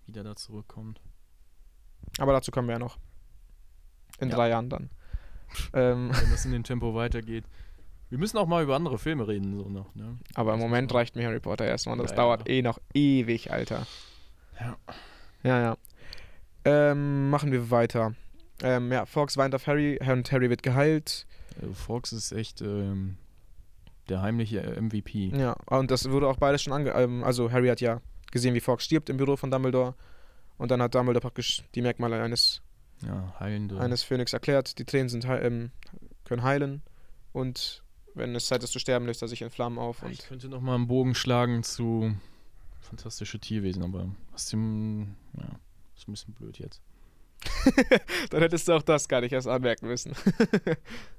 [0.06, 1.00] wie der da zurückkommt.
[2.18, 2.98] Aber dazu kommen wir ja noch.
[4.20, 4.34] In Ja.
[4.36, 4.90] drei Jahren dann.
[5.72, 7.44] ähm, Wenn das in dem Tempo weitergeht.
[8.10, 10.16] Wir müssen auch mal über andere Filme reden, so noch, ne?
[10.34, 12.54] aber im Moment reicht mir Harry Potter erstmal und das Ja, dauert ja.
[12.54, 13.86] eh noch ewig, Alter.
[14.58, 14.76] Ja.
[15.42, 15.76] Ja, ja.
[16.64, 18.14] Ähm, machen wir weiter.
[18.62, 21.26] Ähm, ja, Fox weint auf Harry und Harry wird geheilt.
[21.62, 23.16] Äh, Fox ist echt ähm,
[24.08, 25.28] der heimliche äh, MVP.
[25.36, 26.90] Ja, und das wurde auch beides schon ange...
[26.90, 28.00] Ähm, also Harry hat ja
[28.32, 29.94] gesehen, wie Fox stirbt im Büro von Dumbledore.
[30.56, 32.62] Und dann hat Dumbledore praktisch die Merkmale eines,
[33.06, 33.78] Ja, heilende.
[33.78, 34.78] eines Phönix erklärt.
[34.78, 35.70] Die Tränen sind, heil- ähm,
[36.24, 36.82] können heilen.
[37.32, 37.84] Und
[38.18, 40.02] wenn es Zeit ist zu sterben, löst er sich in Flammen auf.
[40.10, 42.14] ich könnte noch mal einen Bogen schlagen zu
[42.80, 45.58] fantastische Tierwesen, aber was dem, ja,
[45.96, 46.80] ist ein bisschen blöd jetzt.
[48.30, 50.12] dann hättest du auch das gar nicht erst anmerken müssen.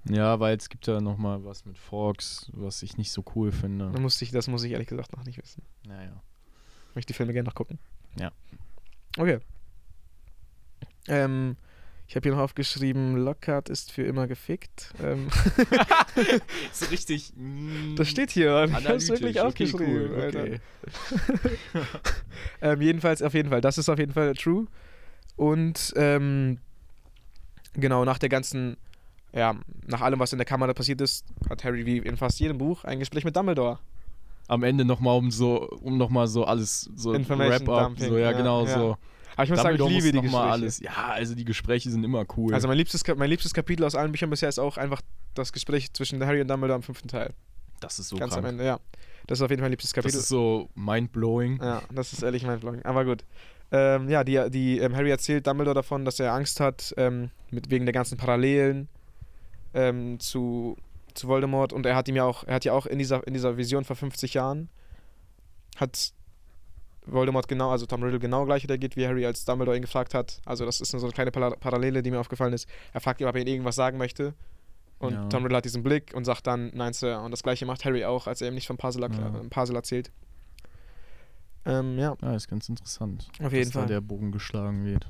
[0.06, 3.52] Ja, weil es gibt ja noch mal was mit Fox, was ich nicht so cool
[3.52, 3.92] finde.
[3.92, 5.62] Dann musste ich, das muss ich ehrlich gesagt noch nicht wissen.
[5.86, 6.24] Naja.
[6.90, 7.78] Ich möchte die Filme gerne noch gucken.
[8.18, 8.32] Ja.
[9.18, 9.40] Okay.
[11.08, 11.58] Ähm,
[12.10, 14.92] ich habe hier noch aufgeschrieben, Lockhart ist für immer gefickt.
[15.00, 15.28] Ähm,
[16.74, 17.32] so richtig.
[17.36, 18.64] mm, das steht hier.
[18.64, 19.10] Ich habe es analytisch.
[19.10, 20.10] wirklich Okay, aufgeschrieben.
[20.12, 20.42] cool, Alter.
[20.42, 20.60] okay.
[22.62, 23.62] Ähm, jedenfalls, auf jeden Fall.
[23.62, 24.66] Das ist auf jeden Fall true.
[25.36, 26.58] Und ähm,
[27.76, 28.78] genau, nach der ganzen,
[29.32, 29.56] ja,
[29.86, 32.86] nach allem, was in der Kamera passiert ist, hat Harry wie in fast jedem Buch
[32.86, 33.78] ein Gespräch mit Dumbledore.
[34.48, 38.32] Am Ende noch mal um so, um noch mal so alles so Wrap-up, so ja,
[38.32, 38.74] ja, genau ja.
[38.74, 38.98] so.
[39.36, 40.52] Aber ich muss sagen, ich Dumbledore liebe die Gespräche.
[40.52, 40.80] alles.
[40.80, 42.54] Ja, also die Gespräche sind immer cool.
[42.54, 45.02] Also mein liebstes, mein liebstes Kapitel aus allen Büchern bisher ist auch einfach
[45.34, 47.34] das Gespräch zwischen Harry und Dumbledore im fünften Teil.
[47.80, 48.46] das ist so Ganz krank.
[48.46, 48.80] am Ende, ja.
[49.28, 50.18] Das ist auf jeden Fall mein liebstes Das Kapitel.
[50.20, 51.60] ist so mind-blowing.
[51.62, 52.84] Ja, das ist ehrlich Vlog.
[52.84, 53.24] Aber gut.
[53.72, 57.70] Ähm, ja, die, die ähm, Harry erzählt Dumbledore davon, dass er Angst hat, ähm, mit,
[57.70, 58.90] wegen der ganzen Parallelen
[59.76, 60.76] ähm, zu,
[61.14, 61.72] zu Voldemort.
[61.72, 63.84] Und er hat ihm ja auch, er hat ja auch in dieser, in dieser Vision
[63.86, 64.70] vor 50 Jahren,
[65.78, 66.14] hat
[67.12, 70.42] Voldemort genau, also Tom Riddle genau gleich reagiert, wie Harry als Dumbledore ihn gefragt hat.
[70.46, 72.68] Also das ist so eine kleine Para- Parallele, die mir aufgefallen ist.
[72.94, 74.34] Er fragt ihn, ob er ihm irgendwas sagen möchte.
[75.00, 75.26] Und Ja.
[75.30, 77.22] Tom Riddle hat diesen Blick und sagt dann, nein, Sir.
[77.22, 79.42] Und das gleiche macht Harry auch, als er ihm nicht von Puzzle, Ja.
[79.50, 80.12] Puzzle erzählt.
[81.66, 83.28] Ähm, ja, Ja, ist ganz interessant.
[83.42, 83.84] Auf jeden dass Fall.
[83.84, 85.10] da der Bogen geschlagen wird.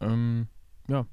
[0.00, 0.48] Ähm,
[0.88, 1.06] ja.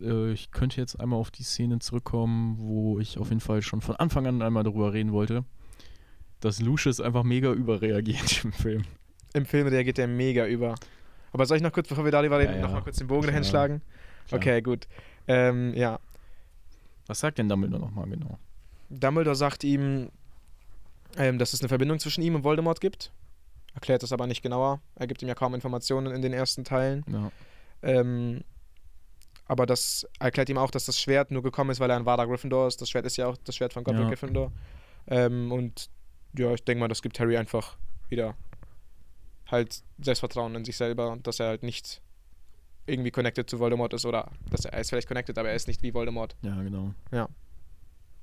[0.00, 3.80] Äh, ich könnte jetzt einmal auf die Szene zurückkommen, wo ich auf jeden Fall schon
[3.80, 5.44] von Anfang an einmal darüber reden wollte,
[6.42, 8.84] dass Lucius einfach mega überreagiert im Film.
[9.34, 10.74] Im Film reagiert er mega über.
[11.32, 12.62] Aber soll ich noch kurz, bevor wir darüber reden, Ja, ja.
[12.66, 13.80] noch mal kurz den Bogen dahin schlagen?
[14.30, 14.86] Okay, gut.
[15.26, 15.98] Ähm, ja.
[17.06, 18.38] Was sagt denn Dumbledore nochmal genau?
[18.90, 20.10] Dumbledore sagt ihm,
[21.16, 23.12] ähm, dass es eine Verbindung zwischen ihm und Voldemort gibt.
[23.74, 24.80] Erklärt das aber nicht genauer.
[24.96, 27.04] Er gibt ihm ja kaum Informationen in den ersten Teilen.
[27.10, 27.30] Ja.
[27.82, 28.42] Ähm,
[29.46, 32.26] aber das erklärt ihm auch, dass das Schwert nur gekommen ist, weil er ein wahrer
[32.26, 32.80] Gryffindor ist.
[32.80, 34.08] Das Schwert ist ja auch das Schwert von Godric Ja.
[34.08, 34.52] Gryffindor.
[35.08, 35.88] Ähm, und
[36.36, 37.76] ja, ich denke mal, das gibt Harry einfach
[38.08, 38.34] wieder
[39.48, 42.00] halt Selbstvertrauen in sich selber und dass er halt nicht
[42.86, 45.68] irgendwie connected zu Voldemort ist oder dass er, er ist vielleicht connected, aber er ist
[45.68, 46.34] nicht wie Voldemort.
[46.42, 46.94] Ja, genau.
[47.10, 47.28] Ja.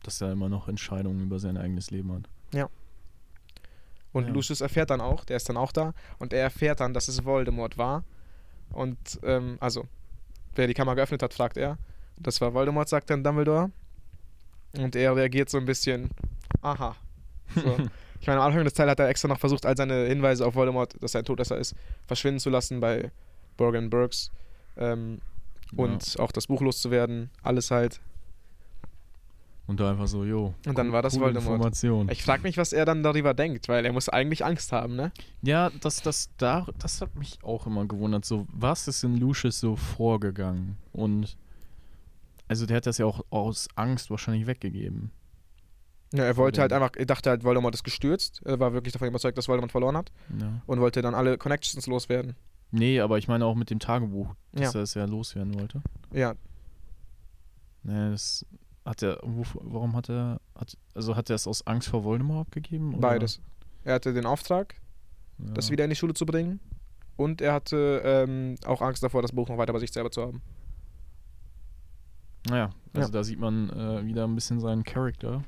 [0.03, 2.29] Dass er immer noch Entscheidungen über sein eigenes Leben hat.
[4.11, 4.33] Und Ja.
[4.33, 7.25] Lucius erfährt dann auch, der ist dann auch da, und er erfährt dann, dass es
[7.25, 8.03] Voldemort war.
[8.71, 9.87] Und, ähm, also,
[10.55, 11.77] wer die Kamera geöffnet hat, fragt er.
[12.17, 13.71] Das war Voldemort, sagt dann Dumbledore.
[14.77, 16.09] Und er reagiert so ein bisschen,
[16.61, 16.95] aha.
[17.55, 17.77] So.
[18.19, 20.55] ich meine, am Anfang des Teils hat er extra noch versucht, all seine Hinweise auf
[20.55, 21.75] Voldemort, dass er ein Todesser ist,
[22.07, 23.11] verschwinden zu lassen bei
[23.57, 24.31] Borgen Burks.
[24.77, 25.19] Ähm,
[25.75, 27.29] und auch das Buch loszuwerden.
[27.43, 28.01] Alles halt.
[29.67, 30.55] Und da einfach so, jo.
[30.65, 31.57] Und dann war das Voldemort.
[31.57, 32.09] Information.
[32.09, 35.11] Ich frage mich, was er dann darüber denkt, weil er muss eigentlich Angst haben, ne?
[35.43, 38.25] Ja, das, das, da, das hat mich auch immer gewundert.
[38.25, 40.75] So, was ist in Lucius so vorgegangen?
[40.91, 41.37] Und
[42.47, 45.11] also der hat das ja auch aus Angst wahrscheinlich weggegeben.
[46.13, 48.41] Ja, er wollte halt einfach, er dachte halt, Voldemort ist gestürzt.
[48.45, 50.61] Er war wirklich davon überzeugt, dass Voldemort verloren hat Ja.
[50.65, 52.35] und wollte dann alle Connections loswerden.
[52.71, 54.79] Nee, aber ich meine auch mit dem Tagebuch, dass Ja.
[54.79, 55.81] er es ja loswerden wollte.
[56.11, 56.35] Ja,
[57.83, 58.45] Nee, das
[58.85, 62.47] hat er, wo- warum hat er, hat, also hat er es aus Angst vor Voldemort
[62.47, 62.89] abgegeben?
[62.89, 62.99] oder?
[63.01, 63.39] beides.
[63.85, 64.75] Er hatte den Auftrag,
[65.37, 65.53] Ja.
[65.53, 66.59] das wieder in die Schule zu bringen.
[67.15, 70.21] Und er hatte ähm, auch Angst davor, das Buch noch weiter bei sich selber zu
[70.23, 70.41] haben.
[72.49, 75.43] Naja, also da sieht man äh, wieder ein bisschen seinen Charakter.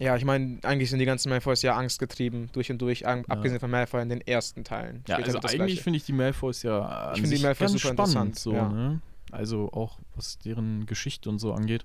[0.00, 3.24] Ja, ich meine, eigentlich sind die ganzen Malfoys ja angstgetrieben, durch und durch, an, Ja.
[3.28, 5.04] abgesehen von Malfoy in den ersten Teilen.
[5.06, 8.16] Ja, also eigentlich finde ich die Malfoys ja Ich finde die Malfoys ganz super spannend,
[8.28, 8.68] interessant, so, ja.
[8.70, 9.00] ne?
[9.30, 11.84] Also auch was deren Geschichte und so angeht,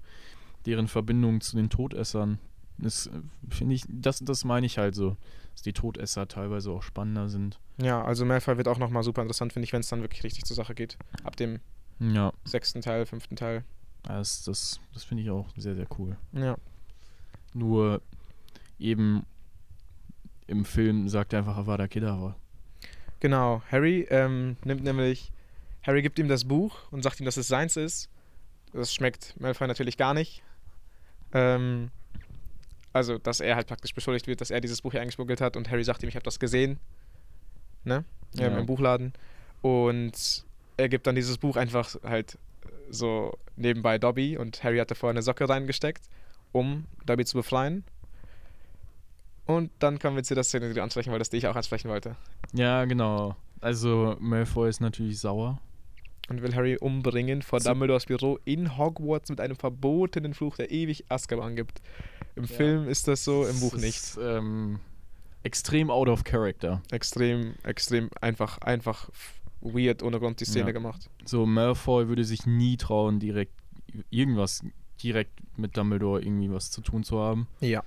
[0.66, 2.40] deren Verbindung zu den Todessern.
[2.78, 3.12] Das äh,
[3.50, 5.18] finde ich, das, das meine ich halt so,
[5.54, 7.60] dass die Todesser teilweise auch spannender sind.
[7.82, 10.46] Ja, also Malfoy wird auch nochmal super interessant, finde ich, wenn es dann wirklich richtig
[10.46, 10.98] zur Sache geht.
[11.24, 11.60] Ab dem
[12.00, 13.66] Ja, sechsten Teil, fünften Teil.
[14.04, 16.18] das, das, das finde ich auch sehr, sehr cool.
[16.32, 16.58] Ja.
[17.56, 18.02] Nur
[18.78, 19.26] eben
[20.48, 22.36] im Film sagt er einfach Avada Kedavra.
[23.22, 25.32] Genau, Harry ähm, nimmt nämlich,
[25.84, 28.10] Harry gibt ihm das Buch und sagt ihm, dass es seins ist.
[28.74, 30.44] Das schmeckt Malfoy natürlich gar nicht.
[31.34, 31.90] Ähm,
[32.94, 35.72] also, dass er halt praktisch beschuldigt wird, dass er dieses Buch hier eingeschmuggelt hat und
[35.72, 36.78] Harry sagt ihm, ich habe das gesehen,
[37.86, 38.04] ne,
[38.38, 38.58] ähm, Ja.
[38.60, 39.14] im Buchladen.
[39.62, 40.46] Und
[40.78, 42.38] er gibt dann dieses Buch einfach halt
[42.90, 46.04] so nebenbei Dobby und Harry hatte vorher eine Socke reingesteckt,
[46.56, 47.84] um Dobby zu befreien.
[49.46, 51.90] Und dann kommen wir zu der Szene, die du ansprechen wolltest, die ich auch ansprechen
[51.90, 52.16] wollte.
[52.54, 53.36] Ja, genau.
[53.62, 55.60] Also Malfoy ist natürlich sauer.
[56.28, 60.72] und will Harry umbringen vor So- Dumbledores Büro in Hogwarts mit einem verbotenen Fluch, der
[60.72, 61.84] ewig Azkaban gibt.
[62.36, 62.56] Im Ja.
[62.56, 63.98] Film ist das so, im Buch Das nicht.
[63.98, 64.80] Ist, ähm,
[65.44, 66.82] extrem out of character.
[66.90, 69.12] Extrem, extrem einfach, einfach
[69.62, 70.72] weird ohne Grund die Szene Ja.
[70.72, 71.12] gemacht.
[71.26, 73.54] So, Malfoy würde sich nie trauen, direkt
[74.10, 74.64] irgendwas
[75.04, 77.48] direkt mit Dumbledore irgendwie was zu tun zu haben.
[77.60, 77.84] Ja.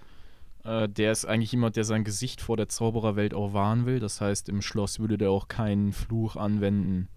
[0.64, 4.00] Äh, der ist eigentlich jemand, der sein Gesicht vor der Zaubererwelt auch wahren will.
[4.00, 7.08] Das heißt, im Schloss würde der auch keinen Fluch anwenden.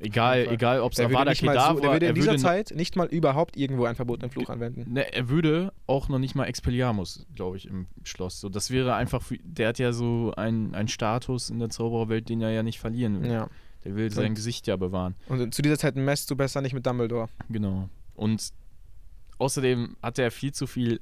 [0.00, 2.72] Egal, egal ob es Avada mal so, Kedavra, der würde in er dieser würde Zeit
[2.74, 4.92] nicht mal überhaupt irgendwo einen verbotenen Fluch anwenden.
[4.92, 8.40] Ne, er würde auch noch nicht mal Expelliarmus, glaube ich, im Schloss.
[8.40, 12.42] So, das wäre einfach, der hat ja so einen, einen Status in der Zaubererwelt, den
[12.42, 13.30] er ja nicht verlieren will.
[13.30, 13.48] Ja.
[13.84, 15.14] Der will sein Gesicht ja bewahren.
[15.28, 17.28] Und zu dieser Zeit messt du besser nicht mit Dumbledore.
[17.50, 17.88] Genau.
[18.14, 18.52] Und
[19.38, 21.00] außerdem hat er viel zu viel.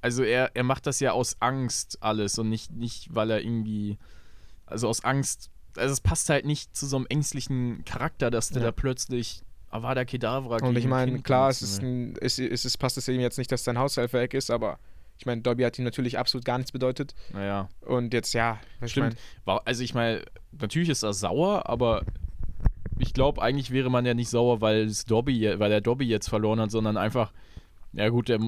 [0.00, 3.98] Also er, er macht das ja aus Angst alles und nicht, nicht, weil er irgendwie.
[4.66, 5.50] Also aus Angst.
[5.76, 8.68] Also es passt halt nicht zu so einem ängstlichen Charakter, dass der Ja.
[8.68, 12.76] da plötzlich Avada Kedavra Und ich meine, klar, es benutzen ist, ein, es, es ist,
[12.78, 14.78] passt es ihm jetzt nicht, dass sein Haushelfer weg ist, aber
[15.18, 17.14] ich meine, Dobby hat ihm natürlich absolut gar nichts bedeutet.
[17.32, 17.68] Naja.
[17.80, 19.16] Und jetzt, ja, was ich Stimmt.
[19.46, 20.22] mein, also ich meine,
[20.58, 22.02] natürlich ist er sauer, aber
[22.98, 26.28] ich glaube, eigentlich wäre man ja nicht sauer, weil es Dobby, weil er Dobby jetzt
[26.28, 27.32] verloren hat, sondern einfach,
[27.92, 28.38] ja gut, der,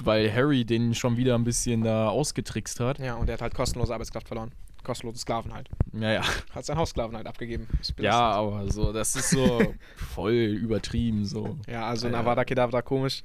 [0.00, 2.98] weil Harry den schon wieder ein bisschen da ausgetrickst hat.
[2.98, 4.52] Ja, und er hat halt kostenlose Arbeitskraft verloren.
[4.84, 5.68] Kostenlose Sklaven halt.
[5.92, 6.22] Naja,
[6.52, 7.68] Hat sein Haussklaven halt abgegeben.
[8.00, 11.56] Ja, aber so, das ist so voll übertrieben so.
[11.68, 12.18] Ja, also Ja.
[12.18, 13.22] Avada Kedavra komisch.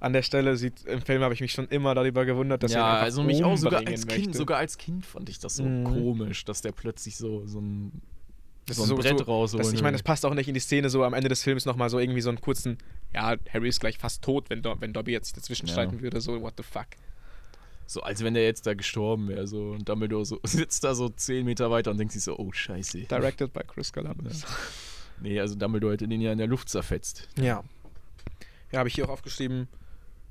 [0.00, 2.78] An der Stelle sieht, im Film habe ich mich schon immer darüber gewundert, dass er
[2.78, 4.38] ja, einfach also mich auch sogar als Kind, möchte.
[4.38, 5.84] sogar als Kind fand ich das so Mhm.
[5.84, 8.00] komisch, dass der plötzlich so, so ein,
[8.66, 10.60] Das so ein Brett so- rausholen Das, ich meine, das passt auch nicht in die
[10.60, 12.78] Szene, so am Ende des Films nochmal so irgendwie so einen kurzen,
[13.12, 15.72] ja, Harry ist gleich fast tot, wenn, Do wenn Dobby jetzt sich dazwischen Ja.
[15.72, 16.86] streiten würde, so, what the fuck.
[17.86, 19.72] So, als wenn der jetzt da gestorben wäre, so.
[19.72, 23.00] Und Dumbledore so, sitzt da so 10 Meter weiter und denkt sich so, oh, scheiße.
[23.02, 24.44] Directed by Chris Columbus.
[25.20, 27.28] Nee, also Dumbledore hätte den ja in der Luft zerfetzt.
[27.38, 27.62] Ja.
[28.72, 29.68] Ja, habe ich hier auch aufgeschrieben,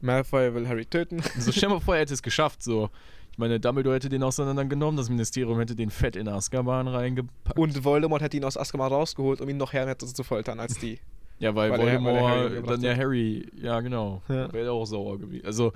[0.02, 1.22] Malfoy will Harry töten.
[1.38, 2.90] So, stell mal vor, er hätte es geschafft, so.
[3.34, 7.58] Ich meine, Dumbledore hätte den auseinandergenommen, das Ministerium hätte den fett in Azkaban reingepackt.
[7.58, 11.00] Und Voldemort hat ihn aus Azkaban rausgeholt, um ihn noch härter zu foltern als die.
[11.40, 12.96] ja, weil, weil er- weil er Voldemort Harry umgebracht dann ja.
[12.96, 14.54] Harry, ja genau, Ja.
[14.54, 15.46] wäre auch sauer gewesen.
[15.46, 15.74] Also,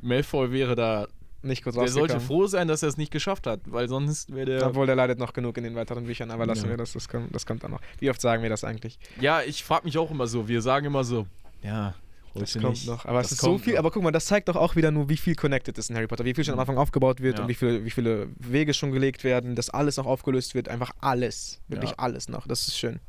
[0.00, 1.06] Malfoy wäre da,
[1.42, 4.46] Nicht kurz der sollte froh sein, dass er es nicht geschafft hat, weil sonst wäre
[4.46, 4.66] der...
[4.66, 6.70] Obwohl, der leidet noch genug in den weiteren Büchern, aber lassen Ja.
[6.70, 7.80] wir das, das kommt, das kommt dann noch.
[8.00, 8.98] Wie oft sagen wir das eigentlich?
[9.20, 11.26] Ja, ich frage mich auch immer so, wir sagen immer so,
[11.62, 11.94] ja,
[12.34, 12.86] Das kommt nicht.
[12.86, 13.04] noch.
[13.06, 13.78] Aber es Das ist so viel, noch.
[13.80, 16.06] aber guck mal, das zeigt doch auch wieder nur, wie viel connected ist in Harry
[16.06, 16.60] Potter, wie viel schon am Mhm.
[16.60, 17.42] Anfang aufgebaut wird Ja.
[17.44, 20.90] und wie viele, wie viele Wege schon gelegt werden, dass alles noch aufgelöst wird, einfach
[21.00, 21.60] alles.
[21.68, 21.98] Wirklich Ja.
[21.98, 22.46] alles noch.
[22.46, 23.00] Das ist schön.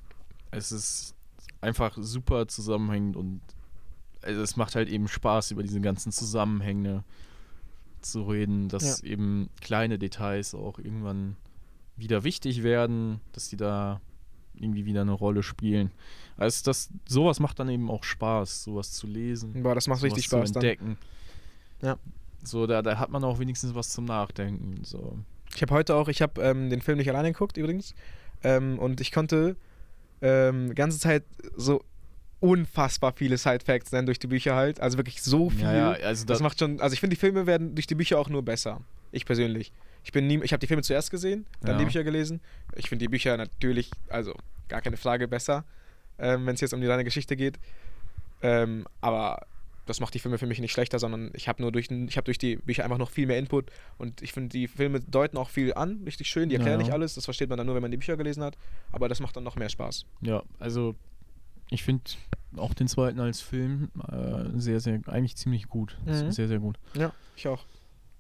[0.52, 1.14] es ist
[1.62, 3.42] einfach super zusammenhängend und
[4.24, 7.04] also es macht halt eben Spaß, über diese ganzen Zusammenhänge
[8.02, 11.36] zu reden, dass eben kleine Details auch irgendwann
[11.98, 14.02] wieder wichtig werden, dass die da
[14.62, 15.92] irgendwie wieder eine Rolle spielen.
[16.38, 20.30] Also das, sowas macht dann eben auch Spaß, sowas zu lesen, Boah, das macht richtig
[20.30, 20.64] zu Spaß dann.
[20.64, 20.98] entdecken.
[21.82, 21.98] Ja.
[22.44, 24.84] So, da, da hat man auch wenigstens was zum Nachdenken.
[24.84, 25.18] So.
[25.56, 27.94] Ich habe heute auch, ich habe ähm, den Film nicht alleine geguckt übrigens
[28.44, 29.58] ähm, und ich konnte
[30.22, 31.24] ähm, ganze Zeit
[31.58, 31.84] so
[32.40, 35.64] unfassbar viele Side-Facts nennen durch die Bücher halt, also wirklich so viel.
[35.64, 37.96] Ja, ja, also Das da, macht schon, also ich finde, die Filme werden durch die
[37.96, 38.80] Bücher auch nur besser.
[39.12, 39.74] Ich persönlich.
[40.04, 41.78] Ich bin nie, ich habe die Filme zuerst gesehen, dann Ja.
[41.80, 42.42] die Bücher gelesen.
[42.76, 44.34] Ich finde die Bücher natürlich, also
[44.68, 45.66] gar keine Frage besser,
[46.18, 47.60] ähm, wenn es jetzt um die reine Geschichte geht.
[48.42, 49.46] Ähm, aber
[49.86, 52.26] das macht die Filme für mich nicht schlechter, sondern ich habe nur durch, ich habe
[52.26, 55.50] durch die Bücher einfach noch viel mehr Input und ich finde, die Filme deuten auch
[55.50, 56.86] viel an, richtig schön, die erklären Ja.
[56.86, 58.56] nicht alles, das versteht man dann nur, wenn man die Bücher gelesen hat,
[58.92, 60.06] aber das macht dann noch mehr Spaß.
[60.22, 60.96] Ja, also
[61.72, 62.04] ich finde
[62.56, 65.98] auch den zweiten als Film äh, sehr, sehr, eigentlich ziemlich gut.
[66.06, 66.32] Mhm.
[66.32, 66.78] Sehr, sehr gut.
[66.94, 67.66] Ja, ich auch.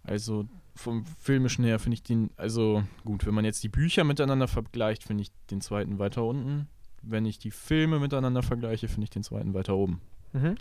[0.03, 0.47] Also
[0.79, 5.03] vom filmischen her finde ich den, also gut, wenn man jetzt die Bücher miteinander vergleicht,
[5.03, 6.67] finde ich den zweiten weiter unten.
[7.01, 10.01] Wenn ich die Filme miteinander vergleiche, finde ich den zweiten weiter oben.
[10.33, 10.55] Mhm.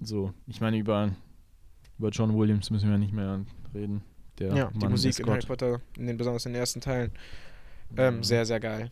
[0.00, 1.10] So, ich meine, über,
[1.98, 3.44] über John Williams müssen wir nicht mehr
[3.74, 4.02] reden.
[4.38, 5.26] Der Ja, die Mann Musik ist in.
[5.28, 7.10] Harry Potter, in den, besonders in den ersten Teilen,
[7.96, 8.22] ähm, Ja.
[8.22, 8.90] sehr, sehr geil.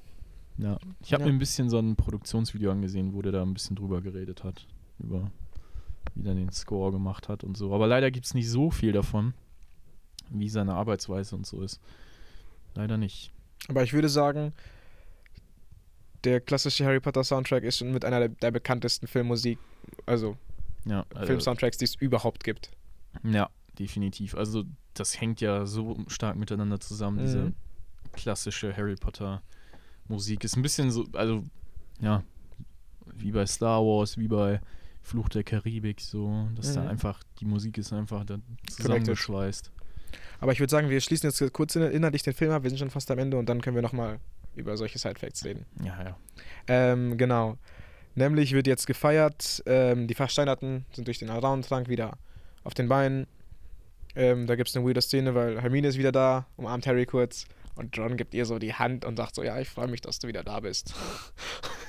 [0.57, 1.29] Ja, ich habe Ja.
[1.29, 4.67] mir ein bisschen so ein Produktionsvideo angesehen, wo der da ein bisschen drüber geredet hat.
[4.99, 5.31] Über
[6.15, 7.75] wie der den Score gemacht hat und so.
[7.75, 9.35] Aber leider gibt es nicht so viel davon,
[10.31, 11.81] wie seine Arbeitsweise und so ist.
[12.75, 13.31] Leider nicht.
[13.69, 14.53] Aber ich würde sagen,
[16.25, 19.59] der klassische Harry Potter Soundtrack ist schon mit einer der, der bekanntesten Filmmusik,
[20.07, 20.37] also
[20.87, 22.71] Ja, also, Filmsoundtracks, die es überhaupt gibt.
[23.23, 23.49] ja,
[23.79, 24.35] definitiv.
[24.35, 24.65] Also
[24.95, 27.55] das hängt ja so stark miteinander zusammen, diese Mhm.
[28.13, 29.43] klassische Harry Potter
[30.09, 30.45] Musik.
[30.45, 31.45] Ist ein bisschen so, also
[32.01, 32.23] ja,
[33.07, 34.61] wie bei Star Wars, wie bei
[35.03, 36.89] Fluch der Karibik, so, dass da Mhm.
[36.89, 38.39] einfach, die Musik ist einfach da
[38.69, 39.71] zusammengeschweißt.
[40.41, 42.79] Aber ich würde sagen, wir schließen jetzt kurz in- inhaltlich den Film ab, wir sind
[42.79, 44.19] schon fast am Ende und dann können wir nochmal
[44.57, 45.67] über solche Side-Facts reden.
[45.85, 46.17] Ja, ja.
[46.69, 47.57] Ähm, genau.
[48.15, 52.17] Nämlich wird jetzt gefeiert, ähm, die Versteinerten sind durch den Around-Trank wieder
[52.63, 53.27] auf den Beinen.
[54.15, 57.47] Ähm, da gibt es eine weirde Szene, weil Hermine ist wieder da, umarmt Harry kurz
[57.75, 60.21] und Ron gibt ihr so die Hand und sagt so, ja, ich freue mich, dass
[60.21, 60.95] du wieder da bist.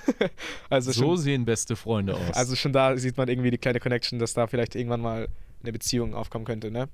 [0.70, 2.36] also so schon, sehen beste Freunde aus.
[2.36, 5.28] also schon da sieht man irgendwie die kleine Connection, dass da vielleicht irgendwann mal
[5.62, 6.90] eine Beziehung aufkommen könnte, ne?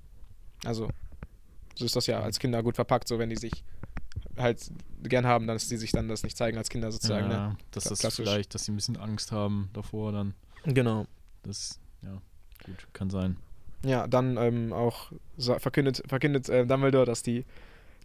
[0.66, 0.90] Also,
[1.82, 3.64] so ist das ja als Kinder gut verpackt, so wenn die sich
[4.38, 4.72] halt
[5.04, 7.34] gern haben, dass die sich dann das nicht zeigen als Kinder sozusagen, ne?
[7.34, 8.24] ja, dass das Klassisch.
[8.24, 10.36] vielleicht, dass sie ein bisschen Angst haben davor dann.
[10.64, 11.08] Genau.
[11.44, 12.22] Das, ja,
[12.64, 13.38] gut, kann sein.
[13.84, 15.12] Ja, dann ähm, auch
[15.58, 17.46] verkündet, verkündet äh, Dumbledore, dass die,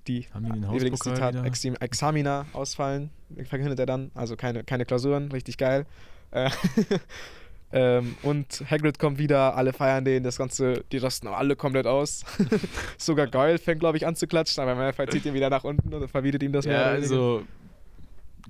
[0.07, 0.27] die
[0.73, 1.35] übrigens Zitat?
[1.45, 3.11] Exim Examina ausfallen,
[3.45, 4.11] verkündet er dann.
[4.15, 5.85] Also keine, keine Klausuren, richtig geil.
[6.31, 6.51] Äh,
[7.77, 12.25] ähm, und Hagrid kommt wieder, alle feiern den, das Ganze, die rasten alle komplett aus.
[12.99, 15.93] Sogar Goyle fängt, glaube ich, an zu klatschen, aber Malfoy zieht ihn wieder nach unten
[15.93, 17.03] und verwiedert ihm das ja, mehr weniger.
[17.03, 17.43] also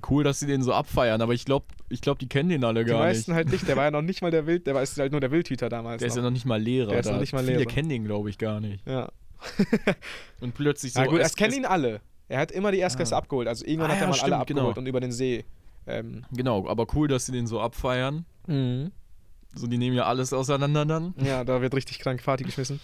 [0.09, 2.85] cool, dass sie den so abfeiern, aber ich glaube, ich glaub, die kennen den alle
[2.85, 3.35] Die gar meisten nicht.
[3.37, 5.31] halt nicht, der war ja noch nicht mal der Wild, der war halt nur der
[5.31, 5.99] Wildhüter damals.
[5.99, 6.29] Der ist ja noch.
[6.29, 6.91] noch nicht mal Lehrer.
[6.91, 7.69] Der ist noch nicht mal Viele Lehrer.
[7.69, 8.85] kennen den, glaube ich, gar nicht.
[8.87, 9.09] ja.
[10.41, 10.99] Und plötzlich so.
[11.01, 12.01] ja gut, es- kennen ihn alle.
[12.27, 13.19] Er hat immer die Erstklasse Ah.
[13.19, 14.79] abgeholt, also irgendwann Ah, hat er ja, mal stimmt, alle abgeholt genau.
[14.79, 15.45] und über den See.
[15.85, 18.25] Ähm, Genau, aber cool, dass sie den so abfeiern.
[19.57, 21.13] So, die nehmen ja alles auseinander dann.
[21.23, 22.79] Ja, da wird richtig krank Party geschmissen.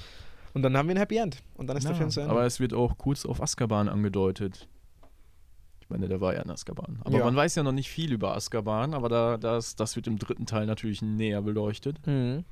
[0.54, 1.42] Und dann haben wir ein Happy End.
[1.56, 2.32] Und dann ist der Ja, Film zu Ende.
[2.32, 4.68] aber es wird auch kurz auf Azkaban angedeutet.
[5.82, 7.00] Ich meine, der war ja in Azkaban.
[7.04, 7.26] Aber Ja.
[7.26, 10.46] man weiß ja noch nicht viel über Azkaban, aber da, das, das wird im dritten
[10.46, 12.06] Teil natürlich näher beleuchtet.
[12.08, 12.46] Mhm.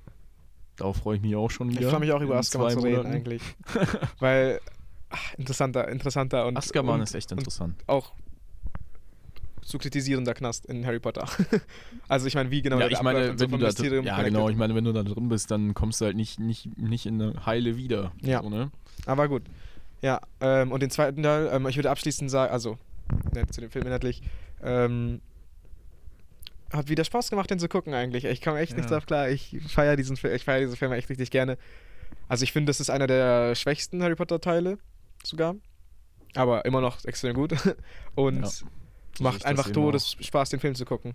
[0.78, 1.90] Darauf freue ich mich auch schon Ich wieder.
[1.90, 3.16] freue mich auch über Azkaban zu reden Monaten.
[3.16, 3.42] eigentlich.
[4.20, 4.60] Weil,
[5.10, 7.76] ach, interessanter, interessanter und, Azkaban und ist echt interessant.
[7.88, 8.14] auch
[9.62, 11.28] zu kritisierender Knast in Harry Potter.
[12.08, 14.16] also ich meine, wie genau ja, ich meine, und so wenn du da, Mysterium ja
[14.16, 14.34] connected.
[14.34, 17.06] genau, ich meine, wenn du da drin bist, dann kommst du halt nicht, nicht, nicht
[17.06, 18.12] in eine Heile wieder.
[18.22, 18.42] Ja.
[18.42, 18.72] So, ne?
[19.06, 19.44] Aber gut.
[20.02, 22.78] Ja, ähm, und den zweiten Teil, ähm, ich würde abschließend sagen, also
[23.34, 24.22] ne, zu dem Film inhaltlich,
[24.64, 25.22] ähm,
[26.74, 28.26] hat wieder Spaß gemacht, den zu gucken eigentlich.
[28.26, 28.96] Ich komme echt nicht Ja.
[28.96, 29.30] drauf klar.
[29.30, 31.58] Ich feiere diesen ich feiere diesen Film echt richtig gerne.
[32.28, 34.78] Also ich finde, das ist einer der schwächsten Harry Potter Teile
[35.24, 35.56] sogar.
[36.34, 37.54] Aber immer noch extrem gut.
[38.16, 38.68] Und Ja.
[39.24, 41.14] Macht einfach eben todes Spaß, den Film zu gucken.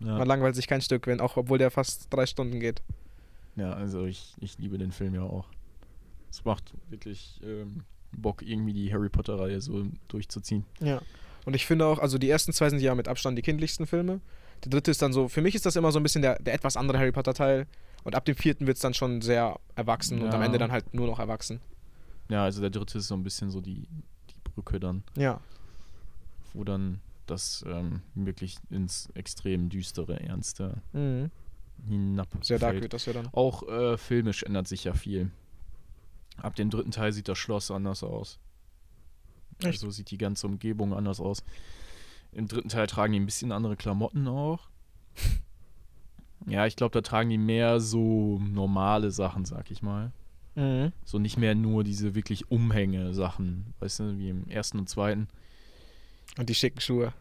[0.00, 0.18] Ja.
[0.18, 2.82] Man langweilt sich kein Stück, wenn auch obwohl der fast drei Stunden geht.
[3.56, 5.46] Ja, also ich, ich liebe den Film ja auch.
[6.30, 10.64] Es macht wirklich ähm, Bock, irgendwie die Harry Potter-Reihe so durchzuziehen.
[10.80, 11.00] Ja.
[11.44, 14.20] Und ich finde auch, also die ersten zwei sind ja mit Abstand die kindlichsten Filme.
[14.64, 16.54] Der dritte ist dann so, für mich ist das immer so ein bisschen der, der
[16.54, 17.66] etwas andere Harry Potter-Teil.
[18.04, 20.46] Und ab dem vierten wird es dann schon sehr erwachsen und am Ja.
[20.46, 21.60] Ende dann halt nur noch erwachsen.
[22.28, 23.86] Ja, also der dritte ist so ein bisschen so die,
[24.30, 25.40] die Brücke dann, Ja.
[26.54, 31.30] wo dann das ähm, wirklich ins extrem düstere, ernste Mhm.
[31.88, 32.28] hinab.
[32.42, 33.28] Sehr dark wird das ja dann.
[33.32, 35.30] Auch äh, filmisch ändert sich ja viel.
[36.38, 38.38] Ab dem dritten Teil sieht das Schloss anders aus.
[39.58, 39.66] Echt?
[39.82, 41.44] Also sieht die ganze Umgebung anders aus.
[42.32, 44.68] Im dritten Teil tragen die ein bisschen andere Klamotten auch.
[46.46, 50.10] Ja, ich glaube, da tragen die mehr so normale Sachen, sag ich mal.
[50.56, 50.90] Mhm.
[51.04, 55.28] So nicht mehr nur diese wirklich Umhänge-Sachen, weißt du, wie im ersten und zweiten.
[56.38, 57.12] Und die schicken Schuhe.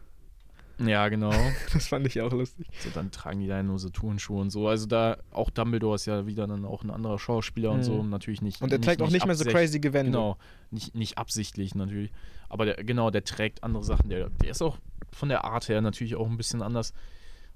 [0.80, 1.32] Ja, genau.
[1.74, 2.68] Das fand ich auch lustig.
[2.80, 4.68] So, dann tragen die da nur so Turnschuhe und so.
[4.68, 8.02] Also da, auch Dumbledore ist ja wieder dann auch ein anderer Schauspieler und so.
[8.02, 8.10] Mhm.
[8.10, 8.62] Natürlich nicht.
[8.62, 10.12] Und er trägt auch nicht mehr so crazy Gewände.
[10.12, 10.38] Genau,
[10.72, 12.12] nicht, nicht absichtlich natürlich.
[12.50, 14.10] Aber der, genau, der trägt andere Sachen.
[14.10, 14.78] Der, der ist auch
[15.12, 16.94] von der Art her natürlich auch ein bisschen anders.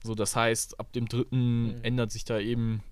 [0.03, 1.83] So, das heißt, ab dem dritten Mhm.
[1.83, 2.83] ändert sich da eben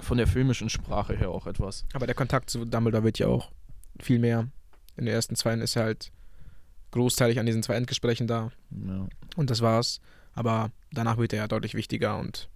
[0.00, 1.84] von der filmischen Sprache her auch etwas.
[1.92, 3.50] Aber der Kontakt zu Dumbledore wird ja auch
[4.00, 4.48] viel mehr.
[4.96, 6.10] In den ersten zwei ist er halt
[6.90, 8.50] großteilig an diesen zwei Endgesprächen da.
[8.70, 9.06] Ja.
[9.36, 10.00] Und das war's.
[10.32, 12.48] Aber danach wird er ja deutlich wichtiger und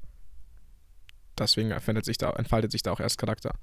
[1.38, 3.54] deswegen entfaltet sich da, entfaltet sich da auch erst Charakter.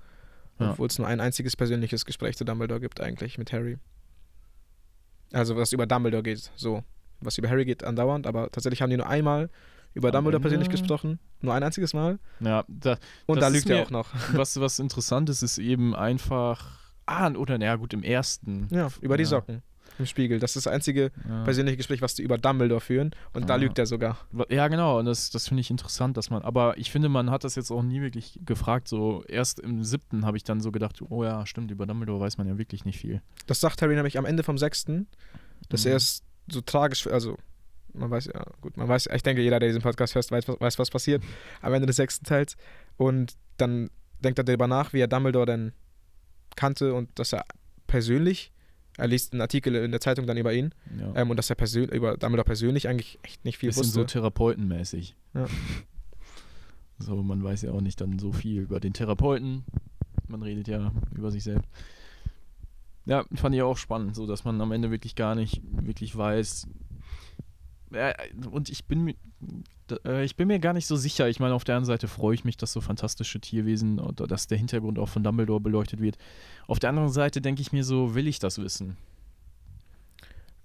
[0.60, 0.72] Ja.
[0.72, 3.78] Obwohl es nur ein einziges persönliches Gespräch zu Dumbledore gibt, eigentlich mit Harry.
[5.32, 6.84] Also was über Dumbledore geht, so.
[7.22, 9.50] Was über Harry geht andauernd, aber tatsächlich haben die nur einmal
[9.94, 11.20] über Dumbledore persönlich gesprochen.
[11.42, 12.20] Nur ein einziges Mal.
[12.40, 14.10] ja, da, Und da lügt er auch noch.
[14.34, 16.94] was, was interessant ist, ist eben einfach.
[17.06, 18.68] Ah, oder naja, gut, im ersten.
[18.70, 19.30] Ja, über die Ja.
[19.30, 19.64] Socken
[20.00, 20.40] im Spiegel.
[20.40, 21.44] Das ist das einzige Ja.
[21.44, 23.12] persönliche Gespräch, was die über Dumbledore führen.
[23.34, 23.58] Und da Ah.
[23.58, 24.18] lügt er sogar.
[24.50, 27.44] Ja, genau, und das, das finde ich interessant, dass man, aber ich finde, man hat
[27.44, 28.88] das jetzt auch nie wirklich gefragt.
[28.88, 32.38] So, erst im siebten habe ich dann so gedacht, oh ja, stimmt, über Dumbledore weiß
[32.38, 33.22] man ja wirklich nicht viel.
[33.48, 35.08] Das sagt Harry nämlich am Ende vom sechsten,
[35.70, 35.92] dass Mhm.
[35.92, 37.38] er es so tragisch, also
[37.94, 40.60] man weiß ja, gut, man weiß, ich denke, jeder, der diesen Podcast hört, weiß, was-
[40.62, 41.24] weiß was passiert
[41.62, 42.56] am Ende des sechsten Teils.
[42.98, 43.90] Und dann
[44.24, 45.74] denkt er darüber nach, wie er Dumbledore denn
[46.56, 47.46] kannte und dass er
[47.88, 48.52] persönlich,
[49.00, 51.14] er liest einen Artikel in der Zeitung dann über ihn, Ja.
[51.16, 53.94] ähm, und dass er persönlich, über Dumbledore persönlich eigentlich echt nicht viel Bisschen wusste.
[53.94, 55.16] so therapeutenmäßig.
[55.34, 55.46] Ja.
[57.02, 59.64] So, man weiß ja auch nicht dann so viel über den Therapeuten.
[60.28, 61.70] Man redet ja über sich selbst.
[63.06, 66.68] Ja, fand ich auch spannend, so dass man am Ende wirklich gar nicht wirklich weiß.
[68.52, 69.16] Und ich bin
[70.06, 71.28] äh, ich bin mir gar nicht so sicher.
[71.30, 74.48] Ich meine, auf der anderen Seite freue ich mich, dass so fantastische Tierwesen oder dass
[74.48, 76.18] der Hintergrund auch von Dumbledore beleuchtet wird.
[76.68, 78.98] Auf der anderen Seite denke ich mir so, will ich das wissen?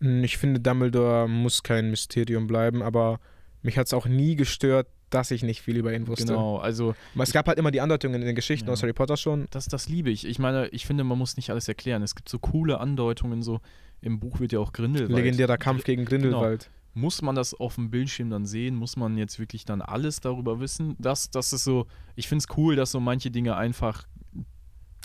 [0.01, 3.21] Ich finde, Dumbledore muss kein Mysterium bleiben, aber
[3.63, 6.27] mich hat es auch nie gestört, dass ich nicht viel über ihn wusste.
[6.27, 8.73] Genau, also es gab halt immer die Andeutungen in den Geschichten Ja.
[8.73, 9.47] aus Harry Potter schon.
[9.51, 10.27] Das, das liebe ich.
[10.27, 12.03] Ich meine, ich finde, man muss nicht alles erklären.
[12.03, 13.61] Es gibt so coole Andeutungen, so
[14.01, 15.13] im Buch wird ja auch Grindelwald.
[15.13, 16.69] Legendärer Kampf gegen Grindelwald.
[16.95, 18.77] Muss man das auf dem Bildschirm dann sehen?
[18.77, 20.95] Muss man jetzt wirklich dann alles darüber wissen?
[20.99, 24.07] Das, das ist so, ich finde es cool, dass so manche Dinge einfach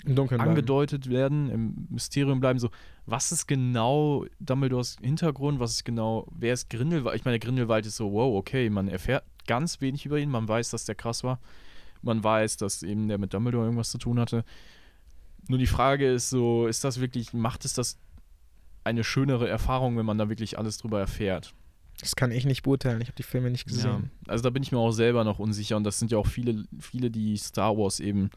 [0.05, 0.51] Dunkeln bleiben.
[0.51, 2.59] angedeutet werden, im Mysterium bleiben.
[2.59, 2.69] So,
[3.05, 5.59] was ist genau Dumbledores Hintergrund?
[5.59, 7.17] Was ist genau, wer ist Grindelwald?
[7.17, 10.29] Ich meine, Grindelwald ist so, wow, okay, man erfährt ganz wenig über ihn.
[10.29, 11.39] Man weiß, dass der krass war.
[12.01, 14.45] Man weiß, dass eben der mit Dumbledore irgendwas zu tun hatte.
[15.47, 17.97] Nur die Frage ist so, ist das wirklich, macht es das
[18.83, 21.53] eine schönere Erfahrung, wenn man da wirklich alles drüber erfährt?
[22.01, 23.01] Das kann ich nicht beurteilen.
[23.01, 24.11] Ich habe die Filme nicht Ja, gesehen.
[24.27, 26.63] also da bin ich mir auch selber noch unsicher und das sind ja auch viele,
[26.79, 28.29] viele, die Star Wars eben,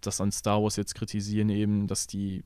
[0.00, 2.44] das an Star Wars jetzt kritisieren, eben, dass die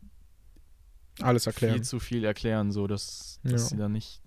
[1.21, 1.75] Alles erklären.
[1.75, 3.69] viel zu viel erklären, so dass, dass Ja.
[3.69, 4.23] sie da nicht,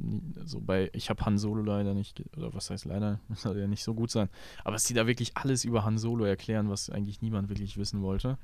[0.46, 3.68] so bei, ich habe Han Solo leider nicht, oder was heißt leider, das soll ja
[3.68, 4.30] nicht so gut sein,
[4.64, 8.02] aber dass sie da wirklich alles über Han Solo erklären, was eigentlich niemand wirklich wissen
[8.04, 8.38] wollte.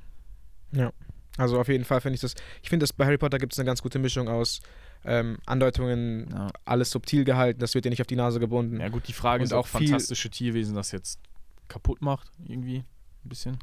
[1.38, 2.34] Also auf jeden Fall finde ich das.
[2.64, 4.62] Ich finde, dass bei Harry Potter gibt es eine ganz gute Mischung aus
[5.06, 8.80] ähm, Andeutungen, Ja, alles subtil gehalten, das wird dir nicht auf die Nase gebunden.
[8.80, 11.20] ja gut, die Frage Und ist, auch fantastische Tierwesen das jetzt
[11.68, 13.58] kaputt macht, irgendwie, ein bisschen.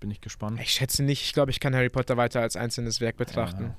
[0.00, 0.60] Bin ich gespannt.
[0.60, 1.22] Ich schätze nicht.
[1.22, 3.64] Ich glaube, ich kann Harry Potter weiter als einzelnes Werk betrachten.
[3.64, 3.76] Ja.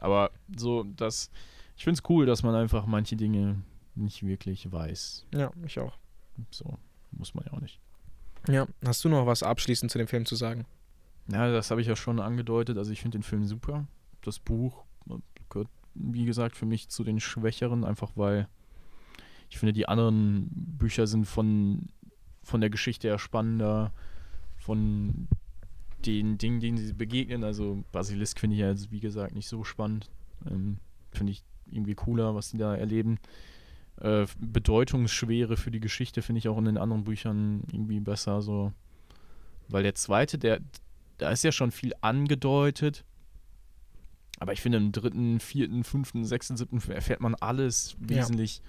[0.00, 1.30] Aber so, das,
[1.76, 3.62] ich finde es cool, dass man einfach manche Dinge
[3.94, 5.26] nicht wirklich weiß.
[5.32, 5.96] Ja, ich auch.
[6.50, 6.76] So,
[7.12, 7.80] muss man ja auch nicht.
[8.48, 8.66] Ja.
[8.84, 10.66] Hast du noch was abschließend zu dem Film zu sagen?
[11.30, 12.76] Ja, das habe ich ja schon angedeutet.
[12.76, 13.86] Also ich finde den Film super.
[14.22, 15.14] Das Buch äh,
[15.48, 18.48] gehört, wie gesagt, für mich zu den Schwächeren, einfach weil
[19.50, 21.88] ich finde, die anderen Bücher sind von,
[22.42, 23.92] von der Geschichte her spannender,
[24.56, 25.28] von
[26.06, 27.44] den Dingen, denen sie begegnen.
[27.44, 30.10] Also Basilisk finde ich ja jetzt, wie gesagt, nicht so spannend.
[30.50, 30.78] Ähm,
[31.12, 33.18] finde ich irgendwie cooler, was die da erleben.
[34.00, 38.40] Äh, Bedeutungsschwere für die Geschichte finde ich auch in den anderen Büchern irgendwie besser.
[38.42, 38.72] So.
[39.68, 40.60] Weil der zweite, der,
[41.18, 43.04] da ist ja schon viel angedeutet.
[44.42, 48.60] Aber ich finde, im dritten, vierten, fünften, sechsten, siebten erfährt man alles wesentlich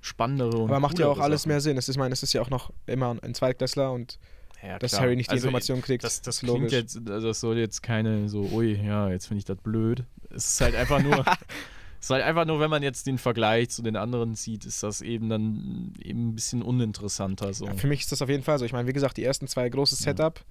[0.00, 1.50] spannendere und Aber macht ja auch alles Sachen.
[1.50, 1.76] mehr Sinn.
[1.76, 4.18] Es ist, ich meine, es ist ja auch noch immer ein Zweitklässler und
[4.62, 4.98] Ja, dass.
[5.00, 6.02] Harry nicht die Also, Information kriegt.
[6.04, 6.72] Das, das ist klingt logisch.
[6.72, 10.04] jetzt, also das soll jetzt keine so, ui, ja, jetzt finde ich das blöd.
[10.30, 11.20] Es ist halt einfach nur,
[12.00, 14.82] es ist halt einfach nur, wenn man jetzt den Vergleich zu den anderen zieht, ist
[14.82, 17.52] das eben dann eben ein bisschen uninteressanter.
[17.54, 17.66] So.
[17.66, 18.64] Ja, für mich ist das auf jeden Fall so.
[18.64, 20.10] Ich meine, wie gesagt, die ersten zwei großes Ja.
[20.12, 20.44] Setup.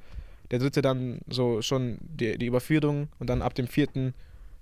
[0.52, 4.14] Der dritte dann so schon die, die Überführung und dann ab dem vierten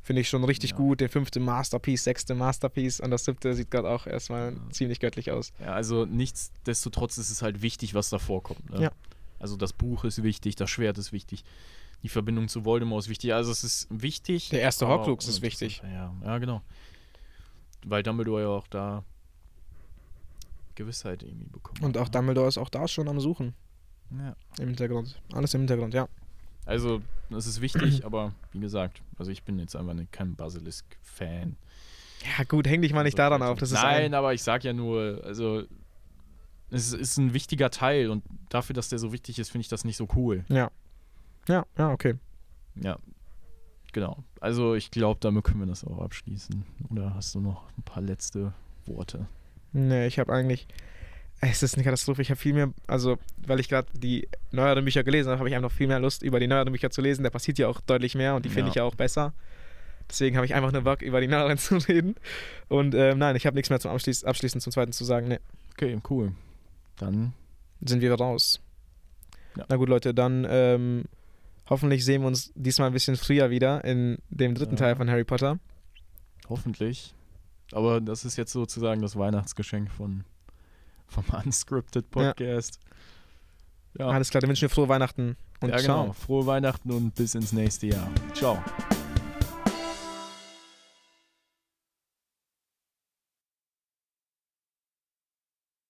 [0.04, 0.76] finde ich schon richtig Ja.
[0.78, 1.00] gut.
[1.00, 4.60] Der fünfte Masterpiece, sechste Masterpiece und das siebte sieht gerade auch erstmal Ja.
[4.70, 5.52] ziemlich göttlich aus.
[5.60, 8.70] Ja, also nichtsdestotrotz ist es halt wichtig, was davor kommt.
[8.70, 8.82] Ne?
[8.84, 8.92] Ja.
[9.40, 11.44] Also das Buch ist wichtig, das Schwert ist wichtig,
[12.04, 13.34] die Verbindung zu Voldemort ist wichtig.
[13.34, 14.50] Also es ist wichtig.
[14.50, 15.82] Der erste Horcrux ist wichtig.
[15.84, 16.62] Ja, ja, genau.
[17.86, 19.04] Weil Dumbledore ja auch da
[20.76, 21.84] Gewissheit irgendwie bekommen.
[21.84, 22.16] Und auch hat.
[22.16, 23.54] Dumbledore ist auch da schon am Suchen.
[24.12, 24.36] Ja.
[24.60, 25.22] Im Hintergrund.
[25.34, 26.08] Alles im Hintergrund, ja.
[26.66, 31.56] Also, das ist wichtig, aber wie gesagt, also ich bin jetzt einfach kein Basilisk-Fan.
[32.38, 33.60] Ja, gut, häng dich mal nicht Also, daran auf.
[33.72, 33.76] Nein,
[34.06, 35.64] ein, aber ich sag ja nur, also
[36.70, 39.84] es ist ein wichtiger Teil und dafür, dass der so wichtig ist, finde ich das
[39.84, 40.44] nicht so cool.
[40.50, 40.72] Ja.
[41.48, 42.16] Ja, ja, okay.
[42.76, 42.98] Ja,
[43.92, 44.24] genau.
[44.40, 46.64] Also ich glaube, damit können wir das auch abschließen.
[46.90, 48.54] Oder hast du noch ein paar letzte
[48.86, 49.28] Worte?
[49.74, 50.68] Nee, ich habe eigentlich.
[51.52, 52.22] Es ist eine Katastrophe.
[52.22, 55.56] Ich habe viel mehr, also, weil ich gerade die neueren Bücher gelesen habe, habe ich
[55.56, 57.24] einfach viel mehr Lust, über die neueren Bücher zu lesen.
[57.24, 58.70] Da passiert ja auch deutlich mehr und die finde Ja.
[58.70, 59.34] ich ja auch besser.
[60.10, 62.16] Deswegen habe ich einfach nur Bock, über die neueren zu reden.
[62.70, 65.28] Und ähm, nein, ich habe nichts mehr zum Abschließ abschließend zum zweiten zu sagen.
[65.28, 65.40] Nee,
[65.74, 66.32] Okay, cool.
[66.98, 67.34] Dann,
[67.82, 68.62] sind wir raus.
[69.58, 69.66] Ja.
[69.68, 71.04] Na gut, Leute, dann ähm,
[71.70, 74.80] hoffentlich sehen wir uns diesmal ein bisschen früher wieder in dem dritten Ja.
[74.80, 75.60] Teil von Harry Potter.
[76.48, 77.14] hoffentlich.
[77.72, 80.24] Aber das ist jetzt sozusagen das Weihnachtsgeschenk von,
[81.08, 82.80] vom Unscripted Podcast.
[83.98, 86.04] Ja, Alles klar, dann wünschen wir frohe Weihnachten und ja ciao.
[86.04, 86.14] genau.
[86.14, 88.10] Frohe Weihnachten und bis ins nächste Jahr.
[88.34, 88.58] Ciao.